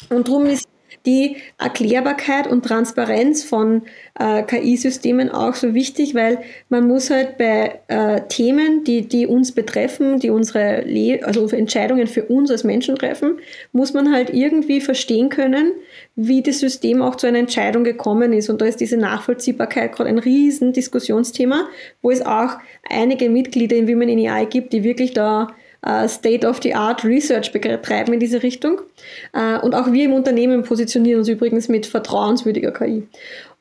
Und 0.09 0.27
darum 0.27 0.45
ist 0.45 0.67
die 1.05 1.37
Erklärbarkeit 1.57 2.47
und 2.47 2.65
Transparenz 2.65 3.43
von 3.43 3.83
äh, 4.19 4.43
KI-Systemen 4.43 5.29
auch 5.29 5.53
so 5.53 5.73
wichtig, 5.73 6.15
weil 6.15 6.39
man 6.69 6.87
muss 6.87 7.09
halt 7.09 7.37
bei 7.37 7.79
äh, 7.87 8.21
Themen, 8.27 8.83
die, 8.83 9.07
die 9.07 9.27
uns 9.27 9.51
betreffen, 9.51 10.19
die 10.19 10.29
unsere, 10.29 10.81
Le 10.81 11.19
also 11.23 11.47
Entscheidungen 11.47 12.07
für 12.07 12.23
uns 12.23 12.49
als 12.49 12.63
Menschen 12.63 12.95
treffen, 12.95 13.39
muss 13.71 13.93
man 13.93 14.11
halt 14.11 14.31
irgendwie 14.31 14.81
verstehen 14.81 15.29
können, 15.29 15.73
wie 16.15 16.41
das 16.41 16.59
System 16.59 17.01
auch 17.01 17.15
zu 17.15 17.27
einer 17.27 17.39
Entscheidung 17.39 17.83
gekommen 17.83 18.31
ist. 18.33 18.49
Und 18.49 18.61
da 18.61 18.65
ist 18.65 18.79
diese 18.79 18.97
Nachvollziehbarkeit 18.97 19.93
gerade 19.93 20.09
ein 20.09 20.19
riesen 20.19 20.71
Diskussionsthema, 20.71 21.67
wo 22.01 22.11
es 22.11 22.25
auch 22.25 22.57
einige 22.89 23.29
Mitglieder 23.29 23.75
in 23.75 23.87
Women 23.87 24.09
in 24.09 24.27
AI 24.27 24.45
gibt, 24.45 24.71
die 24.71 24.83
wirklich 24.83 25.13
da 25.13 25.49
äh, 25.85 26.07
State-of-the-Art 26.07 27.03
Research 27.03 27.51
betreiben 27.51 28.13
in 28.13 28.19
diese 28.19 28.43
Richtung. 28.43 28.81
Äh, 29.33 29.59
und 29.59 29.75
auch 29.75 29.91
wir 29.91 30.05
im 30.05 30.13
Unternehmen 30.13 30.63
positionieren 30.63 31.19
uns 31.19 31.29
übrigens 31.29 31.67
mit 31.67 31.85
vertrauenswürdiger 31.85 32.71
KI 32.71 33.07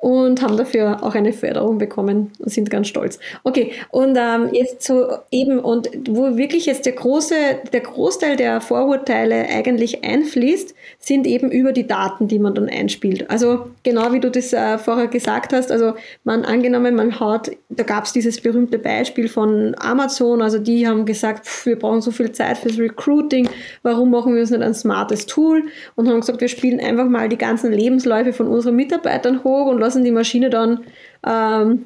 und 0.05 0.43
haben 0.43 0.59
dafür 0.59 1.03
auch 1.03 1.15
eine 1.15 1.33
Förderung 1.33 1.79
bekommen 1.79 2.31
und 2.39 2.51
sind 2.51 2.69
ganz 2.69 2.89
stolz. 2.89 3.19
Okay, 3.43 3.73
und 3.91 4.19
ähm, 4.21 4.51
jetzt 4.53 4.83
so 4.83 5.09
eben, 5.31 5.59
und 5.59 5.89
wo 6.07 6.37
wirklich 6.37 6.67
jetzt 6.67 6.85
der 6.85 6.93
große, 6.93 7.35
der 7.73 7.81
Großteil 7.81 8.37
der 8.37 8.61
Vorurteile 8.61 9.47
eigentlich 9.49 10.05
einfließt, 10.05 10.75
sind 10.99 11.27
eben 11.27 11.51
über 11.51 11.73
die 11.73 11.87
Daten, 11.87 12.29
die 12.29 12.39
man 12.39 12.55
dann 12.55 12.69
einspielt. 12.69 13.31
Also 13.31 13.71
genau 13.83 14.13
wie 14.13 14.21
du 14.21 14.31
das 14.31 14.53
äh, 14.53 14.77
vorher 14.77 15.07
gesagt 15.07 15.55
hast, 15.55 15.73
also 15.73 15.95
man 16.23 16.45
angenommen, 16.45 16.95
man 16.95 17.19
hat, 17.19 17.53
da 17.71 17.83
gab 17.83 18.05
es 18.05 18.13
dieses 18.13 18.43
berühmte 18.43 18.79
Beispiel 18.79 19.29
von 19.29 19.75
Amazon, 19.79 20.43
also 20.43 20.59
die 20.59 20.87
haben 20.87 21.07
gesagt, 21.07 21.47
pff, 21.47 21.65
wir 21.65 21.79
brauchen 21.79 22.03
so 22.03 22.11
viel 22.11 22.31
Zeit 22.31 22.59
fürs 22.59 22.79
Recruiting, 22.79 23.49
warum 23.83 24.11
machen 24.11 24.35
wir 24.35 24.43
uns 24.43 24.51
nicht 24.51 24.63
ein 24.63 24.75
smartes 24.75 25.25
Tool 25.25 25.63
und 25.95 26.09
haben 26.11 26.21
gesagt, 26.21 26.43
wir 26.43 26.49
spielen 26.49 26.79
einfach 26.79 27.09
mal 27.09 27.31
die 27.31 27.39
ganzen 27.39 27.73
Lebensläufe 27.73 28.35
von 28.35 28.49
unseren 28.49 28.77
Mitarbeitern 28.77 29.43
hoch 29.45 29.65
und 29.65 29.79
lassen 29.79 29.94
lassen 29.95 30.05
die 30.05 30.11
Maschine 30.11 30.51
dann 30.51 30.81
ähm, 31.25 31.85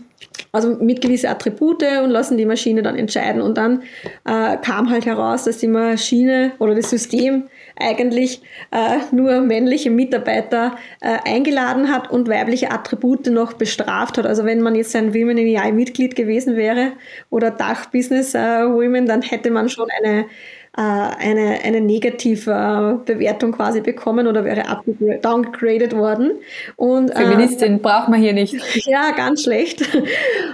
also 0.51 0.77
mit 0.81 1.03
gewisse 1.03 1.29
Attribute 1.29 1.83
und 2.03 2.11
lassen 2.11 2.39
die 2.39 2.47
Maschine 2.47 2.83
dann 2.83 2.97
entscheiden. 2.97 3.43
Und 3.43 3.59
dann 3.59 3.83
äh, 4.25 4.57
kam 4.57 4.91
halt 4.91 5.05
heraus, 5.05 5.45
dass 5.45 5.59
die 5.59 5.69
Maschine 5.69 6.53
oder 6.59 6.75
das 6.75 6.91
System 6.91 7.45
eigentlich 7.79 8.41
äh, 8.73 8.99
nur 9.15 9.41
männliche 9.43 9.91
Mitarbeiter 9.91 10.77
äh, 11.01 11.19
eingeladen 11.25 11.93
hat 11.93 12.11
und 12.11 12.29
weibliche 12.29 12.71
Attribute 12.71 13.27
noch 13.27 13.53
bestraft 13.53 14.19
hat. 14.19 14.27
Also 14.27 14.45
wenn 14.45 14.63
man 14.63 14.75
jetzt 14.75 14.97
ein 14.97 15.15
Women 15.15 15.39
in 15.39 15.57
AI 15.57 15.71
Mitglied 15.73 16.17
gewesen 16.17 16.57
wäre 16.57 16.93
oder 17.31 17.51
Dach 17.51 17.87
Business 17.91 18.35
äh, 18.35 18.39
Women, 18.39 19.07
dann 19.07 19.23
hätte 19.23 19.51
man 19.51 19.69
schon 19.69 19.89
eine 20.03 20.27
eine, 20.81 21.61
eine 21.65 21.81
negative 21.81 23.01
Bewertung 23.05 23.53
quasi 23.53 23.81
bekommen 23.81 24.29
oder 24.29 24.45
wäre 24.45 24.63
downgraded 25.23 25.97
worden. 25.97 26.33
Und, 26.77 27.11
äh, 27.11 27.17
Feministin 27.17 27.77
äh, 27.77 27.79
braucht 27.79 28.09
man 28.09 28.21
hier 28.21 28.33
nicht. 28.33 28.57
Ja, 28.89 29.11
ganz 29.11 29.43
schlecht. 29.43 29.83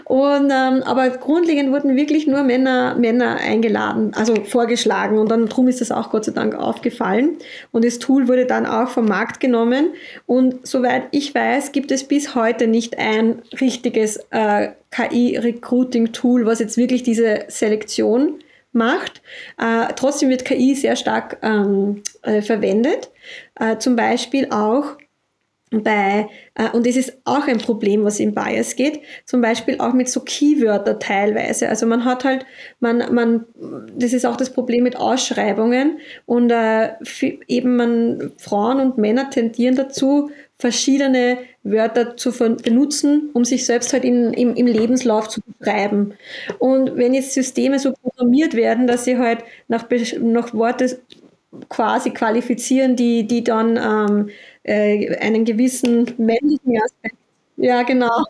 Und, 0.05 0.51
ähm, 0.51 0.83
aber 0.85 1.11
grundlegend 1.11 1.71
wurden 1.73 1.95
wirklich 1.95 2.27
nur 2.27 2.43
Männer, 2.43 2.97
Männer 2.97 3.37
eingeladen, 3.37 4.13
also 4.15 4.35
vorgeschlagen. 4.45 5.19
Und 5.19 5.31
dann 5.31 5.47
drum 5.47 5.69
ist 5.69 5.81
das 5.81 5.93
auch 5.93 6.11
Gott 6.11 6.25
sei 6.25 6.33
Dank 6.33 6.55
aufgefallen. 6.55 7.37
Und 7.71 7.85
das 7.85 7.99
Tool 7.99 8.27
wurde 8.27 8.47
dann 8.47 8.67
auch 8.67 8.89
vom 8.89 9.05
Markt 9.05 9.41
genommen. 9.41 9.89
Und 10.27 10.67
soweit 10.67 11.05
ich 11.11 11.35
weiß, 11.35 11.73
gibt 11.73 11.93
es 11.93 12.05
bis 12.05 12.35
heute 12.35 12.67
nicht 12.67 12.99
ein 12.99 13.43
richtiges 13.61 14.21
äh, 14.31 14.69
KI-Recruiting-Tool, 14.91 16.47
was 16.47 16.61
jetzt 16.61 16.77
wirklich 16.77 17.03
diese 17.03 17.45
Selektion 17.49 18.39
macht. 18.75 19.23
Äh, 19.59 19.93
trotzdem 19.97 20.31
wird 20.31 20.45
KI 20.45 20.75
sehr 20.75 20.97
stark 20.97 21.39
ähm, 21.43 22.03
äh, 22.23 22.43
verwendet. 22.43 23.11
Äh, 23.59 23.79
zum 23.79 23.97
Beispiel 23.97 24.49
auch 24.51 24.97
bei, 25.71 26.29
äh, 26.55 26.71
und 26.71 26.87
das 26.87 26.97
ist 26.97 27.19
auch 27.25 27.47
ein 27.47 27.59
Problem, 27.59 28.05
was 28.05 28.21
im 28.21 28.35
Bias 28.35 28.77
geht, 28.77 29.01
zum 29.25 29.41
Beispiel 29.41 29.81
auch 29.81 29.93
mit 29.93 30.09
so 30.09 30.21
Keywörter 30.21 30.99
teilweise. 30.99 31.69
Also 31.69 31.87
man 31.87 32.05
hat 32.05 32.25
halt, 32.25 32.47
man, 32.81 33.13
man, 33.13 33.47
das 33.97 34.13
ist 34.13 34.27
auch 34.27 34.37
das 34.37 34.51
Problem 34.51 34.85
mit 34.85 34.97
Ausschreibungen 34.97 35.99
und 36.27 36.51
äh, 36.51 36.91
eben 37.49 37.77
man, 37.77 38.33
Frauen 38.39 38.81
und 38.81 38.99
Männer 38.99 39.31
tendieren 39.31 39.75
dazu, 39.75 40.31
verschiedene 40.59 41.39
Wörter 41.65 42.17
zu 42.17 42.31
benutzen, 42.31 43.31
um 43.33 43.45
sich 43.45 43.67
selbst 43.67 43.93
halt 43.93 44.05
in, 44.05 44.33
im, 44.33 44.55
im 44.55 44.67
Lebenslauf 44.67 45.29
zu 45.29 45.41
beschreiben. 45.41 46.15
Und 46.59 46.97
wenn 46.97 47.15
jetzt 47.15 47.33
Systeme 47.35 47.79
so 47.79 47.93
programmiert 47.93 48.55
werden, 48.55 48.87
dass 48.87 49.05
sie 49.05 49.19
halt 49.19 49.41
nach, 49.69 49.87
nach 50.21 50.55
Worte 50.55 51.01
quasi 51.69 52.11
qualifizieren, 52.11 52.97
die, 52.97 53.27
die 53.27 53.45
dann 53.45 53.77
ähm, 53.77 54.31
äh, 54.65 55.17
einen 55.19 55.45
gewissen 55.45 56.05
männlichen 56.19 56.81
Aspekt 56.85 57.17
ja, 57.57 57.85
genau. 57.85 58.25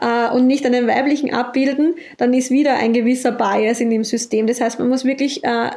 Äh, 0.00 0.30
und 0.30 0.46
nicht 0.46 0.64
einen 0.64 0.86
weiblichen 0.86 1.34
abbilden, 1.34 1.94
dann 2.16 2.32
ist 2.32 2.50
wieder 2.50 2.76
ein 2.76 2.92
gewisser 2.94 3.30
Bias 3.30 3.80
in 3.80 3.90
dem 3.90 4.04
System. 4.04 4.46
Das 4.46 4.60
heißt, 4.60 4.78
man 4.78 4.88
muss 4.88 5.04
wirklich 5.04 5.44
äh, 5.44 5.70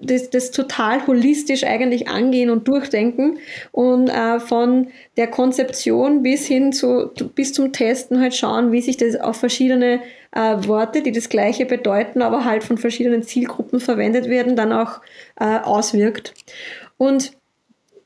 das, 0.00 0.28
das 0.28 0.50
total 0.50 1.06
holistisch 1.06 1.64
eigentlich 1.64 2.08
angehen 2.08 2.50
und 2.50 2.68
durchdenken 2.68 3.38
und 3.72 4.08
äh, 4.08 4.38
von 4.38 4.88
der 5.16 5.28
Konzeption 5.28 6.22
bis 6.22 6.46
hin 6.46 6.72
zu, 6.72 7.10
bis 7.34 7.54
zum 7.54 7.72
Testen 7.72 8.20
halt 8.20 8.34
schauen, 8.34 8.70
wie 8.70 8.82
sich 8.82 8.96
das 8.96 9.16
auf 9.16 9.36
verschiedene 9.36 10.00
Worte, 10.34 11.02
die 11.02 11.12
das 11.12 11.28
Gleiche 11.28 11.66
bedeuten, 11.66 12.22
aber 12.22 12.46
halt 12.46 12.64
von 12.64 12.78
verschiedenen 12.78 13.22
Zielgruppen 13.22 13.80
verwendet 13.80 14.30
werden, 14.30 14.56
dann 14.56 14.72
auch 14.72 15.02
auswirkt. 15.36 16.32
Und 16.96 17.32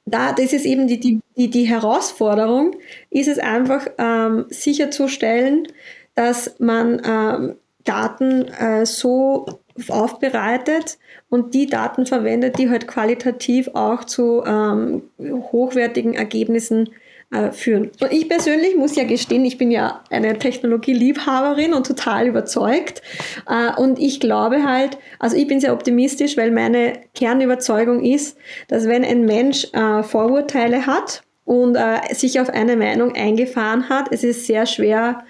da, 0.06 0.32
das 0.32 0.52
ist 0.52 0.64
eben 0.64 0.86
die, 0.86 1.00
die, 1.00 1.20
die, 1.36 1.50
die 1.50 1.64
Herausforderung, 1.64 2.76
ist 3.10 3.28
es 3.28 3.38
einfach 3.38 3.86
ähm, 3.98 4.46
sicherzustellen, 4.48 5.66
dass 6.14 6.58
man 6.58 7.02
ähm, 7.04 7.56
Daten 7.84 8.46
äh, 8.48 8.86
so 8.86 9.46
aufbereitet 9.88 10.98
und 11.28 11.54
die 11.54 11.66
Daten 11.66 12.06
verwendet, 12.06 12.58
die 12.58 12.70
halt 12.70 12.86
qualitativ 12.86 13.68
auch 13.74 14.04
zu 14.04 14.42
ähm, 14.46 15.02
hochwertigen 15.20 16.14
Ergebnissen 16.14 16.88
äh, 17.32 17.50
führen. 17.50 17.90
Und 18.00 18.12
ich 18.12 18.28
persönlich 18.28 18.76
muss 18.76 18.94
ja 18.94 19.02
gestehen, 19.02 19.44
ich 19.44 19.58
bin 19.58 19.72
ja 19.72 20.04
eine 20.10 20.38
Technologieliebhaberin 20.38 21.74
und 21.74 21.84
total 21.84 22.28
überzeugt. 22.28 23.02
Äh, 23.48 23.74
und 23.80 23.98
ich 23.98 24.20
glaube 24.20 24.62
halt, 24.62 24.96
also 25.18 25.36
ich 25.36 25.48
bin 25.48 25.58
sehr 25.58 25.72
optimistisch, 25.72 26.36
weil 26.36 26.52
meine 26.52 26.92
Kernüberzeugung 27.16 28.04
ist, 28.04 28.38
dass 28.68 28.86
wenn 28.86 29.04
ein 29.04 29.24
Mensch 29.24 29.66
äh, 29.72 30.04
Vorurteile 30.04 30.86
hat 30.86 31.22
und 31.44 31.76
sich 32.10 32.40
auf 32.40 32.48
eine 32.48 32.76
Meinung 32.76 33.14
eingefahren 33.14 33.88
hat, 33.88 34.08
es 34.10 34.24
ist 34.24 34.46
sehr 34.48 34.66
schwer, 34.66 35.22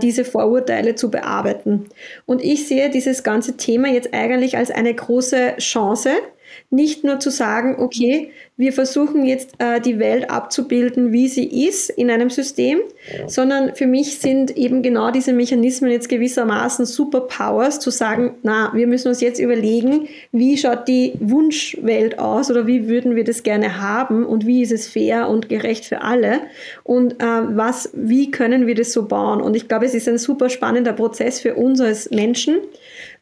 diese 0.00 0.24
Vorurteile 0.24 0.94
zu 0.94 1.10
bearbeiten. 1.10 1.86
Und 2.24 2.40
ich 2.40 2.68
sehe 2.68 2.88
dieses 2.88 3.24
ganze 3.24 3.56
Thema 3.56 3.88
jetzt 3.88 4.14
eigentlich 4.14 4.56
als 4.56 4.70
eine 4.70 4.94
große 4.94 5.56
Chance, 5.58 6.10
nicht 6.70 7.02
nur 7.02 7.18
zu 7.18 7.30
sagen, 7.30 7.76
okay, 7.80 8.30
wir 8.58 8.72
versuchen 8.72 9.26
jetzt 9.26 9.50
äh, 9.58 9.80
die 9.80 9.98
Welt 9.98 10.30
abzubilden, 10.30 11.12
wie 11.12 11.28
sie 11.28 11.66
ist 11.66 11.90
in 11.90 12.10
einem 12.10 12.30
System, 12.30 12.80
sondern 13.26 13.74
für 13.74 13.86
mich 13.86 14.18
sind 14.18 14.56
eben 14.56 14.82
genau 14.82 15.10
diese 15.10 15.34
Mechanismen 15.34 15.90
jetzt 15.90 16.08
gewissermaßen 16.08 16.86
Superpowers, 16.86 17.80
zu 17.80 17.90
sagen, 17.90 18.36
na, 18.42 18.72
wir 18.74 18.86
müssen 18.86 19.08
uns 19.08 19.20
jetzt 19.20 19.38
überlegen, 19.38 20.08
wie 20.32 20.56
schaut 20.56 20.88
die 20.88 21.12
Wunschwelt 21.20 22.18
aus 22.18 22.50
oder 22.50 22.66
wie 22.66 22.88
würden 22.88 23.14
wir 23.14 23.24
das 23.24 23.42
gerne 23.42 23.80
haben 23.80 24.24
und 24.24 24.46
wie 24.46 24.62
ist 24.62 24.72
es 24.72 24.88
fair 24.88 25.28
und 25.28 25.50
gerecht 25.50 25.84
für 25.84 26.00
alle 26.00 26.40
und 26.82 27.20
äh, 27.20 27.26
was, 27.26 27.90
wie 27.92 28.30
können 28.30 28.66
wir 28.66 28.74
das 28.74 28.92
so 28.92 29.06
bauen? 29.06 29.42
Und 29.42 29.54
ich 29.54 29.68
glaube, 29.68 29.84
es 29.84 29.94
ist 29.94 30.08
ein 30.08 30.18
super 30.18 30.48
spannender 30.48 30.94
Prozess 30.94 31.40
für 31.40 31.54
uns 31.54 31.80
als 31.80 32.10
Menschen. 32.10 32.56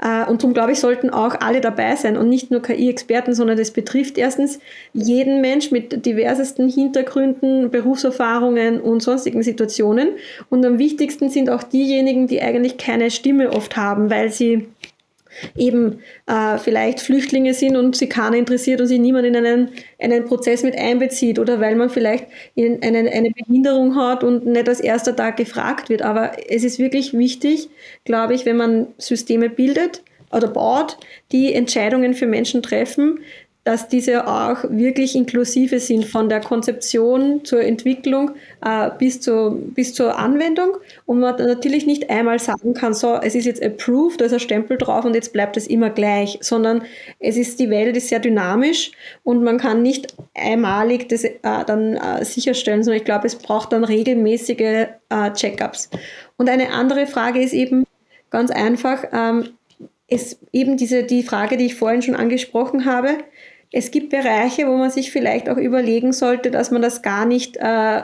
Äh, 0.01 0.25
und 0.27 0.43
darum 0.43 0.55
glaube 0.55 0.73
ich, 0.73 0.81
sollten 0.81 1.11
auch 1.11 1.41
alle 1.41 1.61
dabei 1.61 1.97
sein 1.97 2.17
und 2.17 2.29
nicht 2.29 2.51
nur 2.51 2.63
KI-Experten, 2.63 3.35
sondern 3.35 3.57
das 3.57 3.71
betrifft 3.71 4.19
erstens 4.19 4.59
jeden 4.93 5.24
Mensch 5.27 5.71
mit 5.71 6.07
diversesten 6.07 6.69
Hintergründen, 6.69 7.71
Berufserfahrungen 7.71 8.81
und 8.81 9.03
sonstigen 9.03 9.43
Situationen. 9.43 10.11
Und 10.51 10.65
am 10.65 10.79
wichtigsten 10.79 11.31
sind 11.31 11.51
auch 11.51 11.63
diejenigen, 11.63 12.27
die 12.27 12.41
eigentlich 12.41 12.79
keine 12.79 13.11
Stimme 13.11 13.51
oft 13.51 13.77
haben, 13.77 14.11
weil 14.11 14.31
sie 14.31 14.67
eben 15.57 16.01
äh, 16.27 16.59
vielleicht 16.59 17.01
Flüchtlinge 17.01 17.55
sind 17.55 17.77
und 17.77 17.97
sie 17.97 18.09
keiner 18.09 18.37
interessiert 18.37 18.81
und 18.81 18.87
sich 18.87 19.01
niemand 19.01 19.27
in 19.27 19.37
einen, 19.37 19.69
einen 19.99 20.25
Prozess 20.25 20.63
mit 20.63 20.77
einbezieht 20.77 21.39
oder 21.39 21.61
weil 21.61 21.77
man 21.77 21.91
vielleicht 21.91 22.27
eine, 22.57 23.11
eine 23.11 23.31
Behinderung 23.31 23.97
hat 23.97 24.25
und 24.25 24.47
nicht 24.47 24.69
als 24.69 24.81
erster 24.81 25.15
Tag 25.15 25.37
gefragt 25.37 25.89
wird. 25.89 26.03
Aber 26.03 26.33
es 26.49 26.65
ist 26.65 26.79
wirklich 26.79 27.13
wichtig, 27.15 27.69
glaube 28.05 28.35
ich, 28.35 28.47
wenn 28.47 28.57
man 28.57 28.87
Systeme 28.99 29.51
bildet 29.51 30.03
oder 30.33 30.49
baut, 30.49 30.99
die 31.33 31.55
Entscheidungen 31.55 32.15
für 32.15 32.27
Menschen 32.27 32.63
treffen, 32.63 33.21
dass 33.65 33.89
diese 33.89 34.29
auch 34.29 34.59
wirklich 34.69 35.17
inklusive 35.17 35.81
sind 35.81 36.05
von 36.05 36.29
der 36.29 36.41
Konzeption 36.41 37.45
zur 37.45 37.63
Entwicklung 37.63 38.33
äh, 38.63 38.91
bis, 38.99 39.23
zu, 39.23 39.59
bis 39.75 39.95
zur 39.95 40.19
Anwendung 40.19 40.77
und 41.07 41.21
man 41.21 41.37
natürlich 41.37 41.87
nicht 41.87 42.11
einmal 42.11 42.39
sagen 42.39 42.75
kann, 42.75 42.93
so, 42.93 43.15
es 43.15 43.35
ist 43.35 43.47
jetzt 43.47 43.63
approved, 43.63 44.21
da 44.21 44.27
ist 44.27 44.35
ein 44.35 44.41
Stempel 44.41 44.77
drauf 44.77 45.07
und 45.07 45.15
jetzt 45.15 45.33
bleibt 45.33 45.57
es 45.57 45.67
immer 45.67 45.89
gleich, 45.89 46.39
sondern 46.43 46.83
es 47.21 47.39
ist, 47.39 47.59
die 47.59 47.71
Welt 47.71 47.97
ist 47.97 48.09
sehr 48.09 48.21
dynamisch 48.21 48.93
und 49.23 49.43
man 49.43 49.57
kann 49.57 49.83
nicht 49.83 50.15
einmalig 50.35 51.09
das 51.09 51.25
äh, 51.25 51.39
dann 51.43 51.97
äh, 51.97 52.23
sicherstellen, 52.25 52.83
sondern 52.83 52.99
ich 52.99 53.07
glaube, 53.07 53.27
es 53.27 53.37
braucht 53.37 53.73
dann 53.73 53.85
regelmäßige 53.85 54.61
äh, 54.61 55.33
Check-ups. 55.33 55.89
Und 56.37 56.51
eine 56.51 56.71
andere 56.73 57.07
Frage 57.07 57.41
ist 57.41 57.55
eben 57.55 57.85
ganz 58.29 58.51
einfach, 58.51 59.05
ähm, 59.13 59.49
ist 60.07 60.39
eben 60.53 60.77
diese, 60.77 61.05
die 61.05 61.23
Frage, 61.23 61.57
die 61.57 61.67
ich 61.67 61.77
vorhin 61.77 62.03
schon 62.03 62.15
angesprochen 62.15 62.85
habe, 62.85 63.19
es 63.77 63.91
gibt 63.91 64.11
Bereiche, 64.11 64.69
wo 64.69 64.77
man 64.77 64.91
sich 64.91 65.11
vielleicht 65.11 65.49
auch 65.51 65.57
überlegen 65.57 66.13
sollte, 66.13 66.53
dass 66.53 66.71
man 66.71 66.81
das 66.81 67.03
gar 67.03 67.27
nicht 67.27 67.57
äh, 67.57 68.03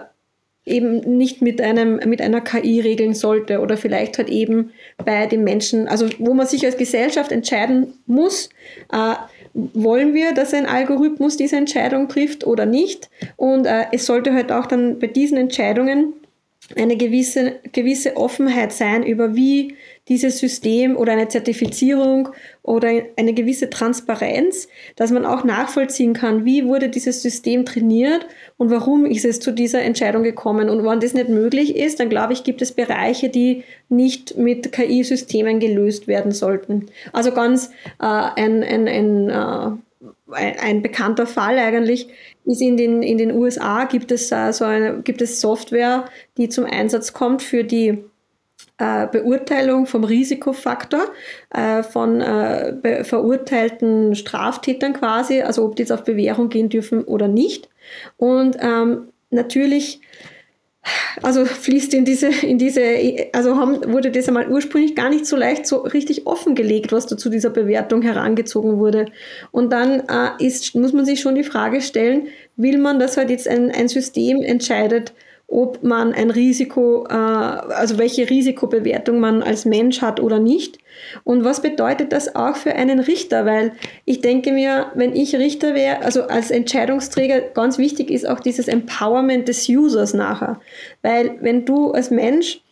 eben 0.67 1.17
nicht 1.17 1.43
mit 1.43 1.61
einem 1.61 2.01
mit 2.07 2.21
einer 2.21 2.41
KI 2.41 2.81
regeln 2.81 3.15
sollte 3.15 3.61
oder 3.61 3.77
vielleicht 3.77 4.19
halt 4.19 4.29
eben 4.29 4.73
bei 5.05 5.27
den 5.27 5.45
Menschen, 5.45 5.87
also 5.87 6.09
wo 6.19 6.35
man 6.35 6.49
sich 6.49 6.67
als 6.67 6.77
Gesellschaft 6.77 7.31
entscheiden 7.31 7.95
muss, 8.07 8.51
äh, 8.93 9.15
wollen 9.55 10.13
wir, 10.13 10.35
dass 10.35 10.53
ein 10.55 10.67
Algorithmus 10.67 11.37
diese 11.37 11.57
Entscheidung 11.57 12.09
trifft 12.09 12.45
oder 12.45 12.67
nicht? 12.67 13.09
Und 13.37 13.67
äh, 13.67 13.85
es 13.93 14.07
sollte 14.07 14.35
halt 14.35 14.51
auch 14.51 14.67
dann 14.67 14.99
bei 14.99 15.07
diesen 15.07 15.39
Entscheidungen 15.39 16.15
eine 16.77 16.97
gewisse, 16.97 17.61
gewisse 17.73 18.17
Offenheit 18.17 18.73
sein 18.73 19.05
über 19.05 19.37
wie 19.37 19.77
dieses 20.09 20.39
System 20.39 20.97
oder 20.97 21.13
eine 21.13 21.29
Zertifizierung 21.29 22.31
oder 22.63 22.89
eine 23.17 23.33
gewisse 23.33 23.71
Transparenz, 23.71 24.69
dass 24.97 25.11
man 25.13 25.25
auch 25.25 25.45
nachvollziehen 25.45 26.15
kann, 26.15 26.45
wie 26.45 26.65
wurde 26.65 26.89
dieses 26.89 27.23
System 27.23 27.65
trainiert 27.65 28.27
und 28.57 28.71
warum 28.71 29.07
ist 29.07 29.25
es 29.25 29.41
zu 29.41 29.53
dieser 29.53 29.83
Entscheidung 29.83 30.23
gekommen. 30.23 30.69
Und 30.69 30.85
wenn 30.85 31.01
das 31.01 31.15
nicht 31.15 31.29
möglich 31.29 31.77
ist, 31.77 32.01
dann 32.01 32.09
glaube 32.09 32.33
ich, 32.33 32.43
gibt 32.43 32.63
es 32.63 32.73
Bereiche, 32.73 33.29
die 33.29 33.63
nicht 33.89 34.37
mit 34.37 34.73
KI-Systemen 34.73 35.61
gelöst 35.61 36.09
werden 36.09 36.33
sollten. 36.33 36.87
Also 37.13 37.33
ganz 37.33 37.71
äh, 38.01 38.07
ein, 38.07 38.63
ein, 38.63 38.89
ein 38.89 39.29
äh, 39.29 39.77
ein 40.33 40.83
bekannter 40.83 41.27
Fall 41.27 41.59
eigentlich 41.59 42.09
ist 42.45 42.63
in 42.63 42.77
den, 42.77 43.03
in 43.03 43.19
den 43.19 43.33
USA 43.33 43.85
gibt 43.85 44.11
es, 44.13 44.33
äh, 44.33 44.53
so 44.53 44.65
eine, 44.65 45.03
gibt 45.03 45.21
es 45.21 45.41
Software, 45.41 46.07
die 46.37 46.49
zum 46.49 46.65
Einsatz 46.65 47.13
kommt 47.13 47.43
für 47.43 47.65
die 47.65 47.99
Beurteilung 48.81 49.87
vom 49.87 50.05
Risikofaktor 50.05 51.03
äh, 51.55 51.83
von 51.83 52.21
äh, 52.21 53.05
verurteilten 53.05 54.15
Straftätern 54.15 54.95
quasi, 54.95 55.43
also 55.43 55.65
ob 55.65 55.77
die 55.77 55.83
jetzt 55.83 55.93
auf 55.93 56.05
Bewährung 56.05 56.49
gehen 56.49 56.69
dürfen 56.69 57.05
oder 57.05 57.29
nicht. 57.29 57.69
Und 58.17 58.57
ähm, 58.61 59.09
natürlich 59.31 60.01
also 61.23 61.45
fließt 61.45 61.93
in 61.93 62.05
diese, 62.05 62.29
in 62.29 62.59
diese, 62.59 62.83
also 63.33 63.57
haben, 63.57 63.93
wurde 63.93 64.11
das 64.11 64.29
einmal 64.29 64.51
ursprünglich 64.51 64.95
gar 64.95 65.11
nicht 65.11 65.27
so 65.27 65.37
leicht 65.37 65.67
so 65.67 65.79
richtig 65.79 66.27
offengelegt, 66.27 66.93
was 66.93 67.07
da 67.07 67.17
zu 67.17 67.29
dieser 67.29 67.51
Bewertung 67.51 68.03
herangezogen 68.03 68.79
wurde. 68.79 69.07
Und 69.51 69.73
dann 69.73 70.01
äh, 70.09 70.45
ist, 70.45 70.75
muss 70.75 70.93
man 70.93 71.05
sich 71.05 71.21
schon 71.21 71.35
die 71.35 71.45
Frage 71.45 71.83
stellen, 71.83 72.29
will 72.57 72.79
man, 72.79 72.99
dass 72.99 73.17
halt 73.17 73.31
jetzt 73.31 73.47
ein, 73.47 73.71
ein 73.71 73.89
System 73.89 74.43
entscheidet, 74.43 75.13
ob 75.51 75.83
man 75.83 76.13
ein 76.13 76.31
Risiko, 76.31 77.07
äh, 77.11 77.13
also 77.13 77.99
welche 77.99 78.31
Risikobewertung 78.31 79.19
man 79.19 79.43
als 79.43 79.65
Mensch 79.65 80.01
hat 80.01 80.21
oder 80.21 80.39
nicht. 80.39 80.79
Und 81.25 81.45
was 81.45 81.61
bedeutet 81.61 82.13
das 82.13 82.37
auch 82.37 82.57
für 82.57 82.75
einen 82.75 83.01
Richter? 83.01 83.45
Weil 83.45 83.73
ich 84.05 84.21
denke 84.21 84.53
mir, 84.53 84.87
wenn 84.95 85.15
ich 85.15 85.35
Richter 85.35 85.75
wäre, 85.75 86.03
also 86.03 86.23
als 86.23 86.53
Entscheidungsträger, 86.53 87.41
ganz 87.41 87.79
wichtig 87.79 88.11
ist 88.11 88.29
auch 88.29 88.39
dieses 88.39 88.69
Empowerment 88.69 89.49
des 89.49 89.69
Users 89.69 90.15
nachher. 90.15 90.61
Weil 91.03 91.37
wenn 91.41 91.65
du 91.65 91.91
als 91.91 92.11
Mensch 92.11 92.63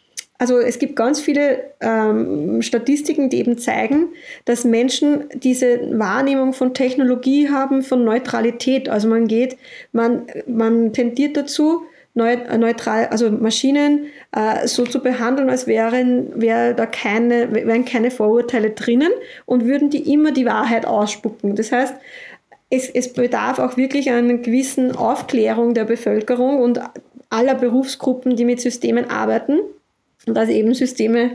also 0.40 0.60
es 0.60 0.78
gibt 0.78 0.94
ganz 0.94 1.20
viele 1.20 1.72
ähm, 1.80 2.62
Statistiken, 2.62 3.28
die 3.28 3.40
eben 3.40 3.58
zeigen, 3.58 4.10
dass 4.44 4.64
Menschen 4.64 5.24
diese 5.34 5.80
Wahrnehmung 5.98 6.52
von 6.52 6.74
Technologie 6.74 7.50
haben, 7.50 7.82
von 7.82 8.04
Neutralität. 8.04 8.88
Also 8.88 9.08
man 9.08 9.26
geht, 9.26 9.56
man, 9.90 10.26
man 10.46 10.92
tendiert 10.92 11.36
dazu, 11.36 11.82
neutral, 12.14 13.06
also 13.06 13.30
Maschinen 13.30 14.06
äh, 14.32 14.66
so 14.66 14.84
zu 14.84 15.00
behandeln, 15.00 15.50
als 15.50 15.66
wären, 15.66 16.40
wär 16.40 16.74
da 16.74 16.86
keine, 16.86 17.52
wären 17.52 17.84
keine 17.84 18.10
Vorurteile 18.10 18.70
drinnen 18.70 19.12
und 19.46 19.64
würden 19.64 19.90
die 19.90 20.12
immer 20.12 20.32
die 20.32 20.46
Wahrheit 20.46 20.84
ausspucken. 20.86 21.54
Das 21.54 21.70
heißt, 21.70 21.94
es, 22.70 22.90
es 22.90 23.12
bedarf 23.12 23.58
auch 23.58 23.76
wirklich 23.76 24.10
einer 24.10 24.34
gewissen 24.34 24.94
Aufklärung 24.94 25.74
der 25.74 25.84
Bevölkerung 25.84 26.60
und 26.60 26.80
aller 27.30 27.54
Berufsgruppen, 27.54 28.36
die 28.36 28.44
mit 28.44 28.60
Systemen 28.60 29.10
arbeiten, 29.10 29.60
dass 30.26 30.48
eben 30.48 30.74
Systeme 30.74 31.32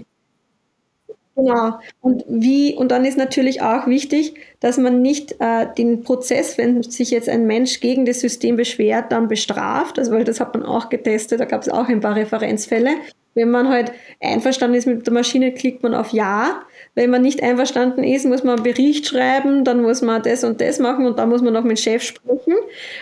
Genau. 1.36 1.80
Und 2.00 2.24
wie, 2.28 2.76
und 2.76 2.92
dann 2.92 3.06
ist 3.06 3.18
natürlich 3.18 3.62
auch 3.64 3.88
wichtig, 3.88 4.36
dass 4.60 4.78
man 4.78 5.02
nicht 5.02 5.36
äh, 5.40 5.66
den 5.76 6.04
Prozess, 6.04 6.60
wenn 6.60 6.84
sich 6.84 7.10
jetzt 7.10 7.28
ein 7.28 7.48
Mensch 7.48 7.80
gegen 7.80 8.06
das 8.06 8.20
System 8.20 8.56
beschwert, 8.56 9.12
dann 9.12 9.28
bestraft. 9.28 9.98
Also, 9.98 10.12
weil 10.12 10.26
das 10.26 10.40
hat 10.40 10.54
man 10.54 10.64
auch 10.64 10.90
getestet, 10.90 11.40
da 11.40 11.46
gab 11.46 11.64
es 11.64 11.70
auch 11.70 11.88
ein 11.90 12.02
paar 12.02 12.16
Referenzfälle. 12.16 12.92
Wenn 13.34 13.50
man 13.50 13.68
halt 13.70 13.92
einverstanden 14.22 14.78
ist 14.78 14.86
mit 14.86 15.08
der 15.08 15.14
Maschine, 15.14 15.52
klickt 15.54 15.82
man 15.82 15.96
auf 15.96 16.12
Ja. 16.14 16.62
Wenn 16.94 17.10
man 17.10 17.24
nicht 17.24 17.42
einverstanden 17.42 18.04
ist, 18.04 18.26
muss 18.28 18.44
man 18.44 18.58
einen 18.58 18.64
Bericht 18.64 19.08
schreiben, 19.08 19.64
dann 19.64 19.82
muss 19.82 20.04
man 20.04 20.22
das 20.22 20.44
und 20.44 20.62
das 20.62 20.78
machen 20.78 21.08
und 21.08 21.18
dann 21.18 21.30
muss 21.30 21.42
man 21.42 21.54
noch 21.54 21.64
mit 21.64 21.78
dem 21.78 21.82
Chef 21.82 22.04
sprechen. 22.04 22.54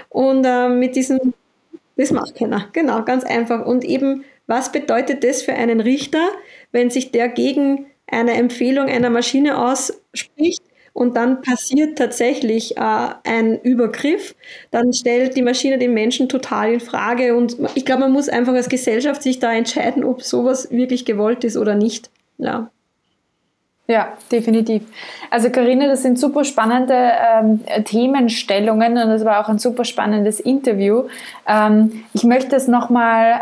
Und 0.07 0.45
äh, 0.45 0.69
mit 0.69 0.95
diesem, 0.95 1.33
das 1.97 2.11
macht 2.11 2.35
keiner. 2.35 2.69
Genau, 2.73 3.03
ganz 3.03 3.23
einfach. 3.25 3.65
Und 3.65 3.83
eben, 3.83 4.23
was 4.47 4.71
bedeutet 4.71 5.23
das 5.23 5.41
für 5.43 5.53
einen 5.53 5.81
Richter, 5.81 6.27
wenn 6.71 6.89
sich 6.89 7.11
der 7.11 7.29
gegen 7.29 7.87
eine 8.11 8.33
Empfehlung 8.33 8.87
einer 8.87 9.09
Maschine 9.09 9.57
ausspricht 9.57 10.61
und 10.93 11.15
dann 11.15 11.41
passiert 11.41 11.97
tatsächlich 11.97 12.77
äh, 12.77 13.09
ein 13.23 13.59
Übergriff, 13.61 14.35
dann 14.71 14.91
stellt 14.93 15.37
die 15.37 15.41
Maschine 15.41 15.77
den 15.77 15.93
Menschen 15.93 16.27
total 16.27 16.73
in 16.73 16.79
Frage. 16.81 17.35
Und 17.35 17.57
ich 17.75 17.85
glaube, 17.85 18.01
man 18.01 18.11
muss 18.11 18.27
einfach 18.27 18.53
als 18.53 18.67
Gesellschaft 18.67 19.23
sich 19.23 19.39
da 19.39 19.53
entscheiden, 19.53 20.03
ob 20.03 20.21
sowas 20.21 20.69
wirklich 20.71 21.05
gewollt 21.05 21.43
ist 21.43 21.55
oder 21.55 21.75
nicht. 21.75 22.09
Ja. 22.37 22.69
Ja, 23.87 24.13
definitiv. 24.31 24.83
Also 25.31 25.49
Karina, 25.49 25.87
das 25.87 26.03
sind 26.03 26.17
super 26.17 26.45
spannende 26.45 26.93
ähm, 26.95 27.59
Themenstellungen 27.83 28.93
und 28.93 29.09
das 29.09 29.25
war 29.25 29.43
auch 29.43 29.49
ein 29.49 29.59
super 29.59 29.83
spannendes 29.83 30.39
Interview. 30.39 31.03
Ähm, 31.45 32.03
ich 32.13 32.23
möchte 32.23 32.55
es 32.55 32.67
nochmal 32.69 33.41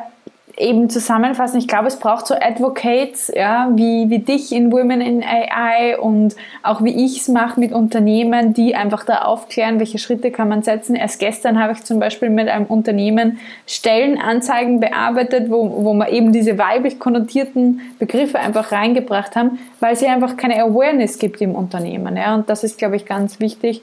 eben 0.59 0.89
zusammenfassen, 0.89 1.57
ich 1.57 1.67
glaube, 1.67 1.87
es 1.87 1.97
braucht 1.97 2.27
so 2.27 2.35
Advocates, 2.35 3.31
ja, 3.33 3.69
wie, 3.75 4.09
wie 4.09 4.19
dich 4.19 4.51
in 4.51 4.71
Women 4.71 4.99
in 4.99 5.23
AI 5.23 5.97
und 5.97 6.35
auch 6.63 6.83
wie 6.83 7.05
ich 7.05 7.21
es 7.21 7.29
mache 7.29 7.59
mit 7.59 7.71
Unternehmen, 7.71 8.53
die 8.53 8.75
einfach 8.75 9.05
da 9.05 9.19
aufklären, 9.19 9.79
welche 9.79 9.97
Schritte 9.97 10.31
kann 10.31 10.49
man 10.49 10.61
setzen. 10.61 10.95
Erst 10.95 11.19
gestern 11.19 11.59
habe 11.59 11.73
ich 11.73 11.83
zum 11.83 11.99
Beispiel 11.99 12.29
mit 12.29 12.49
einem 12.49 12.65
Unternehmen 12.65 13.39
Stellenanzeigen 13.65 14.81
bearbeitet, 14.81 15.49
wo, 15.49 15.85
wo 15.85 15.93
wir 15.93 16.09
eben 16.09 16.33
diese 16.33 16.57
weiblich 16.57 16.99
konnotierten 16.99 17.79
Begriffe 17.97 18.39
einfach 18.39 18.73
reingebracht 18.73 19.37
haben, 19.37 19.59
weil 19.79 19.95
sie 19.95 20.07
einfach 20.07 20.35
keine 20.35 20.61
Awareness 20.61 21.19
gibt 21.19 21.41
im 21.41 21.55
Unternehmen. 21.55 22.17
Ja, 22.17 22.35
und 22.35 22.49
das 22.49 22.65
ist, 22.65 22.77
glaube 22.77 22.97
ich, 22.97 23.05
ganz 23.05 23.39
wichtig 23.39 23.81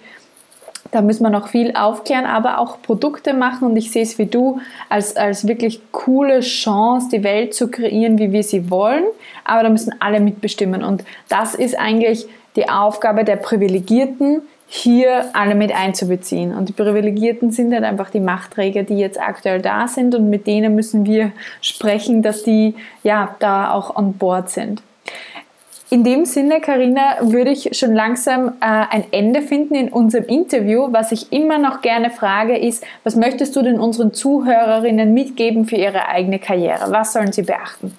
da 0.90 1.02
müssen 1.02 1.22
wir 1.22 1.30
noch 1.30 1.48
viel 1.48 1.74
aufklären, 1.74 2.26
aber 2.26 2.58
auch 2.58 2.80
Produkte 2.82 3.34
machen 3.34 3.68
und 3.68 3.76
ich 3.76 3.90
sehe 3.90 4.02
es 4.02 4.18
wie 4.18 4.26
du 4.26 4.60
als, 4.88 5.16
als 5.16 5.46
wirklich 5.46 5.80
coole 5.92 6.40
Chance, 6.40 7.08
die 7.12 7.24
Welt 7.24 7.54
zu 7.54 7.68
kreieren, 7.68 8.18
wie 8.18 8.32
wir 8.32 8.42
sie 8.42 8.70
wollen. 8.70 9.04
Aber 9.44 9.62
da 9.62 9.68
müssen 9.68 9.94
alle 10.00 10.20
mitbestimmen 10.20 10.82
und 10.82 11.04
das 11.28 11.54
ist 11.54 11.78
eigentlich 11.78 12.26
die 12.56 12.68
Aufgabe 12.68 13.24
der 13.24 13.36
Privilegierten, 13.36 14.42
hier 14.68 15.26
alle 15.32 15.54
mit 15.54 15.72
einzubeziehen. 15.72 16.54
Und 16.54 16.68
die 16.68 16.72
Privilegierten 16.72 17.52
sind 17.52 17.72
halt 17.72 17.84
einfach 17.84 18.10
die 18.10 18.20
Machtträger, 18.20 18.82
die 18.82 18.98
jetzt 18.98 19.20
aktuell 19.20 19.62
da 19.62 19.86
sind 19.86 20.14
und 20.14 20.28
mit 20.28 20.46
denen 20.46 20.74
müssen 20.74 21.06
wir 21.06 21.32
sprechen, 21.60 22.22
dass 22.22 22.42
die 22.42 22.74
ja 23.04 23.36
da 23.38 23.70
auch 23.70 23.94
on 23.94 24.14
board 24.14 24.50
sind. 24.50 24.82
In 25.88 26.02
dem 26.02 26.24
Sinne, 26.24 26.60
Karina, 26.60 27.18
würde 27.20 27.52
ich 27.52 27.70
schon 27.78 27.94
langsam 27.94 28.48
äh, 28.60 28.84
ein 28.90 29.04
Ende 29.12 29.40
finden 29.40 29.76
in 29.76 29.88
unserem 29.88 30.24
Interview. 30.24 30.88
Was 30.90 31.12
ich 31.12 31.32
immer 31.32 31.58
noch 31.58 31.80
gerne 31.80 32.10
frage, 32.10 32.58
ist, 32.58 32.84
was 33.04 33.14
möchtest 33.14 33.54
du 33.54 33.62
denn 33.62 33.78
unseren 33.78 34.12
Zuhörerinnen 34.12 35.14
mitgeben 35.14 35.64
für 35.64 35.76
ihre 35.76 36.08
eigene 36.08 36.40
Karriere? 36.40 36.90
Was 36.90 37.12
sollen 37.12 37.30
sie 37.30 37.42
beachten? 37.42 37.96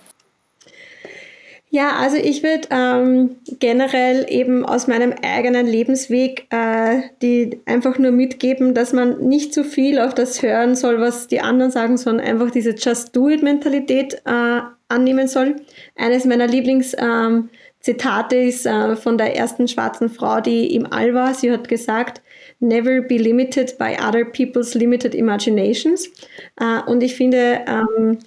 Ja, 1.70 1.98
also 1.98 2.18
ich 2.18 2.44
würde 2.44 2.68
ähm, 2.72 3.36
generell 3.60 4.26
eben 4.30 4.66
aus 4.66 4.88
meinem 4.88 5.14
eigenen 5.22 5.68
Lebensweg 5.68 6.48
äh, 6.50 7.02
die 7.22 7.60
einfach 7.66 7.98
nur 8.00 8.12
mitgeben, 8.12 8.74
dass 8.74 8.94
man 8.94 9.20
nicht 9.28 9.54
zu 9.54 9.66
viel 9.66 10.00
auf 10.00 10.14
das 10.14 10.42
hören 10.42 10.76
soll, 10.76 11.00
was 11.02 11.28
die 11.28 11.42
anderen 11.42 11.72
sagen, 11.72 11.98
sondern 11.98 12.26
einfach 12.26 12.52
diese 12.52 12.72
Just 12.72 13.16
Do 13.16 13.30
It 13.30 13.44
Mentalität 13.44 14.22
äh, 14.26 14.62
annehmen 14.88 15.28
soll. 15.28 15.58
Eines 15.98 16.24
meiner 16.24 16.48
Lieblings 16.48 16.96
ähm, 16.98 17.50
Zitate 17.88 18.36
ist 18.36 18.66
äh, 18.66 18.98
von 18.98 19.18
der 19.18 19.38
ersten 19.38 19.66
schwarzen 19.70 20.10
Frau, 20.10 20.42
die 20.42 20.76
im 20.76 20.92
All 20.92 21.14
war. 21.14 21.34
Sie 21.34 21.50
hat 21.50 21.70
gesagt, 21.70 22.22
Never 22.60 23.02
be 23.02 23.18
limited 23.18 23.78
by 23.78 23.96
other 24.06 24.26
people's 24.26 24.74
limited 24.74 25.16
imaginations. 25.16 26.10
Äh, 26.60 26.82
und 26.86 27.02
ich 27.02 27.16
finde, 27.16 27.62
ähm, 27.66 28.18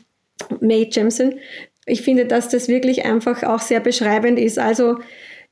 Mae 0.61 0.89
Jemison, 0.91 1.35
ich 1.85 2.01
finde, 2.01 2.25
dass 2.25 2.49
das 2.49 2.69
wirklich 2.69 3.05
einfach 3.05 3.43
auch 3.43 3.61
sehr 3.61 3.81
beschreibend 3.81 4.39
ist. 4.39 4.59
Also 4.59 4.99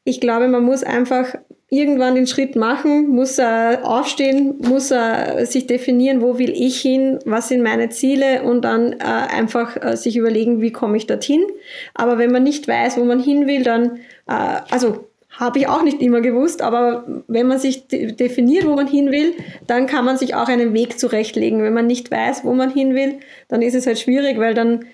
ich 0.04 0.22
glaube, 0.22 0.48
man 0.48 0.64
muss 0.64 0.82
einfach 0.82 1.34
irgendwann 1.70 2.14
den 2.14 2.26
Schritt 2.26 2.56
machen, 2.56 3.08
muss 3.08 3.38
er 3.38 3.80
aufstehen, 3.84 4.54
muss 4.58 4.90
er 4.90 5.44
sich 5.44 5.66
definieren, 5.66 6.22
wo 6.22 6.38
will 6.38 6.50
ich 6.50 6.80
hin, 6.80 7.18
was 7.26 7.48
sind 7.48 7.62
meine 7.62 7.90
Ziele 7.90 8.42
und 8.42 8.62
dann 8.62 8.94
äh, 8.94 9.04
einfach 9.04 9.76
äh, 9.76 9.96
sich 9.96 10.16
überlegen, 10.16 10.62
wie 10.62 10.72
komme 10.72 10.96
ich 10.96 11.06
dorthin. 11.06 11.44
Aber 11.94 12.16
wenn 12.16 12.32
man 12.32 12.42
nicht 12.42 12.66
weiß, 12.66 12.96
wo 12.96 13.04
man 13.04 13.20
hin 13.20 13.46
will, 13.46 13.64
dann, 13.64 13.96
äh, 14.26 14.60
also 14.70 15.08
habe 15.30 15.58
ich 15.58 15.68
auch 15.68 15.82
nicht 15.82 16.00
immer 16.00 16.22
gewusst, 16.22 16.62
aber 16.62 17.22
wenn 17.28 17.46
man 17.46 17.58
sich 17.58 17.86
de 17.86 18.12
definiert, 18.12 18.66
wo 18.66 18.74
man 18.74 18.88
hin 18.88 19.12
will, 19.12 19.34
dann 19.66 19.86
kann 19.86 20.04
man 20.04 20.16
sich 20.16 20.34
auch 20.34 20.48
einen 20.48 20.72
Weg 20.72 20.98
zurechtlegen. 20.98 21.62
Wenn 21.62 21.74
man 21.74 21.86
nicht 21.86 22.10
weiß, 22.10 22.44
wo 22.44 22.54
man 22.54 22.70
hin 22.70 22.94
will, 22.94 23.20
dann 23.46 23.62
ist 23.62 23.74
es 23.74 23.86
halt 23.86 24.00
schwierig, 24.00 24.38
weil 24.38 24.54
dann 24.54 24.86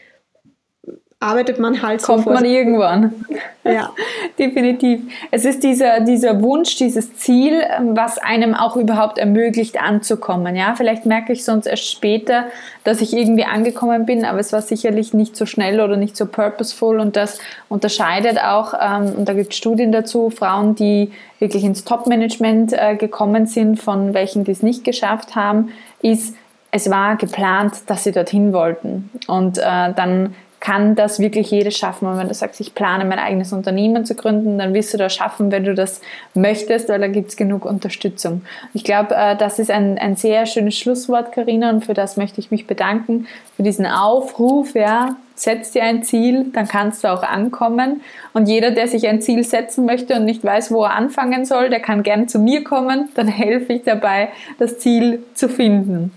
arbeitet 1.25 1.59
man 1.59 1.81
halt 1.81 2.03
so 2.03 2.13
Kommt 2.13 2.27
man 2.27 2.45
irgendwann. 2.45 3.25
Ja. 3.65 3.91
Definitiv. 4.39 5.01
Es 5.31 5.45
ist 5.45 5.65
dieser, 5.65 6.01
dieser 6.01 6.43
Wunsch, 6.43 6.77
dieses 6.77 7.17
Ziel, 7.17 7.63
ähm, 7.63 7.97
was 7.97 8.19
einem 8.19 8.55
auch 8.55 8.77
überhaupt 8.77 9.17
ermöglicht, 9.17 9.81
anzukommen. 9.81 10.55
Ja, 10.55 10.75
vielleicht 10.77 11.07
merke 11.07 11.33
ich 11.33 11.45
sonst 11.45 11.67
erst 11.67 11.91
später, 11.91 12.45
dass 12.85 13.01
ich 13.01 13.17
irgendwie 13.17 13.45
angekommen 13.45 14.05
bin, 14.05 14.25
aber 14.25 14.39
es 14.39 14.53
war 14.53 14.61
sicherlich 14.61 15.15
nicht 15.15 15.35
so 15.35 15.47
schnell 15.47 15.81
oder 15.81 15.97
nicht 15.97 16.17
so 16.17 16.27
purposeful 16.27 17.01
und 17.01 17.17
das 17.17 17.39
unterscheidet 17.71 18.39
auch, 18.39 18.75
ähm, 18.79 19.15
und 19.17 19.29
da 19.29 19.33
gibt 19.33 19.53
es 19.53 19.57
Studien 19.57 19.93
dazu, 19.93 20.29
Frauen, 20.29 20.75
die 20.75 21.11
wirklich 21.39 21.65
ins 21.65 21.85
Top-Management 21.85 22.75
äh, 22.75 22.97
gekommen 22.97 23.47
sind, 23.47 23.81
von 23.81 24.13
welchen, 24.13 24.45
die 24.45 24.53
es 24.53 24.63
nicht 24.63 24.85
geschafft 24.85 25.35
haben, 25.35 25.71
ist, 26.03 26.37
es 26.71 26.91
war 26.91 27.17
geplant, 27.17 27.83
dass 27.87 28.03
sie 28.03 28.11
dorthin 28.11 28.53
wollten. 28.53 29.09
Und 29.29 29.59
äh, 29.59 29.93
dann 29.95 30.35
kann 30.65 30.95
das 30.95 31.19
wirklich 31.19 31.51
jedes 31.51 31.77
schaffen. 31.77 32.09
Und 32.09 32.17
wenn 32.17 32.29
du 32.29 32.33
sagst, 32.33 32.59
ich 32.59 32.75
plane 32.75 33.05
mein 33.05 33.19
eigenes 33.19 33.53
Unternehmen 33.53 34.07
zu 34.07 34.15
gründen, 34.15 34.57
dann 34.57 34.73
wirst 34.73 34.95
du 34.95 34.97
das 34.97 35.15
schaffen, 35.15 35.53
wenn 35.53 35.65
du 35.65 35.75
das 35.75 36.01
möchtest, 36.33 36.89
weil 36.89 37.01
da 37.01 37.09
gibt 37.09 37.29
es 37.29 37.37
genug 37.37 37.67
Unterstützung. 37.67 38.41
Ich 38.73 38.83
glaube, 38.83 39.15
äh, 39.15 39.37
das 39.37 39.59
ist 39.59 39.71
ein, 39.71 39.99
ein 39.99 40.17
sehr 40.17 40.47
schönes 40.47 40.79
Schlusswort, 40.79 41.33
Karina, 41.33 41.69
und 41.69 41.85
für 41.85 41.93
das 41.93 42.17
möchte 42.17 42.41
ich 42.41 42.51
mich 42.51 42.67
bedanken, 42.67 43.27
für 43.59 43.63
diesen 43.63 43.85
Aufruf, 43.85 44.75
ja, 44.75 45.17
setz 45.35 45.73
dir 45.73 45.83
ein 45.83 46.03
Ziel, 46.03 46.47
dann 46.55 46.67
kannst 46.67 47.05
du 47.05 47.13
auch 47.13 47.23
ankommen. 47.23 48.01
Und 48.33 48.49
jeder, 48.49 48.71
der 48.71 48.89
sich 48.89 49.07
ein 49.07 49.21
Ziel 49.21 49.45
setzen 49.45 49.85
möchte 49.85 50.15
und 50.15 50.25
nicht 50.25 50.43
weiß, 50.43 50.71
wo 50.71 50.85
er 50.85 50.95
anfangen 50.95 51.45
soll, 51.45 51.69
der 51.69 51.81
kann 51.81 52.03
gern 52.03 52.27
zu 52.27 52.39
mir 52.39 52.65
kommen, 52.65 53.11
dann 53.17 53.29
helfe 53.29 53.75
ich 53.75 53.83
dabei, 53.83 54.31
das 54.59 54.79
Ziel 54.79 55.25
zu 55.35 55.51
finden. 55.51 56.17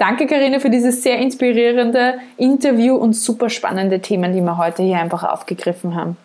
Danke, 0.00 0.26
Karina, 0.26 0.60
für 0.60 0.70
dieses 0.70 1.02
sehr 1.02 1.18
inspirierende 1.18 2.20
Interview 2.38 2.94
und 2.94 3.12
super 3.12 3.50
spannende 3.50 4.00
Themen, 4.00 4.32
die 4.32 4.40
wir 4.40 4.56
heute 4.56 4.82
hier 4.82 4.98
einfach 4.98 5.24
aufgegriffen 5.24 5.94
haben. 5.94 6.16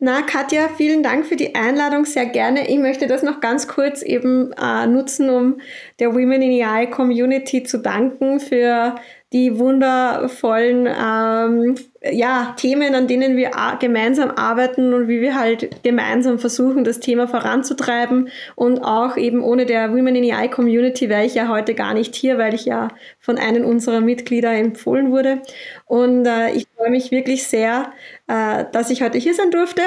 Na, 0.00 0.22
Katja, 0.22 0.68
vielen 0.76 1.04
Dank 1.04 1.26
für 1.26 1.36
die 1.36 1.54
Einladung, 1.54 2.06
sehr 2.06 2.26
gerne. 2.26 2.68
Ich 2.68 2.78
möchte 2.78 3.06
das 3.06 3.22
noch 3.22 3.40
ganz 3.40 3.68
kurz 3.68 4.02
eben 4.02 4.52
äh, 4.60 4.84
nutzen, 4.88 5.30
um 5.30 5.60
der 6.00 6.12
Women 6.12 6.42
in 6.42 6.60
AI 6.66 6.86
Community 6.86 7.62
zu 7.62 7.78
danken 7.78 8.40
für 8.40 8.96
die 9.32 9.60
wundervollen 9.60 10.88
ähm, 10.88 11.76
ja, 12.12 12.54
Themen, 12.56 12.94
an 12.94 13.06
denen 13.06 13.36
wir 13.36 13.50
gemeinsam 13.80 14.30
arbeiten 14.30 14.94
und 14.94 15.08
wie 15.08 15.20
wir 15.20 15.38
halt 15.38 15.82
gemeinsam 15.82 16.38
versuchen, 16.38 16.84
das 16.84 17.00
Thema 17.00 17.28
voranzutreiben. 17.28 18.28
Und 18.54 18.80
auch 18.80 19.16
eben 19.16 19.42
ohne 19.42 19.66
der 19.66 19.90
Women 19.92 20.16
in 20.16 20.32
AI 20.32 20.48
Community 20.48 21.08
wäre 21.08 21.24
ich 21.24 21.34
ja 21.34 21.48
heute 21.48 21.74
gar 21.74 21.94
nicht 21.94 22.14
hier, 22.14 22.38
weil 22.38 22.54
ich 22.54 22.64
ja 22.64 22.88
von 23.18 23.38
einem 23.38 23.64
unserer 23.64 24.00
Mitglieder 24.00 24.52
empfohlen 24.52 25.10
wurde. 25.10 25.42
Und 25.86 26.26
äh, 26.26 26.52
ich 26.52 26.66
freue 26.76 26.90
mich 26.90 27.10
wirklich 27.10 27.46
sehr, 27.46 27.92
äh, 28.28 28.64
dass 28.72 28.90
ich 28.90 29.02
heute 29.02 29.18
hier 29.18 29.34
sein 29.34 29.50
durfte 29.50 29.82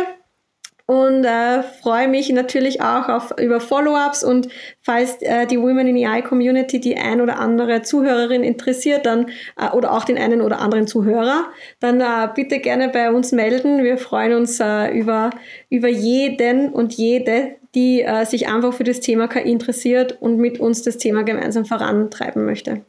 und 0.89 1.23
äh, 1.23 1.61
freue 1.61 2.07
mich 2.07 2.31
natürlich 2.31 2.81
auch 2.81 3.09
auf, 3.09 3.31
über 3.39 3.59
Follow-ups 3.59 4.23
und 4.23 4.47
falls 4.81 5.21
äh, 5.21 5.45
die 5.45 5.61
Women 5.61 5.85
in 5.85 6.03
AI 6.03 6.23
Community 6.23 6.79
die 6.79 6.97
ein 6.97 7.21
oder 7.21 7.37
andere 7.37 7.83
Zuhörerin 7.83 8.43
interessiert, 8.43 9.05
dann 9.05 9.27
äh, 9.55 9.69
oder 9.71 9.93
auch 9.93 10.03
den 10.03 10.17
einen 10.17 10.41
oder 10.41 10.59
anderen 10.59 10.87
Zuhörer, 10.87 11.45
dann 11.79 12.01
äh, 12.01 12.27
bitte 12.33 12.57
gerne 12.57 12.89
bei 12.89 13.11
uns 13.11 13.31
melden. 13.31 13.83
Wir 13.83 13.99
freuen 13.99 14.33
uns 14.33 14.59
äh, 14.59 14.89
über, 14.91 15.29
über 15.69 15.89
jeden 15.89 16.69
und 16.69 16.95
jede, 16.95 17.57
die 17.75 18.01
äh, 18.01 18.25
sich 18.25 18.47
einfach 18.47 18.73
für 18.73 18.83
das 18.83 18.99
Thema 18.99 19.27
KI 19.27 19.51
interessiert 19.51 20.19
und 20.19 20.37
mit 20.37 20.59
uns 20.59 20.81
das 20.81 20.97
Thema 20.97 21.21
gemeinsam 21.21 21.65
vorantreiben 21.65 22.45
möchte. 22.45 22.81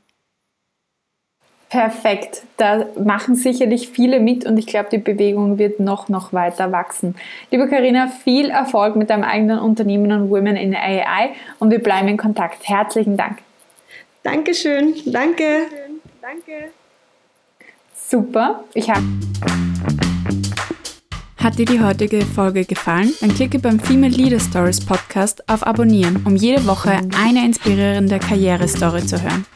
Perfekt. 1.70 2.42
Da 2.56 2.86
machen 2.98 3.36
sicherlich 3.36 3.90
viele 3.90 4.18
mit 4.18 4.44
und 4.44 4.58
ich 4.58 4.66
glaube, 4.66 4.88
die 4.90 4.98
Bewegung 4.98 5.56
wird 5.56 5.78
noch, 5.78 6.08
noch 6.08 6.32
weiter 6.32 6.72
wachsen. 6.72 7.14
Liebe 7.52 7.68
Karina, 7.68 8.08
viel 8.08 8.50
Erfolg 8.50 8.96
mit 8.96 9.08
deinem 9.08 9.22
eigenen 9.22 9.60
Unternehmen 9.60 10.10
und 10.10 10.30
Women 10.30 10.56
in 10.56 10.74
AI 10.74 11.30
und 11.60 11.70
wir 11.70 11.78
bleiben 11.78 12.08
in 12.08 12.16
Kontakt. 12.16 12.68
Herzlichen 12.68 13.16
Dank. 13.16 13.38
Dankeschön. 14.24 14.94
Danke. 15.06 15.66
Danke. 16.20 16.70
Super. 17.94 18.64
Ich 18.74 18.90
habe. 18.90 19.04
Hat 21.36 21.56
dir 21.56 21.66
die 21.66 21.80
heutige 21.80 22.22
Folge 22.22 22.64
gefallen? 22.64 23.14
Dann 23.20 23.32
klicke 23.32 23.60
beim 23.60 23.78
Female 23.78 24.12
Leader 24.12 24.40
Stories 24.40 24.84
Podcast 24.84 25.48
auf 25.48 25.64
Abonnieren, 25.64 26.24
um 26.26 26.34
jede 26.34 26.66
Woche 26.66 26.98
eine 27.16 27.44
inspirierende 27.46 28.18
Karrierestory 28.18 29.06
zu 29.06 29.22
hören. 29.22 29.46